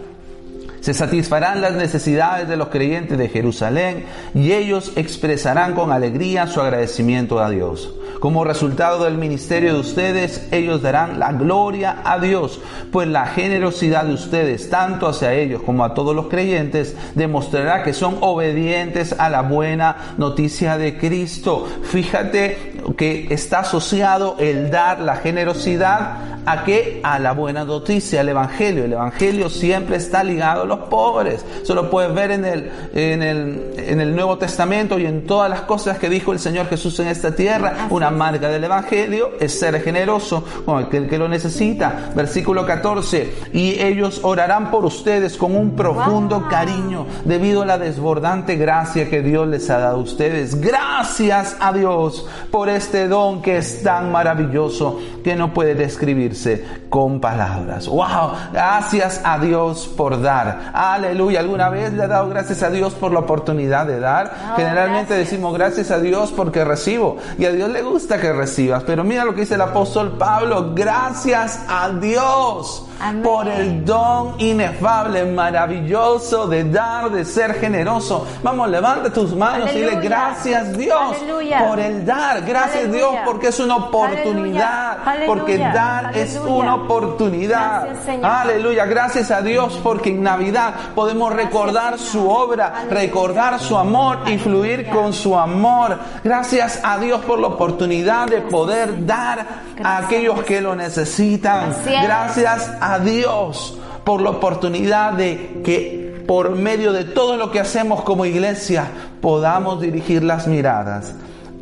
Se 0.82 0.94
satisfarán 0.94 1.62
las 1.62 1.74
necesidades 1.74 2.48
de 2.48 2.58
los 2.58 2.70
creyentes 2.70 3.18
de 3.18 3.30
Jerusalén 3.30 4.06
y 4.34 4.54
ellos 4.54 4.94
expresarán 4.96 5.74
con 5.74 5.92
alegría 5.92 6.48
su 6.48 6.62
agradecimiento 6.62 7.40
a 7.40 7.50
Dios. 7.50 7.94
Como 8.20 8.44
resultado 8.44 9.06
del 9.06 9.18
ministerio 9.18 9.74
de 9.74 9.80
ustedes, 9.80 10.48
ellos 10.52 10.82
darán 10.82 11.20
la 11.20 11.32
gloria 11.32 12.02
a 12.04 12.20
Dios, 12.20 12.60
pues 12.92 13.08
la 13.08 13.28
generosidad 13.28 14.04
de 14.04 14.14
ustedes, 14.14 14.70
tanto 14.70 15.08
hacia 15.08 15.34
ellos 15.34 15.62
como 15.64 15.86
a 15.86 15.94
todos 15.94 16.14
los 16.14 16.28
creyentes, 16.28 16.98
demostrará 17.16 17.84
que 17.84 17.94
son 17.94 18.18
obedientes 18.20 19.16
a 19.18 19.30
la 19.30 19.42
buena 19.42 20.16
noticia 20.18 20.78
de 20.78 20.98
Cristo. 20.98 21.66
Fíjate 21.84 22.80
que 22.98 23.28
está 23.30 23.60
asociado 23.60 24.36
el 24.40 24.70
dar, 24.70 25.00
la 25.00 25.16
generosidad, 25.18 26.40
a 26.46 26.64
que 26.64 27.00
a 27.04 27.20
la 27.20 27.34
buena 27.34 27.64
noticia, 27.64 28.22
al 28.22 28.30
evangelio. 28.30 28.86
El 28.86 28.94
evangelio 28.94 29.50
siempre 29.50 29.98
está 29.98 30.24
ligado 30.24 30.64
a 30.64 30.66
los 30.66 30.80
pobres. 30.90 31.46
Eso 31.62 31.76
lo 31.76 31.90
puedes 31.90 32.14
ver 32.14 32.32
en 32.32 32.46
el, 32.46 32.72
en 32.94 33.22
el, 33.22 33.74
en 33.78 34.02
el 34.02 34.16
Nuevo 34.16 34.38
Testamento 34.38 34.98
y 34.98 35.06
en 35.06 35.26
todas 35.26 35.50
las 35.50 35.62
cosas 35.62 36.00
que 36.00 36.10
dijo 36.10 36.34
el 36.34 36.40
Señor 36.40 36.68
Jesús 36.68 37.00
en 37.00 37.08
esta 37.08 37.36
tierra. 37.36 37.88
Una 37.90 38.09
marca 38.12 38.50
del 38.50 38.64
evangelio 38.64 39.32
es 39.40 39.60
ser 39.60 39.82
generoso 39.82 40.44
con 40.66 40.84
aquel 40.84 41.08
que 41.08 41.18
lo 41.18 41.28
necesita. 41.28 42.12
Versículo 42.16 42.66
14. 42.66 43.34
Y 43.54 43.80
ellos 43.82 44.22
orarán 44.24 44.72
por 44.72 44.86
ustedes 44.86 45.38
con 45.38 45.56
un 45.56 45.76
profundo 45.76 46.40
Wow. 46.40 46.50
cariño 46.50 47.06
debido 47.26 47.62
a 47.64 47.66
la 47.66 47.78
desbordante 47.78 48.56
gracia 48.56 49.10
que 49.10 49.22
Dios 49.22 49.48
les 49.48 49.70
ha 49.70 49.80
dado 49.80 49.98
a 49.98 50.02
ustedes. 50.02 50.60
Gracias 50.60 51.56
a 51.60 51.74
Dios 51.74 52.26
por 52.52 52.70
este 52.70 53.08
don 53.08 53.42
que 53.42 53.58
es 53.58 53.84
tan 53.84 54.12
maravilloso 54.12 55.00
que 55.24 55.36
no 55.36 55.54
puede 55.54 55.76
describirse 55.76 56.64
con 56.90 57.20
palabras. 57.20 57.88
Wow, 57.88 58.32
gracias 58.54 59.22
a 59.24 59.38
Dios 59.40 59.88
por 59.96 60.22
dar. 60.22 60.72
Aleluya. 60.74 61.40
¿Alguna 61.42 61.70
vez 61.70 61.94
le 61.94 62.04
ha 62.04 62.08
dado 62.08 62.30
gracias 62.30 62.64
a 62.64 62.70
Dios 62.70 62.94
por 62.94 63.12
la 63.12 63.20
oportunidad 63.20 63.86
de 63.86 64.00
dar? 64.00 64.32
Oh, 64.54 64.56
Generalmente 64.56 65.14
decimos 65.14 65.54
gracias 65.54 65.92
a 65.92 66.00
Dios 66.00 66.34
porque 66.36 66.64
recibo 66.64 67.18
y 67.38 67.46
a 67.46 67.52
Dios 67.52 67.70
le 67.70 67.82
gusta 67.82 67.99
que 68.08 68.34
recibas. 68.34 68.84
Pero 68.84 69.04
mira 69.04 69.26
lo 69.26 69.34
que 69.34 69.42
dice 69.42 69.56
el 69.56 69.62
apóstol 69.62 70.18
Pablo. 70.18 70.74
Gracias 70.74 71.60
a 71.68 71.90
Dios 71.90 72.89
Amén. 73.00 73.24
por 73.24 73.48
el 73.48 73.86
don 73.86 74.36
inefable, 74.40 75.26
maravilloso 75.26 76.48
de 76.48 76.64
dar, 76.66 77.10
de 77.12 77.24
ser 77.26 77.56
generoso. 77.56 78.26
Vamos, 78.44 78.70
levanta 78.70 79.12
tus 79.12 79.34
manos 79.36 79.70
y 79.72 79.76
dile 79.76 79.92
Aleluya. 79.92 80.10
gracias 80.10 80.78
Dios 80.78 81.16
Aleluya. 81.22 81.60
por 81.68 81.80
el 81.80 82.06
dar. 82.06 82.42
Gracias 82.42 82.84
Aleluya. 82.86 82.98
Dios 83.10 83.14
porque 83.26 83.48
es 83.48 83.60
una 83.60 83.76
oportunidad. 83.78 84.98
Aleluya. 85.06 85.28
Porque 85.28 85.54
Aleluya. 85.54 85.74
dar 85.74 86.18
es 86.18 86.36
Aleluya. 86.36 86.54
una 86.56 86.76
oportunidad. 86.76 87.84
Gracias, 87.86 88.06
Señor. 88.06 88.26
Aleluya. 88.26 88.86
Gracias 88.86 89.32
a 89.32 89.42
Dios 89.42 89.80
porque 89.84 90.10
en 90.10 90.24
Navidad 90.24 90.74
podemos 90.96 91.34
recordar 91.34 91.98
su 92.00 92.30
obra, 92.30 92.68
Aleluya. 92.68 93.00
recordar 93.02 93.60
su 93.60 93.78
amor 93.78 94.20
y 94.28 94.38
fluir 94.38 94.80
Aleluya. 94.80 94.94
con 95.02 95.14
su 95.14 95.38
amor. 95.38 95.98
Gracias 96.24 96.80
a 96.84 96.98
Dios 96.98 97.22
por 97.22 97.40
la 97.40 97.48
oportunidad 97.48 98.28
de 98.28 98.42
poder 98.42 99.06
dar 99.06 99.46
a 99.84 99.98
aquellos 100.00 100.44
que 100.44 100.62
lo 100.62 100.76
necesitan. 100.76 101.74
Gracias 101.86 102.72
a 102.82 102.89
Dios 102.98 103.78
por 104.04 104.22
la 104.22 104.32
oportunidad 104.32 105.14
de 105.14 105.62
que 105.64 106.24
por 106.28 106.56
medio 106.56 106.92
de 106.94 107.04
todo 107.04 107.38
lo 107.38 107.52
que 107.52 107.60
hacemos 107.60 108.02
como 108.02 108.26
iglesia 108.26 108.88
podamos 109.22 109.82
dirigir 109.82 110.24
las 110.24 110.48
miradas 110.48 111.14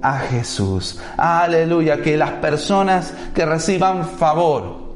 a 0.01 0.19
Jesús. 0.19 0.99
Aleluya, 1.17 2.01
que 2.01 2.15
las 2.15 2.31
personas 2.31 3.13
que 3.33 3.45
reciban 3.45 4.07
favor 4.07 4.87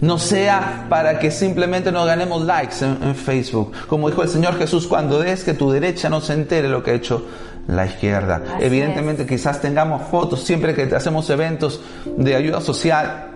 no 0.00 0.18
sea 0.18 0.86
para 0.88 1.18
que 1.18 1.30
simplemente 1.30 1.92
nos 1.92 2.06
ganemos 2.06 2.42
likes 2.42 2.76
en, 2.82 2.98
en 3.02 3.14
Facebook. 3.14 3.72
Como 3.86 4.08
dijo 4.08 4.22
el 4.22 4.28
Señor 4.28 4.58
Jesús, 4.58 4.86
cuando 4.86 5.18
des 5.18 5.44
que 5.44 5.54
tu 5.54 5.70
derecha 5.70 6.08
no 6.08 6.20
se 6.20 6.32
entere 6.32 6.68
lo 6.68 6.82
que 6.82 6.92
ha 6.92 6.94
hecho 6.94 7.26
la 7.66 7.86
izquierda. 7.86 8.42
Así 8.56 8.64
Evidentemente 8.64 9.26
quizás 9.26 9.60
tengamos 9.60 10.02
fotos, 10.10 10.42
siempre 10.42 10.74
que 10.74 10.82
hacemos 10.94 11.28
eventos 11.30 11.80
de 12.16 12.34
ayuda 12.34 12.60
social, 12.60 13.29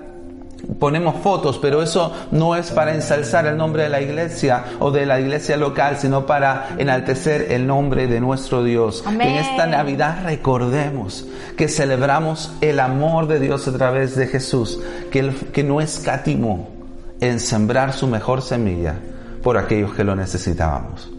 ponemos 0.78 1.16
fotos, 1.22 1.58
pero 1.58 1.82
eso 1.82 2.12
no 2.30 2.56
es 2.56 2.70
para 2.70 2.94
ensalzar 2.94 3.46
el 3.46 3.56
nombre 3.56 3.84
de 3.84 3.88
la 3.88 4.00
iglesia 4.00 4.64
o 4.80 4.90
de 4.90 5.06
la 5.06 5.20
iglesia 5.20 5.56
local, 5.56 5.96
sino 5.98 6.26
para 6.26 6.70
enaltecer 6.78 7.46
el 7.52 7.66
nombre 7.66 8.06
de 8.06 8.20
nuestro 8.20 8.62
Dios. 8.62 9.02
En 9.06 9.36
esta 9.38 9.66
Navidad 9.66 10.18
recordemos 10.24 11.26
que 11.56 11.68
celebramos 11.68 12.52
el 12.60 12.80
amor 12.80 13.26
de 13.28 13.40
Dios 13.40 13.66
a 13.68 13.72
través 13.72 14.16
de 14.16 14.26
Jesús, 14.26 14.80
que, 15.10 15.20
él- 15.20 15.36
que 15.52 15.62
no 15.64 15.80
escatimó 15.80 16.68
en 17.20 17.40
sembrar 17.40 17.92
su 17.92 18.06
mejor 18.06 18.42
semilla 18.42 18.96
por 19.42 19.56
aquellos 19.58 19.92
que 19.94 20.04
lo 20.04 20.16
necesitábamos. 20.16 21.10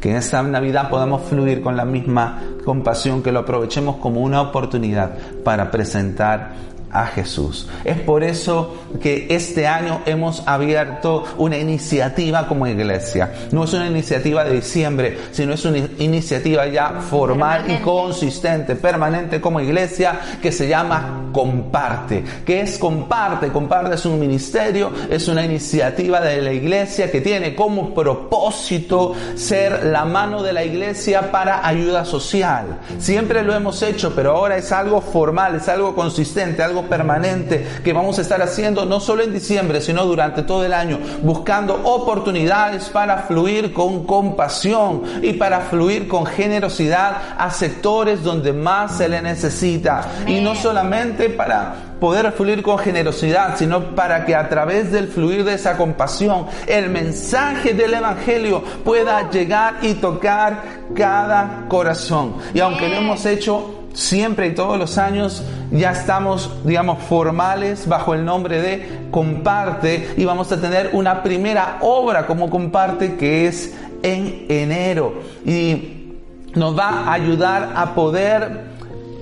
Que 0.00 0.10
en 0.10 0.16
esta 0.16 0.42
Navidad 0.42 0.90
podamos 0.90 1.22
fluir 1.22 1.62
con 1.62 1.76
la 1.78 1.86
misma 1.86 2.42
compasión, 2.64 3.22
que 3.22 3.32
lo 3.32 3.40
aprovechemos 3.40 3.96
como 3.96 4.20
una 4.20 4.42
oportunidad 4.42 5.12
para 5.44 5.70
presentar 5.70 6.52
a 6.94 7.06
Jesús. 7.06 7.68
Es 7.84 7.98
por 7.98 8.22
eso 8.22 8.76
que 9.02 9.26
este 9.30 9.66
año 9.66 10.00
hemos 10.06 10.46
abierto 10.46 11.24
una 11.36 11.58
iniciativa 11.58 12.46
como 12.46 12.66
iglesia. 12.66 13.32
No 13.50 13.64
es 13.64 13.72
una 13.74 13.88
iniciativa 13.88 14.44
de 14.44 14.54
diciembre, 14.54 15.18
sino 15.32 15.54
es 15.54 15.64
una 15.64 15.78
iniciativa 15.98 16.66
ya 16.68 17.00
formal 17.10 17.70
y 17.70 17.82
consistente, 17.82 18.76
permanente 18.76 19.40
como 19.40 19.60
iglesia, 19.60 20.20
que 20.40 20.52
se 20.52 20.68
llama 20.68 21.30
Comparte. 21.32 22.24
¿Qué 22.46 22.60
es 22.60 22.78
Comparte? 22.78 23.48
Comparte 23.48 23.96
es 23.96 24.06
un 24.06 24.20
ministerio, 24.20 24.92
es 25.10 25.26
una 25.26 25.44
iniciativa 25.44 26.20
de 26.20 26.40
la 26.40 26.52
iglesia 26.52 27.10
que 27.10 27.20
tiene 27.20 27.54
como 27.56 27.92
propósito 27.92 29.14
ser 29.34 29.84
la 29.86 30.04
mano 30.04 30.42
de 30.42 30.52
la 30.52 30.64
iglesia 30.64 31.32
para 31.32 31.66
ayuda 31.66 32.04
social. 32.04 32.78
Siempre 32.98 33.42
lo 33.42 33.52
hemos 33.52 33.82
hecho, 33.82 34.14
pero 34.14 34.32
ahora 34.32 34.56
es 34.56 34.70
algo 34.70 35.00
formal, 35.00 35.56
es 35.56 35.68
algo 35.68 35.94
consistente, 35.94 36.62
algo 36.62 36.83
permanente 36.84 37.66
que 37.82 37.92
vamos 37.92 38.18
a 38.18 38.22
estar 38.22 38.40
haciendo 38.42 38.84
no 38.84 39.00
solo 39.00 39.22
en 39.22 39.32
diciembre, 39.32 39.80
sino 39.80 40.04
durante 40.04 40.42
todo 40.42 40.64
el 40.64 40.72
año, 40.72 40.98
buscando 41.22 41.80
oportunidades 41.84 42.88
para 42.90 43.18
fluir 43.18 43.72
con 43.72 44.04
compasión 44.04 45.02
y 45.22 45.34
para 45.34 45.60
fluir 45.60 46.08
con 46.08 46.26
generosidad 46.26 47.34
a 47.38 47.50
sectores 47.50 48.22
donde 48.22 48.52
más 48.52 48.98
se 48.98 49.08
le 49.08 49.20
necesita. 49.22 50.02
Y 50.26 50.40
no 50.40 50.54
solamente 50.54 51.30
para 51.30 51.94
poder 52.00 52.32
fluir 52.32 52.62
con 52.62 52.78
generosidad, 52.78 53.56
sino 53.56 53.94
para 53.94 54.24
que 54.24 54.34
a 54.34 54.48
través 54.48 54.92
del 54.92 55.08
fluir 55.08 55.44
de 55.44 55.54
esa 55.54 55.76
compasión, 55.76 56.46
el 56.66 56.90
mensaje 56.90 57.72
del 57.72 57.94
Evangelio 57.94 58.62
pueda 58.84 59.30
llegar 59.30 59.78
y 59.82 59.94
tocar 59.94 60.62
cada 60.94 61.64
corazón. 61.68 62.36
Y 62.52 62.60
aunque 62.60 62.88
lo 62.88 62.96
hemos 62.96 63.24
hecho 63.26 63.83
siempre 63.94 64.48
y 64.48 64.54
todos 64.54 64.78
los 64.78 64.98
años 64.98 65.42
ya 65.70 65.92
estamos, 65.92 66.50
digamos, 66.64 67.02
formales 67.04 67.88
bajo 67.88 68.12
el 68.12 68.24
nombre 68.24 68.60
de 68.60 69.04
Comparte 69.10 70.14
y 70.16 70.24
vamos 70.24 70.52
a 70.52 70.60
tener 70.60 70.90
una 70.92 71.22
primera 71.22 71.78
obra 71.80 72.26
como 72.26 72.50
Comparte 72.50 73.16
que 73.16 73.46
es 73.46 73.74
en 74.02 74.46
enero 74.48 75.14
y 75.46 76.18
nos 76.54 76.78
va 76.78 77.04
a 77.04 77.12
ayudar 77.12 77.72
a 77.74 77.94
poder 77.94 78.74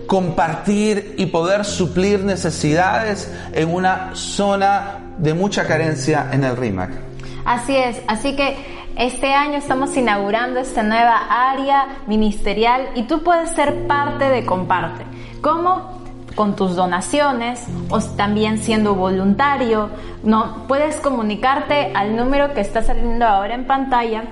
compartir 0.07 1.15
y 1.17 1.27
poder 1.27 1.65
suplir 1.65 2.25
necesidades 2.25 3.33
en 3.53 3.73
una 3.73 4.11
zona 4.15 4.99
de 5.19 5.35
mucha 5.35 5.67
carencia 5.67 6.29
en 6.33 6.45
el 6.45 6.57
RIMAC. 6.57 6.91
Así 7.45 7.77
es, 7.77 8.01
así 8.07 8.37
que 8.37 8.57
este 8.97 9.33
año 9.33 9.55
estamos 9.59 9.97
inaugurando 9.97 10.61
esta 10.61 10.83
nueva 10.83 11.17
área 11.51 11.99
ministerial 12.07 12.89
y 12.95 13.05
tú 13.05 13.23
puedes 13.23 13.51
ser 13.51 13.87
parte 13.87 14.29
de 14.29 14.45
Comparte. 14.45 15.05
¿Cómo? 15.41 16.03
Con 16.35 16.57
tus 16.57 16.77
donaciones 16.77 17.67
o 17.91 18.01
también 18.01 18.59
siendo 18.59 18.95
voluntario, 18.95 19.91
¿no? 20.23 20.67
Puedes 20.69 20.97
comunicarte 20.97 21.93
al 21.95 22.17
número 22.17 22.55
que 22.55 22.61
está 22.61 22.83
saliendo 22.83 23.27
ahora 23.27 23.55
en 23.55 23.67
pantalla 23.67 24.25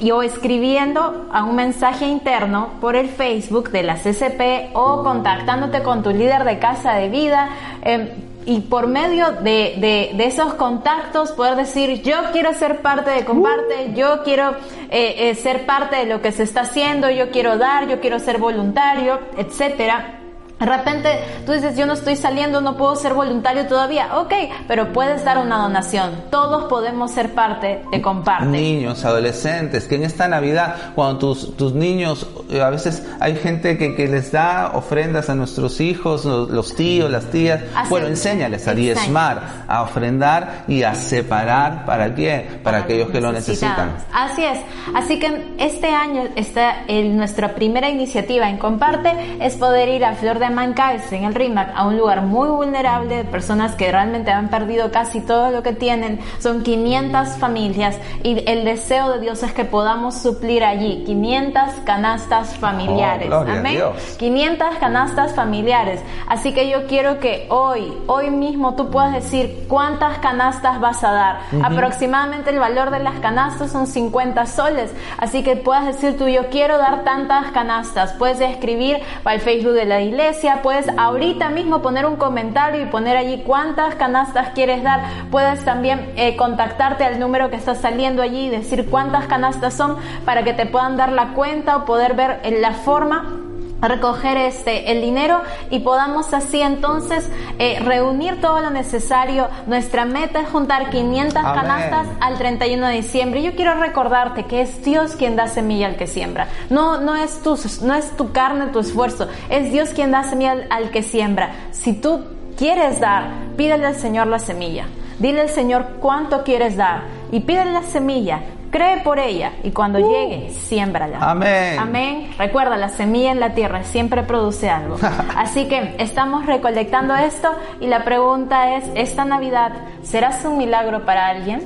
y 0.00 0.10
o 0.12 0.22
escribiendo 0.22 1.28
a 1.32 1.44
un 1.44 1.56
mensaje 1.56 2.06
interno 2.06 2.68
por 2.80 2.96
el 2.96 3.08
Facebook 3.08 3.70
de 3.70 3.82
la 3.82 3.96
CCP 3.96 4.74
o 4.74 5.02
contactándote 5.02 5.82
con 5.82 6.02
tu 6.02 6.10
líder 6.10 6.44
de 6.44 6.58
casa 6.58 6.94
de 6.94 7.08
vida. 7.08 7.50
Eh, 7.82 8.29
y 8.46 8.60
por 8.60 8.86
medio 8.86 9.32
de, 9.32 9.74
de, 9.76 10.12
de, 10.14 10.24
esos 10.24 10.54
contactos 10.54 11.32
poder 11.32 11.56
decir 11.56 12.02
yo 12.02 12.16
quiero 12.32 12.54
ser 12.54 12.80
parte 12.80 13.10
de 13.10 13.24
comparte, 13.24 13.92
yo 13.94 14.22
quiero 14.22 14.52
eh, 14.90 15.30
eh, 15.30 15.34
ser 15.34 15.66
parte 15.66 15.96
de 15.96 16.06
lo 16.06 16.22
que 16.22 16.32
se 16.32 16.44
está 16.44 16.62
haciendo, 16.62 17.10
yo 17.10 17.30
quiero 17.30 17.58
dar, 17.58 17.88
yo 17.88 18.00
quiero 18.00 18.18
ser 18.18 18.38
voluntario, 18.38 19.18
etcétera. 19.36 20.19
De 20.60 20.66
repente 20.66 21.08
tú 21.46 21.52
dices, 21.52 21.74
yo 21.74 21.86
no 21.86 21.94
estoy 21.94 22.16
saliendo, 22.16 22.60
no 22.60 22.76
puedo 22.76 22.94
ser 22.94 23.14
voluntario 23.14 23.66
todavía. 23.66 24.18
Ok, 24.18 24.34
pero 24.68 24.92
puedes 24.92 25.24
dar 25.24 25.38
una 25.38 25.56
donación. 25.56 26.24
Todos 26.30 26.64
podemos 26.64 27.10
ser 27.12 27.32
parte 27.32 27.82
de 27.90 28.02
Comparte. 28.02 28.44
Niños, 28.46 29.04
adolescentes, 29.06 29.86
que 29.86 29.94
en 29.94 30.04
esta 30.04 30.28
Navidad, 30.28 30.92
cuando 30.94 31.18
tus, 31.18 31.56
tus 31.56 31.72
niños, 31.72 32.26
eh, 32.50 32.60
a 32.60 32.68
veces 32.68 33.06
hay 33.20 33.36
gente 33.36 33.78
que, 33.78 33.94
que, 33.94 34.06
les 34.06 34.32
da 34.32 34.72
ofrendas 34.74 35.30
a 35.30 35.34
nuestros 35.34 35.80
hijos, 35.80 36.26
los, 36.26 36.50
los 36.50 36.74
tíos, 36.74 37.10
las 37.10 37.26
tías. 37.30 37.62
Así 37.74 37.88
bueno, 37.88 38.08
enséñales 38.08 38.68
a 38.68 38.74
diezmar, 38.74 39.64
a 39.66 39.82
ofrendar 39.82 40.64
y 40.68 40.82
a 40.82 40.94
separar. 40.94 41.86
¿Para 41.86 42.14
qué? 42.14 42.46
Para, 42.62 42.62
Para 42.62 42.78
aquellos 42.84 43.10
que 43.10 43.20
lo 43.20 43.32
necesitan. 43.32 43.96
Así 44.12 44.44
es. 44.44 44.58
Así 44.94 45.18
que 45.18 45.54
este 45.58 45.88
año 45.88 46.24
está 46.36 46.84
el, 46.86 47.16
nuestra 47.16 47.54
primera 47.54 47.88
iniciativa 47.88 48.50
en 48.50 48.58
Comparte 48.58 49.38
es 49.40 49.56
poder 49.56 49.88
ir 49.88 50.04
a 50.04 50.14
Flor 50.14 50.38
de 50.38 50.49
Mancalce, 50.54 51.16
en 51.16 51.24
el 51.24 51.34
RIMAC, 51.34 51.72
a 51.74 51.86
un 51.86 51.96
lugar 51.96 52.22
muy 52.22 52.48
vulnerable 52.48 53.16
de 53.16 53.24
personas 53.24 53.74
que 53.74 53.90
realmente 53.90 54.30
han 54.30 54.48
perdido 54.48 54.90
casi 54.90 55.20
todo 55.20 55.50
lo 55.50 55.62
que 55.62 55.72
tienen. 55.72 56.20
Son 56.38 56.62
500 56.62 57.36
familias 57.36 57.98
y 58.22 58.42
el 58.48 58.64
deseo 58.64 59.12
de 59.12 59.20
Dios 59.20 59.42
es 59.42 59.52
que 59.52 59.64
podamos 59.64 60.16
suplir 60.16 60.64
allí 60.64 61.04
500 61.04 61.62
canastas 61.84 62.56
familiares. 62.56 63.30
Oh, 63.30 63.44
Amén. 63.48 63.80
500 64.18 64.76
canastas 64.78 65.34
familiares. 65.34 66.00
Así 66.28 66.52
que 66.52 66.68
yo 66.68 66.86
quiero 66.86 67.20
que 67.20 67.46
hoy, 67.50 67.92
hoy 68.06 68.30
mismo 68.30 68.74
tú 68.74 68.90
puedas 68.90 69.12
decir 69.12 69.66
cuántas 69.68 70.18
canastas 70.18 70.80
vas 70.80 71.02
a 71.04 71.12
dar. 71.12 71.40
Uh 71.52 71.56
-huh. 71.56 71.66
Aproximadamente 71.72 72.50
el 72.50 72.58
valor 72.58 72.90
de 72.90 73.00
las 73.00 73.18
canastas 73.20 73.70
son 73.70 73.86
50 73.86 74.46
soles. 74.46 74.92
Así 75.18 75.42
que 75.42 75.56
puedas 75.56 75.86
decir 75.86 76.16
tú, 76.16 76.28
yo 76.28 76.48
quiero 76.50 76.78
dar 76.78 77.04
tantas 77.04 77.50
canastas. 77.52 78.12
Puedes 78.14 78.40
escribir 78.40 78.98
para 79.22 79.36
el 79.36 79.40
Facebook 79.40 79.74
de 79.74 79.84
la 79.84 80.00
iglesia 80.00 80.39
puedes 80.62 80.88
ahorita 80.96 81.50
mismo 81.50 81.82
poner 81.82 82.06
un 82.06 82.16
comentario 82.16 82.82
y 82.82 82.86
poner 82.86 83.16
allí 83.16 83.42
cuántas 83.46 83.94
canastas 83.94 84.50
quieres 84.54 84.82
dar. 84.82 85.02
Puedes 85.30 85.64
también 85.64 86.12
eh, 86.16 86.36
contactarte 86.36 87.04
al 87.04 87.18
número 87.18 87.50
que 87.50 87.56
está 87.56 87.74
saliendo 87.74 88.22
allí 88.22 88.46
y 88.46 88.50
decir 88.50 88.88
cuántas 88.88 89.26
canastas 89.26 89.74
son 89.74 89.96
para 90.24 90.42
que 90.44 90.52
te 90.52 90.66
puedan 90.66 90.96
dar 90.96 91.12
la 91.12 91.34
cuenta 91.34 91.76
o 91.76 91.84
poder 91.84 92.14
ver 92.14 92.40
en 92.42 92.62
la 92.62 92.72
forma 92.72 93.49
recoger 93.80 94.36
este 94.36 94.92
el 94.92 95.00
dinero 95.00 95.40
y 95.70 95.80
podamos 95.80 96.32
así 96.34 96.60
entonces 96.60 97.28
eh, 97.58 97.78
reunir 97.80 98.40
todo 98.40 98.60
lo 98.60 98.70
necesario. 98.70 99.48
Nuestra 99.66 100.04
meta 100.04 100.40
es 100.40 100.48
juntar 100.48 100.90
500 100.90 101.36
Amén. 101.36 101.54
canastas 101.54 102.06
al 102.20 102.38
31 102.38 102.86
de 102.86 102.94
diciembre. 102.94 103.42
Yo 103.42 103.54
quiero 103.54 103.74
recordarte 103.74 104.44
que 104.44 104.62
es 104.62 104.84
Dios 104.84 105.16
quien 105.16 105.36
da 105.36 105.48
semilla 105.48 105.86
al 105.86 105.96
que 105.96 106.06
siembra. 106.06 106.48
No 106.68 107.00
no 107.00 107.16
es 107.16 107.42
tu 107.42 107.58
no 107.82 107.94
es 107.94 108.16
tu 108.16 108.32
carne, 108.32 108.66
tu 108.66 108.78
esfuerzo. 108.78 109.28
Es 109.48 109.72
Dios 109.72 109.90
quien 109.90 110.10
da 110.10 110.24
semilla 110.24 110.52
al, 110.52 110.66
al 110.70 110.90
que 110.90 111.02
siembra. 111.02 111.52
Si 111.72 111.92
tú 111.94 112.24
quieres 112.56 113.00
dar, 113.00 113.30
pídele 113.56 113.86
al 113.86 113.96
Señor 113.96 114.26
la 114.26 114.38
semilla. 114.38 114.86
Dile 115.18 115.42
al 115.42 115.48
Señor 115.50 115.86
cuánto 116.00 116.44
quieres 116.44 116.76
dar 116.76 117.02
y 117.30 117.40
pídele 117.40 117.72
la 117.72 117.82
semilla. 117.82 118.40
Cree 118.70 118.98
por 118.98 119.18
ella 119.18 119.52
y 119.64 119.72
cuando 119.72 119.98
uh. 119.98 120.12
llegue, 120.12 120.50
siémbrala. 120.50 121.18
Amén. 121.20 121.78
Amén. 121.78 122.30
Recuerda, 122.38 122.76
la 122.76 122.88
semilla 122.88 123.32
en 123.32 123.40
la 123.40 123.52
tierra 123.52 123.82
siempre 123.82 124.22
produce 124.22 124.70
algo. 124.70 124.96
Así 125.36 125.66
que 125.66 125.96
estamos 125.98 126.46
recolectando 126.46 127.16
esto 127.16 127.50
y 127.80 127.88
la 127.88 128.04
pregunta 128.04 128.76
es, 128.76 128.84
¿esta 128.94 129.24
Navidad 129.24 129.72
serás 130.02 130.44
un 130.44 130.56
milagro 130.56 131.04
para 131.04 131.26
alguien? 131.26 131.64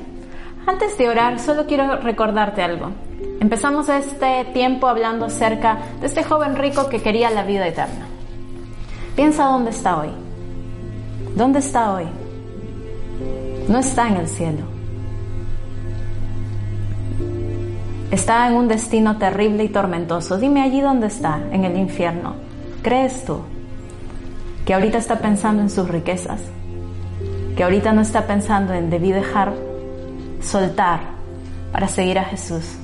Antes 0.67 0.97
de 0.97 1.11
orar, 1.11 1.39
solo 1.41 1.67
quiero 1.67 1.97
recordarte 1.99 2.63
algo. 2.63 2.91
Empezamos 3.39 3.91
este 3.91 4.47
tiempo 4.55 4.89
hablando 4.89 5.27
acerca 5.27 5.77
de 6.01 6.07
este 6.07 6.25
joven 6.25 6.57
rico 6.57 6.89
que 6.89 7.03
quería 7.03 7.29
la 7.29 7.43
vida 7.43 7.67
eterna. 7.67 8.07
Piensa 9.15 9.45
dónde 9.45 9.73
está 9.73 9.99
hoy. 9.99 10.11
¿Dónde 11.37 11.59
está 11.59 11.93
hoy? 11.93 12.07
No 13.69 13.79
está 13.79 14.09
en 14.09 14.17
el 14.17 14.29
cielo 14.29 14.74
Está 18.11 18.47
en 18.49 18.55
un 18.55 18.69
destino 18.69 19.19
terrible 19.19 19.65
y 19.65 19.69
tormentoso. 19.69 20.39
Dime 20.39 20.63
allí 20.63 20.81
dónde 20.81 21.09
está, 21.09 21.41
en 21.51 21.65
el 21.65 21.77
infierno. 21.77 22.35
¿Crees 22.83 23.25
tú 23.25 23.41
que 24.65 24.75
ahorita 24.75 24.99
está 24.99 25.19
pensando 25.19 25.63
en 25.63 25.71
sus 25.71 25.89
riquezas? 25.89 26.41
Que 27.57 27.65
ahorita 27.65 27.93
no 27.93 28.03
está 28.03 28.27
pensando 28.27 28.73
en 28.75 28.91
debí 28.91 29.13
dejar 29.13 29.55
soltar 30.41 31.01
para 31.73 31.89
seguir 31.89 32.19
a 32.19 32.25
Jesús. 32.25 32.77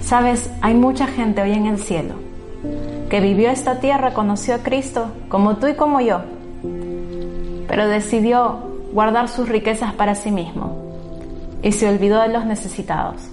Sabes, 0.00 0.50
hay 0.60 0.74
mucha 0.74 1.06
gente 1.06 1.42
hoy 1.42 1.52
en 1.52 1.66
el 1.66 1.78
cielo 1.78 2.14
que 3.08 3.20
vivió 3.20 3.50
esta 3.50 3.80
tierra, 3.80 4.12
conoció 4.12 4.54
a 4.54 4.58
Cristo 4.58 5.10
como 5.28 5.56
tú 5.56 5.68
y 5.68 5.74
como 5.74 6.00
yo, 6.00 6.20
pero 7.66 7.88
decidió 7.88 8.58
guardar 8.92 9.28
sus 9.28 9.48
riquezas 9.48 9.94
para 9.94 10.14
sí 10.14 10.30
mismo 10.30 10.76
y 11.62 11.72
se 11.72 11.88
olvidó 11.88 12.20
de 12.20 12.28
los 12.28 12.44
necesitados. 12.44 13.30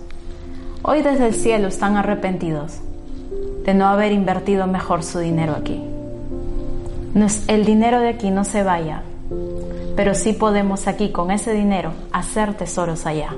Hoy 0.87 1.01
desde 1.01 1.25
el 1.25 1.33
cielo 1.33 1.67
están 1.67 1.97
arrepentidos 1.97 2.77
de 3.65 3.73
no 3.73 3.87
haber 3.87 4.11
invertido 4.11 4.67
mejor 4.67 5.01
su 5.01 5.17
dinero 5.17 5.55
aquí. 5.57 5.81
El 7.47 7.65
dinero 7.65 8.01
de 8.01 8.09
aquí 8.09 8.29
no 8.29 8.45
se 8.45 8.61
vaya, 8.61 9.01
pero 9.95 10.13
sí 10.13 10.33
podemos 10.33 10.87
aquí 10.87 11.09
con 11.09 11.31
ese 11.31 11.53
dinero 11.53 11.91
hacer 12.11 12.53
tesoros 12.53 13.07
allá. 13.07 13.29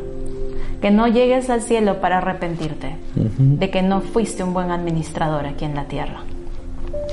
Que 0.82 0.91
no 0.91 1.08
llegues 1.08 1.50
al 1.50 1.62
cielo 1.62 2.02
para 2.02 2.18
arrepentirte 2.18 2.98
uh 3.16 3.20
-huh. 3.22 3.58
de 3.60 3.70
que 3.70 3.82
no 3.82 4.02
fuiste 4.02 4.43
un 4.43 4.54
buen 4.54 4.70
administrador 4.70 5.45
aquí 5.45 5.64
en 5.64 5.76
la 5.76 5.86
tierra. 5.86 6.24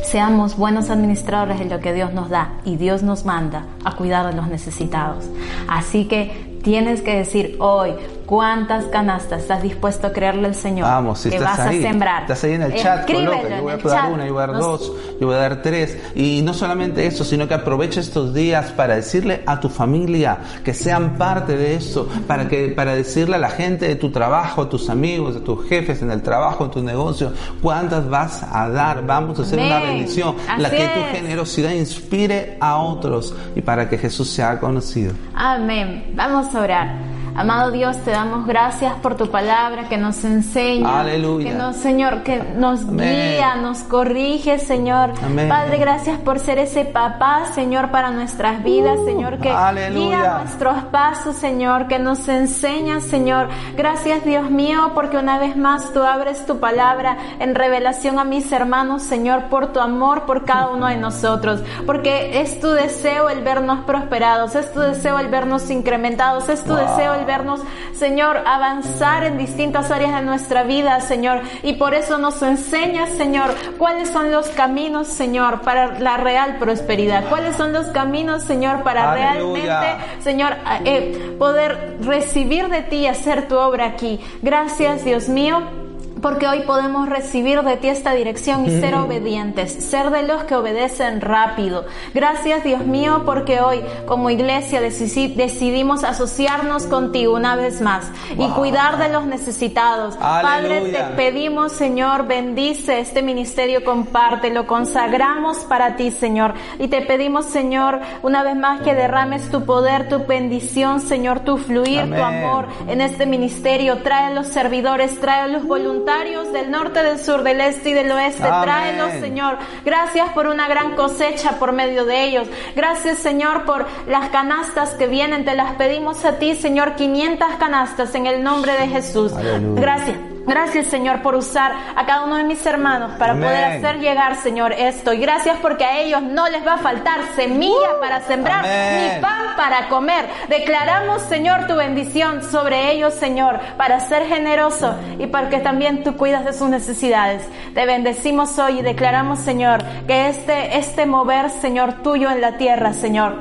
Seamos 0.02 0.56
buenos 0.56 0.90
administradores 0.90 1.60
de 1.60 1.66
lo 1.66 1.78
que 1.78 1.92
Dios 1.92 2.12
nos 2.12 2.28
da 2.28 2.54
y 2.64 2.76
Dios 2.76 3.04
nos 3.04 3.24
manda 3.24 3.66
a 3.84 3.94
cuidar 3.94 4.26
de 4.26 4.32
los 4.32 4.48
necesitados. 4.48 5.24
Así 5.68 6.06
que 6.06 6.58
tienes 6.64 7.02
que 7.02 7.16
decir 7.16 7.56
hoy, 7.60 7.92
cuántas 8.26 8.86
canastas 8.86 9.42
estás 9.42 9.62
dispuesto 9.62 10.06
a 10.06 10.12
creerle 10.12 10.48
al 10.48 10.54
Señor 10.54 10.86
Vamos, 10.86 11.20
si 11.20 11.30
que 11.30 11.36
estás 11.36 11.58
vas 11.58 11.66
ahí, 11.66 11.84
a 11.84 11.90
sembrar. 11.90 12.22
Estás 12.22 12.44
ahí 12.44 12.52
en 12.52 12.62
el 12.62 12.74
chat, 12.74 13.06
coloca, 13.06 13.48
yo 13.48 13.62
voy 13.62 13.72
a 13.72 13.76
dar 13.76 14.12
una, 14.12 14.26
yo 14.26 14.32
voy 14.34 14.42
a 14.42 14.46
dar 14.46 14.58
dos, 14.58 14.92
yo 15.20 15.26
voy 15.26 15.36
a 15.36 15.38
dar 15.38 15.62
tres. 15.62 15.98
Y 16.14 16.42
no 16.42 16.54
solamente 16.54 17.06
eso, 17.06 17.24
sino 17.24 17.46
que 17.48 17.54
aprovecha 17.54 18.00
estos 18.00 18.34
días 18.34 18.72
para 18.72 18.96
decirle 18.96 19.42
a 19.46 19.60
tu 19.60 19.68
familia 19.68 20.38
que 20.64 20.74
sean 20.74 21.16
parte 21.16 21.56
de 21.56 21.76
eso, 21.76 22.08
para 22.26 22.48
que, 22.48 22.68
para 22.68 22.94
decirle 22.94 23.36
a 23.36 23.38
la 23.38 23.50
gente 23.50 23.88
de 23.88 23.96
tu 23.96 24.10
trabajo, 24.10 24.62
a 24.62 24.68
tus 24.68 24.88
amigos, 24.90 25.36
a 25.36 25.40
tus 25.40 25.68
jefes 25.68 26.02
en 26.02 26.10
el 26.10 26.22
trabajo, 26.22 26.64
en 26.64 26.70
tu 26.70 26.82
negocio, 26.82 27.32
cuántas 27.60 28.08
vas 28.08 28.42
a 28.42 28.68
dar. 28.68 29.04
Vamos 29.04 29.38
a 29.38 29.42
hacer 29.42 29.58
una 29.58 29.80
bendición. 29.80 30.36
la 30.58 30.70
que 30.70 30.88
tu 30.88 31.16
generosidad 31.16 31.70
inspire 31.72 32.56
a 32.60 32.76
otros 32.78 33.34
y 33.54 33.60
para 33.60 33.88
que 33.88 33.98
Jesús 33.98 34.30
sea 34.30 34.58
conocido. 34.58 35.12
Amén. 35.34 36.12
Vamos 36.14 36.54
a 36.54 36.60
orar. 36.60 37.13
Amado 37.36 37.72
Dios, 37.72 37.96
te 38.04 38.12
damos 38.12 38.46
gracias 38.46 38.94
por 39.02 39.16
tu 39.16 39.28
palabra 39.28 39.88
que 39.88 39.96
nos 39.96 40.22
enseña. 40.24 41.00
Aleluya. 41.00 41.50
Que 41.50 41.56
nos, 41.58 41.76
Señor, 41.76 42.22
que 42.22 42.38
nos 42.56 42.82
Amén. 42.82 43.34
guía, 43.34 43.56
nos 43.56 43.78
corrige, 43.80 44.58
Señor. 44.60 45.10
Amén. 45.24 45.48
Padre, 45.48 45.78
gracias 45.78 46.18
por 46.20 46.38
ser 46.38 46.58
ese 46.60 46.84
papá, 46.84 47.46
Señor, 47.52 47.90
para 47.90 48.10
nuestras 48.12 48.62
vidas, 48.62 48.98
Uh, 49.00 49.04
Señor, 49.04 49.38
que 49.38 49.50
aleluya. 49.50 50.16
guía 50.20 50.38
nuestros 50.44 50.84
pasos, 50.92 51.34
Señor, 51.36 51.88
que 51.88 51.98
nos 51.98 52.28
enseña, 52.28 53.00
Señor. 53.00 53.48
Gracias, 53.76 54.24
Dios 54.24 54.48
mío, 54.50 54.92
porque 54.94 55.16
una 55.16 55.38
vez 55.38 55.56
más 55.56 55.92
tú 55.92 56.04
abres 56.04 56.46
tu 56.46 56.60
palabra 56.60 57.16
en 57.40 57.56
revelación 57.56 58.20
a 58.20 58.24
mis 58.24 58.52
hermanos, 58.52 59.02
Señor, 59.02 59.44
por 59.46 59.72
tu 59.72 59.80
amor 59.80 60.22
por 60.26 60.44
cada 60.44 60.68
uno 60.68 60.86
de 60.86 60.96
nosotros. 60.98 61.62
Porque 61.84 62.40
es 62.40 62.60
tu 62.60 62.68
deseo 62.68 63.28
el 63.28 63.42
vernos 63.42 63.80
prosperados, 63.84 64.54
es 64.54 64.72
tu 64.72 64.78
deseo 64.80 65.18
el 65.18 65.26
vernos 65.26 65.68
incrementados, 65.70 66.48
es 66.48 66.62
tu 66.62 66.74
Wow. 66.74 66.78
deseo 66.86 67.14
el 67.14 67.23
vernos, 67.24 67.60
Señor, 67.94 68.42
avanzar 68.46 69.24
en 69.24 69.38
distintas 69.38 69.90
áreas 69.90 70.14
de 70.14 70.22
nuestra 70.22 70.62
vida, 70.62 71.00
Señor. 71.00 71.40
Y 71.62 71.74
por 71.74 71.94
eso 71.94 72.18
nos 72.18 72.42
enseñas, 72.42 73.10
Señor, 73.10 73.54
cuáles 73.78 74.10
son 74.10 74.30
los 74.30 74.48
caminos, 74.48 75.08
Señor, 75.08 75.60
para 75.62 75.98
la 75.98 76.16
real 76.16 76.56
prosperidad. 76.58 77.28
Cuáles 77.28 77.56
son 77.56 77.72
los 77.72 77.86
caminos, 77.88 78.42
Señor, 78.42 78.82
para 78.82 79.12
Aleluya. 79.12 79.80
realmente, 79.80 80.22
Señor, 80.22 80.56
eh, 80.84 81.36
poder 81.38 81.98
recibir 82.00 82.68
de 82.68 82.82
ti 82.82 82.96
y 82.96 83.06
hacer 83.06 83.48
tu 83.48 83.56
obra 83.56 83.86
aquí. 83.86 84.20
Gracias, 84.42 85.04
Dios 85.04 85.28
mío. 85.28 85.83
Porque 86.24 86.48
hoy 86.48 86.60
podemos 86.60 87.06
recibir 87.06 87.60
de 87.60 87.76
ti 87.76 87.88
esta 87.88 88.14
dirección 88.14 88.64
y 88.64 88.70
ser 88.80 88.94
obedientes, 88.94 89.74
ser 89.74 90.08
de 90.08 90.22
los 90.22 90.44
que 90.44 90.56
obedecen 90.56 91.20
rápido. 91.20 91.84
Gracias 92.14 92.64
Dios 92.64 92.86
mío 92.86 93.24
porque 93.26 93.60
hoy 93.60 93.82
como 94.06 94.30
iglesia 94.30 94.80
decidimos 94.80 96.02
asociarnos 96.02 96.86
contigo 96.86 97.34
una 97.34 97.56
vez 97.56 97.82
más 97.82 98.10
y 98.32 98.36
Wow. 98.36 98.54
cuidar 98.54 98.96
de 98.96 99.10
los 99.10 99.26
necesitados. 99.26 100.16
Padre, 100.16 100.92
te 100.92 101.04
pedimos 101.14 101.72
Señor, 101.72 102.26
bendice 102.26 103.00
este 103.00 103.20
ministerio, 103.20 103.84
comparte, 103.84 104.48
lo 104.48 104.66
consagramos 104.66 105.58
para 105.58 105.96
ti 105.96 106.10
Señor. 106.10 106.54
Y 106.78 106.88
te 106.88 107.02
pedimos 107.02 107.44
Señor, 107.44 108.00
una 108.22 108.42
vez 108.42 108.56
más 108.56 108.80
que 108.80 108.94
derrames 108.94 109.50
tu 109.50 109.66
poder, 109.66 110.08
tu 110.08 110.24
bendición 110.24 111.00
Señor, 111.02 111.40
tu 111.40 111.58
fluir, 111.58 112.08
tu 112.08 112.22
amor 112.22 112.68
en 112.88 113.02
este 113.02 113.26
ministerio. 113.26 113.98
Trae 113.98 114.28
a 114.28 114.30
los 114.30 114.46
servidores, 114.46 115.20
trae 115.20 115.40
a 115.40 115.48
los 115.48 115.66
voluntarios 115.66 116.13
del 116.52 116.70
norte, 116.70 117.02
del 117.02 117.18
sur, 117.18 117.42
del 117.42 117.60
este 117.60 117.90
y 117.90 117.92
del 117.92 118.10
oeste. 118.10 118.44
Amén. 118.44 118.62
Tráelos, 118.62 119.12
Señor. 119.20 119.58
Gracias 119.84 120.30
por 120.30 120.46
una 120.46 120.68
gran 120.68 120.94
cosecha 120.94 121.58
por 121.58 121.72
medio 121.72 122.04
de 122.04 122.24
ellos. 122.24 122.48
Gracias, 122.76 123.18
Señor, 123.18 123.64
por 123.64 123.86
las 124.06 124.30
canastas 124.30 124.90
que 124.90 125.06
vienen. 125.06 125.44
Te 125.44 125.54
las 125.54 125.74
pedimos 125.74 126.24
a 126.24 126.38
ti, 126.38 126.54
Señor. 126.54 126.94
500 126.94 127.54
canastas 127.58 128.14
en 128.14 128.26
el 128.26 128.42
nombre 128.42 128.72
de 128.74 128.88
Jesús. 128.88 129.32
Aleluya. 129.32 129.80
Gracias. 129.80 130.33
Gracias, 130.46 130.88
Señor, 130.88 131.22
por 131.22 131.34
usar 131.34 131.72
a 131.96 132.04
cada 132.06 132.24
uno 132.24 132.36
de 132.36 132.44
mis 132.44 132.64
hermanos 132.66 133.12
para 133.18 133.32
Amén. 133.32 133.44
poder 133.44 133.64
hacer 133.64 134.00
llegar, 134.00 134.36
Señor, 134.36 134.72
esto. 134.72 135.12
Y 135.12 135.18
gracias 135.18 135.56
porque 135.62 135.84
a 135.84 136.00
ellos 136.00 136.22
no 136.22 136.48
les 136.48 136.66
va 136.66 136.74
a 136.74 136.78
faltar 136.78 137.20
semilla 137.34 137.98
para 138.00 138.20
sembrar 138.22 138.60
Amén. 138.60 139.14
ni 139.14 139.20
pan 139.22 139.56
para 139.56 139.88
comer. 139.88 140.26
Declaramos, 140.48 141.22
Señor, 141.22 141.66
tu 141.66 141.76
bendición 141.76 142.42
sobre 142.42 142.92
ellos, 142.92 143.14
Señor, 143.14 143.58
para 143.76 144.00
ser 144.00 144.26
generoso 144.26 144.94
y 145.18 145.26
para 145.26 145.48
que 145.48 145.60
también 145.60 146.04
tú 146.04 146.16
cuidas 146.16 146.44
de 146.44 146.52
sus 146.52 146.68
necesidades. 146.68 147.42
Te 147.72 147.86
bendecimos 147.86 148.58
hoy 148.58 148.80
y 148.80 148.82
declaramos, 148.82 149.38
Señor, 149.38 149.82
que 150.06 150.28
este, 150.28 150.76
este 150.78 151.06
mover, 151.06 151.50
Señor, 151.50 152.02
tuyo 152.02 152.30
en 152.30 152.40
la 152.40 152.58
tierra, 152.58 152.92
Señor, 152.92 153.36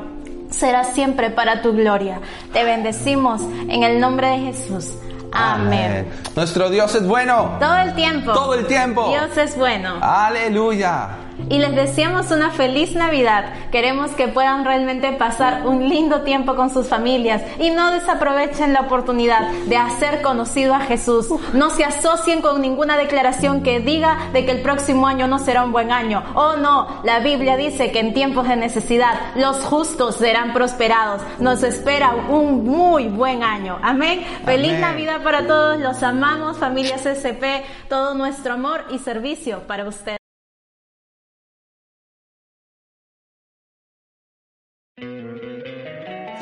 será 0.49 0.83
siempre 0.85 1.29
para 1.29 1.61
tu 1.61 1.73
gloria. 1.73 2.19
Te 2.53 2.63
bendecimos 2.63 3.41
en 3.41 3.83
el 3.83 3.99
nombre 3.99 4.27
de 4.27 4.37
Jesús. 4.37 4.93
Amén. 5.33 6.11
Nuestro 6.35 6.69
Dios 6.69 6.93
es 6.95 7.07
bueno. 7.07 7.57
Todo 7.59 7.77
el 7.77 7.93
tiempo. 7.95 8.33
Todo 8.33 8.53
el 8.53 8.67
tiempo. 8.67 9.09
Dios 9.09 9.35
es 9.37 9.57
bueno. 9.57 9.97
Aleluya. 10.01 11.22
Y 11.49 11.57
les 11.57 11.75
deseamos 11.75 12.31
una 12.31 12.51
feliz 12.51 12.95
Navidad. 12.95 13.45
Queremos 13.71 14.11
que 14.11 14.27
puedan 14.27 14.65
realmente 14.65 15.11
pasar 15.13 15.65
un 15.65 15.87
lindo 15.89 16.21
tiempo 16.21 16.55
con 16.55 16.69
sus 16.69 16.87
familias 16.87 17.41
y 17.59 17.69
no 17.71 17.91
desaprovechen 17.91 18.73
la 18.73 18.81
oportunidad 18.81 19.49
de 19.67 19.77
hacer 19.77 20.21
conocido 20.21 20.73
a 20.73 20.81
Jesús. 20.81 21.27
No 21.53 21.69
se 21.69 21.85
asocien 21.85 22.41
con 22.41 22.61
ninguna 22.61 22.97
declaración 22.97 23.63
que 23.63 23.79
diga 23.79 24.29
de 24.33 24.45
que 24.45 24.51
el 24.51 24.61
próximo 24.61 25.07
año 25.07 25.27
no 25.27 25.39
será 25.39 25.63
un 25.63 25.71
buen 25.71 25.91
año. 25.91 26.23
Oh 26.35 26.55
no, 26.55 27.01
la 27.03 27.19
Biblia 27.19 27.57
dice 27.57 27.91
que 27.91 27.99
en 27.99 28.13
tiempos 28.13 28.47
de 28.47 28.55
necesidad 28.55 29.19
los 29.35 29.57
justos 29.63 30.15
serán 30.15 30.53
prosperados. 30.53 31.21
Nos 31.39 31.63
espera 31.63 32.13
un 32.29 32.65
muy 32.65 33.07
buen 33.07 33.43
año. 33.43 33.79
Amén. 33.81 34.23
Feliz. 34.45 34.73
Navidad 34.79 35.21
para 35.23 35.45
todos. 35.47 35.79
Los 35.79 36.03
amamos, 36.03 36.57
familia 36.57 36.97
CCP. 36.97 37.89
Todo 37.89 38.13
nuestro 38.13 38.53
amor 38.53 38.85
y 38.91 38.99
servicio 38.99 39.61
para 39.67 39.87
ustedes. 39.87 40.22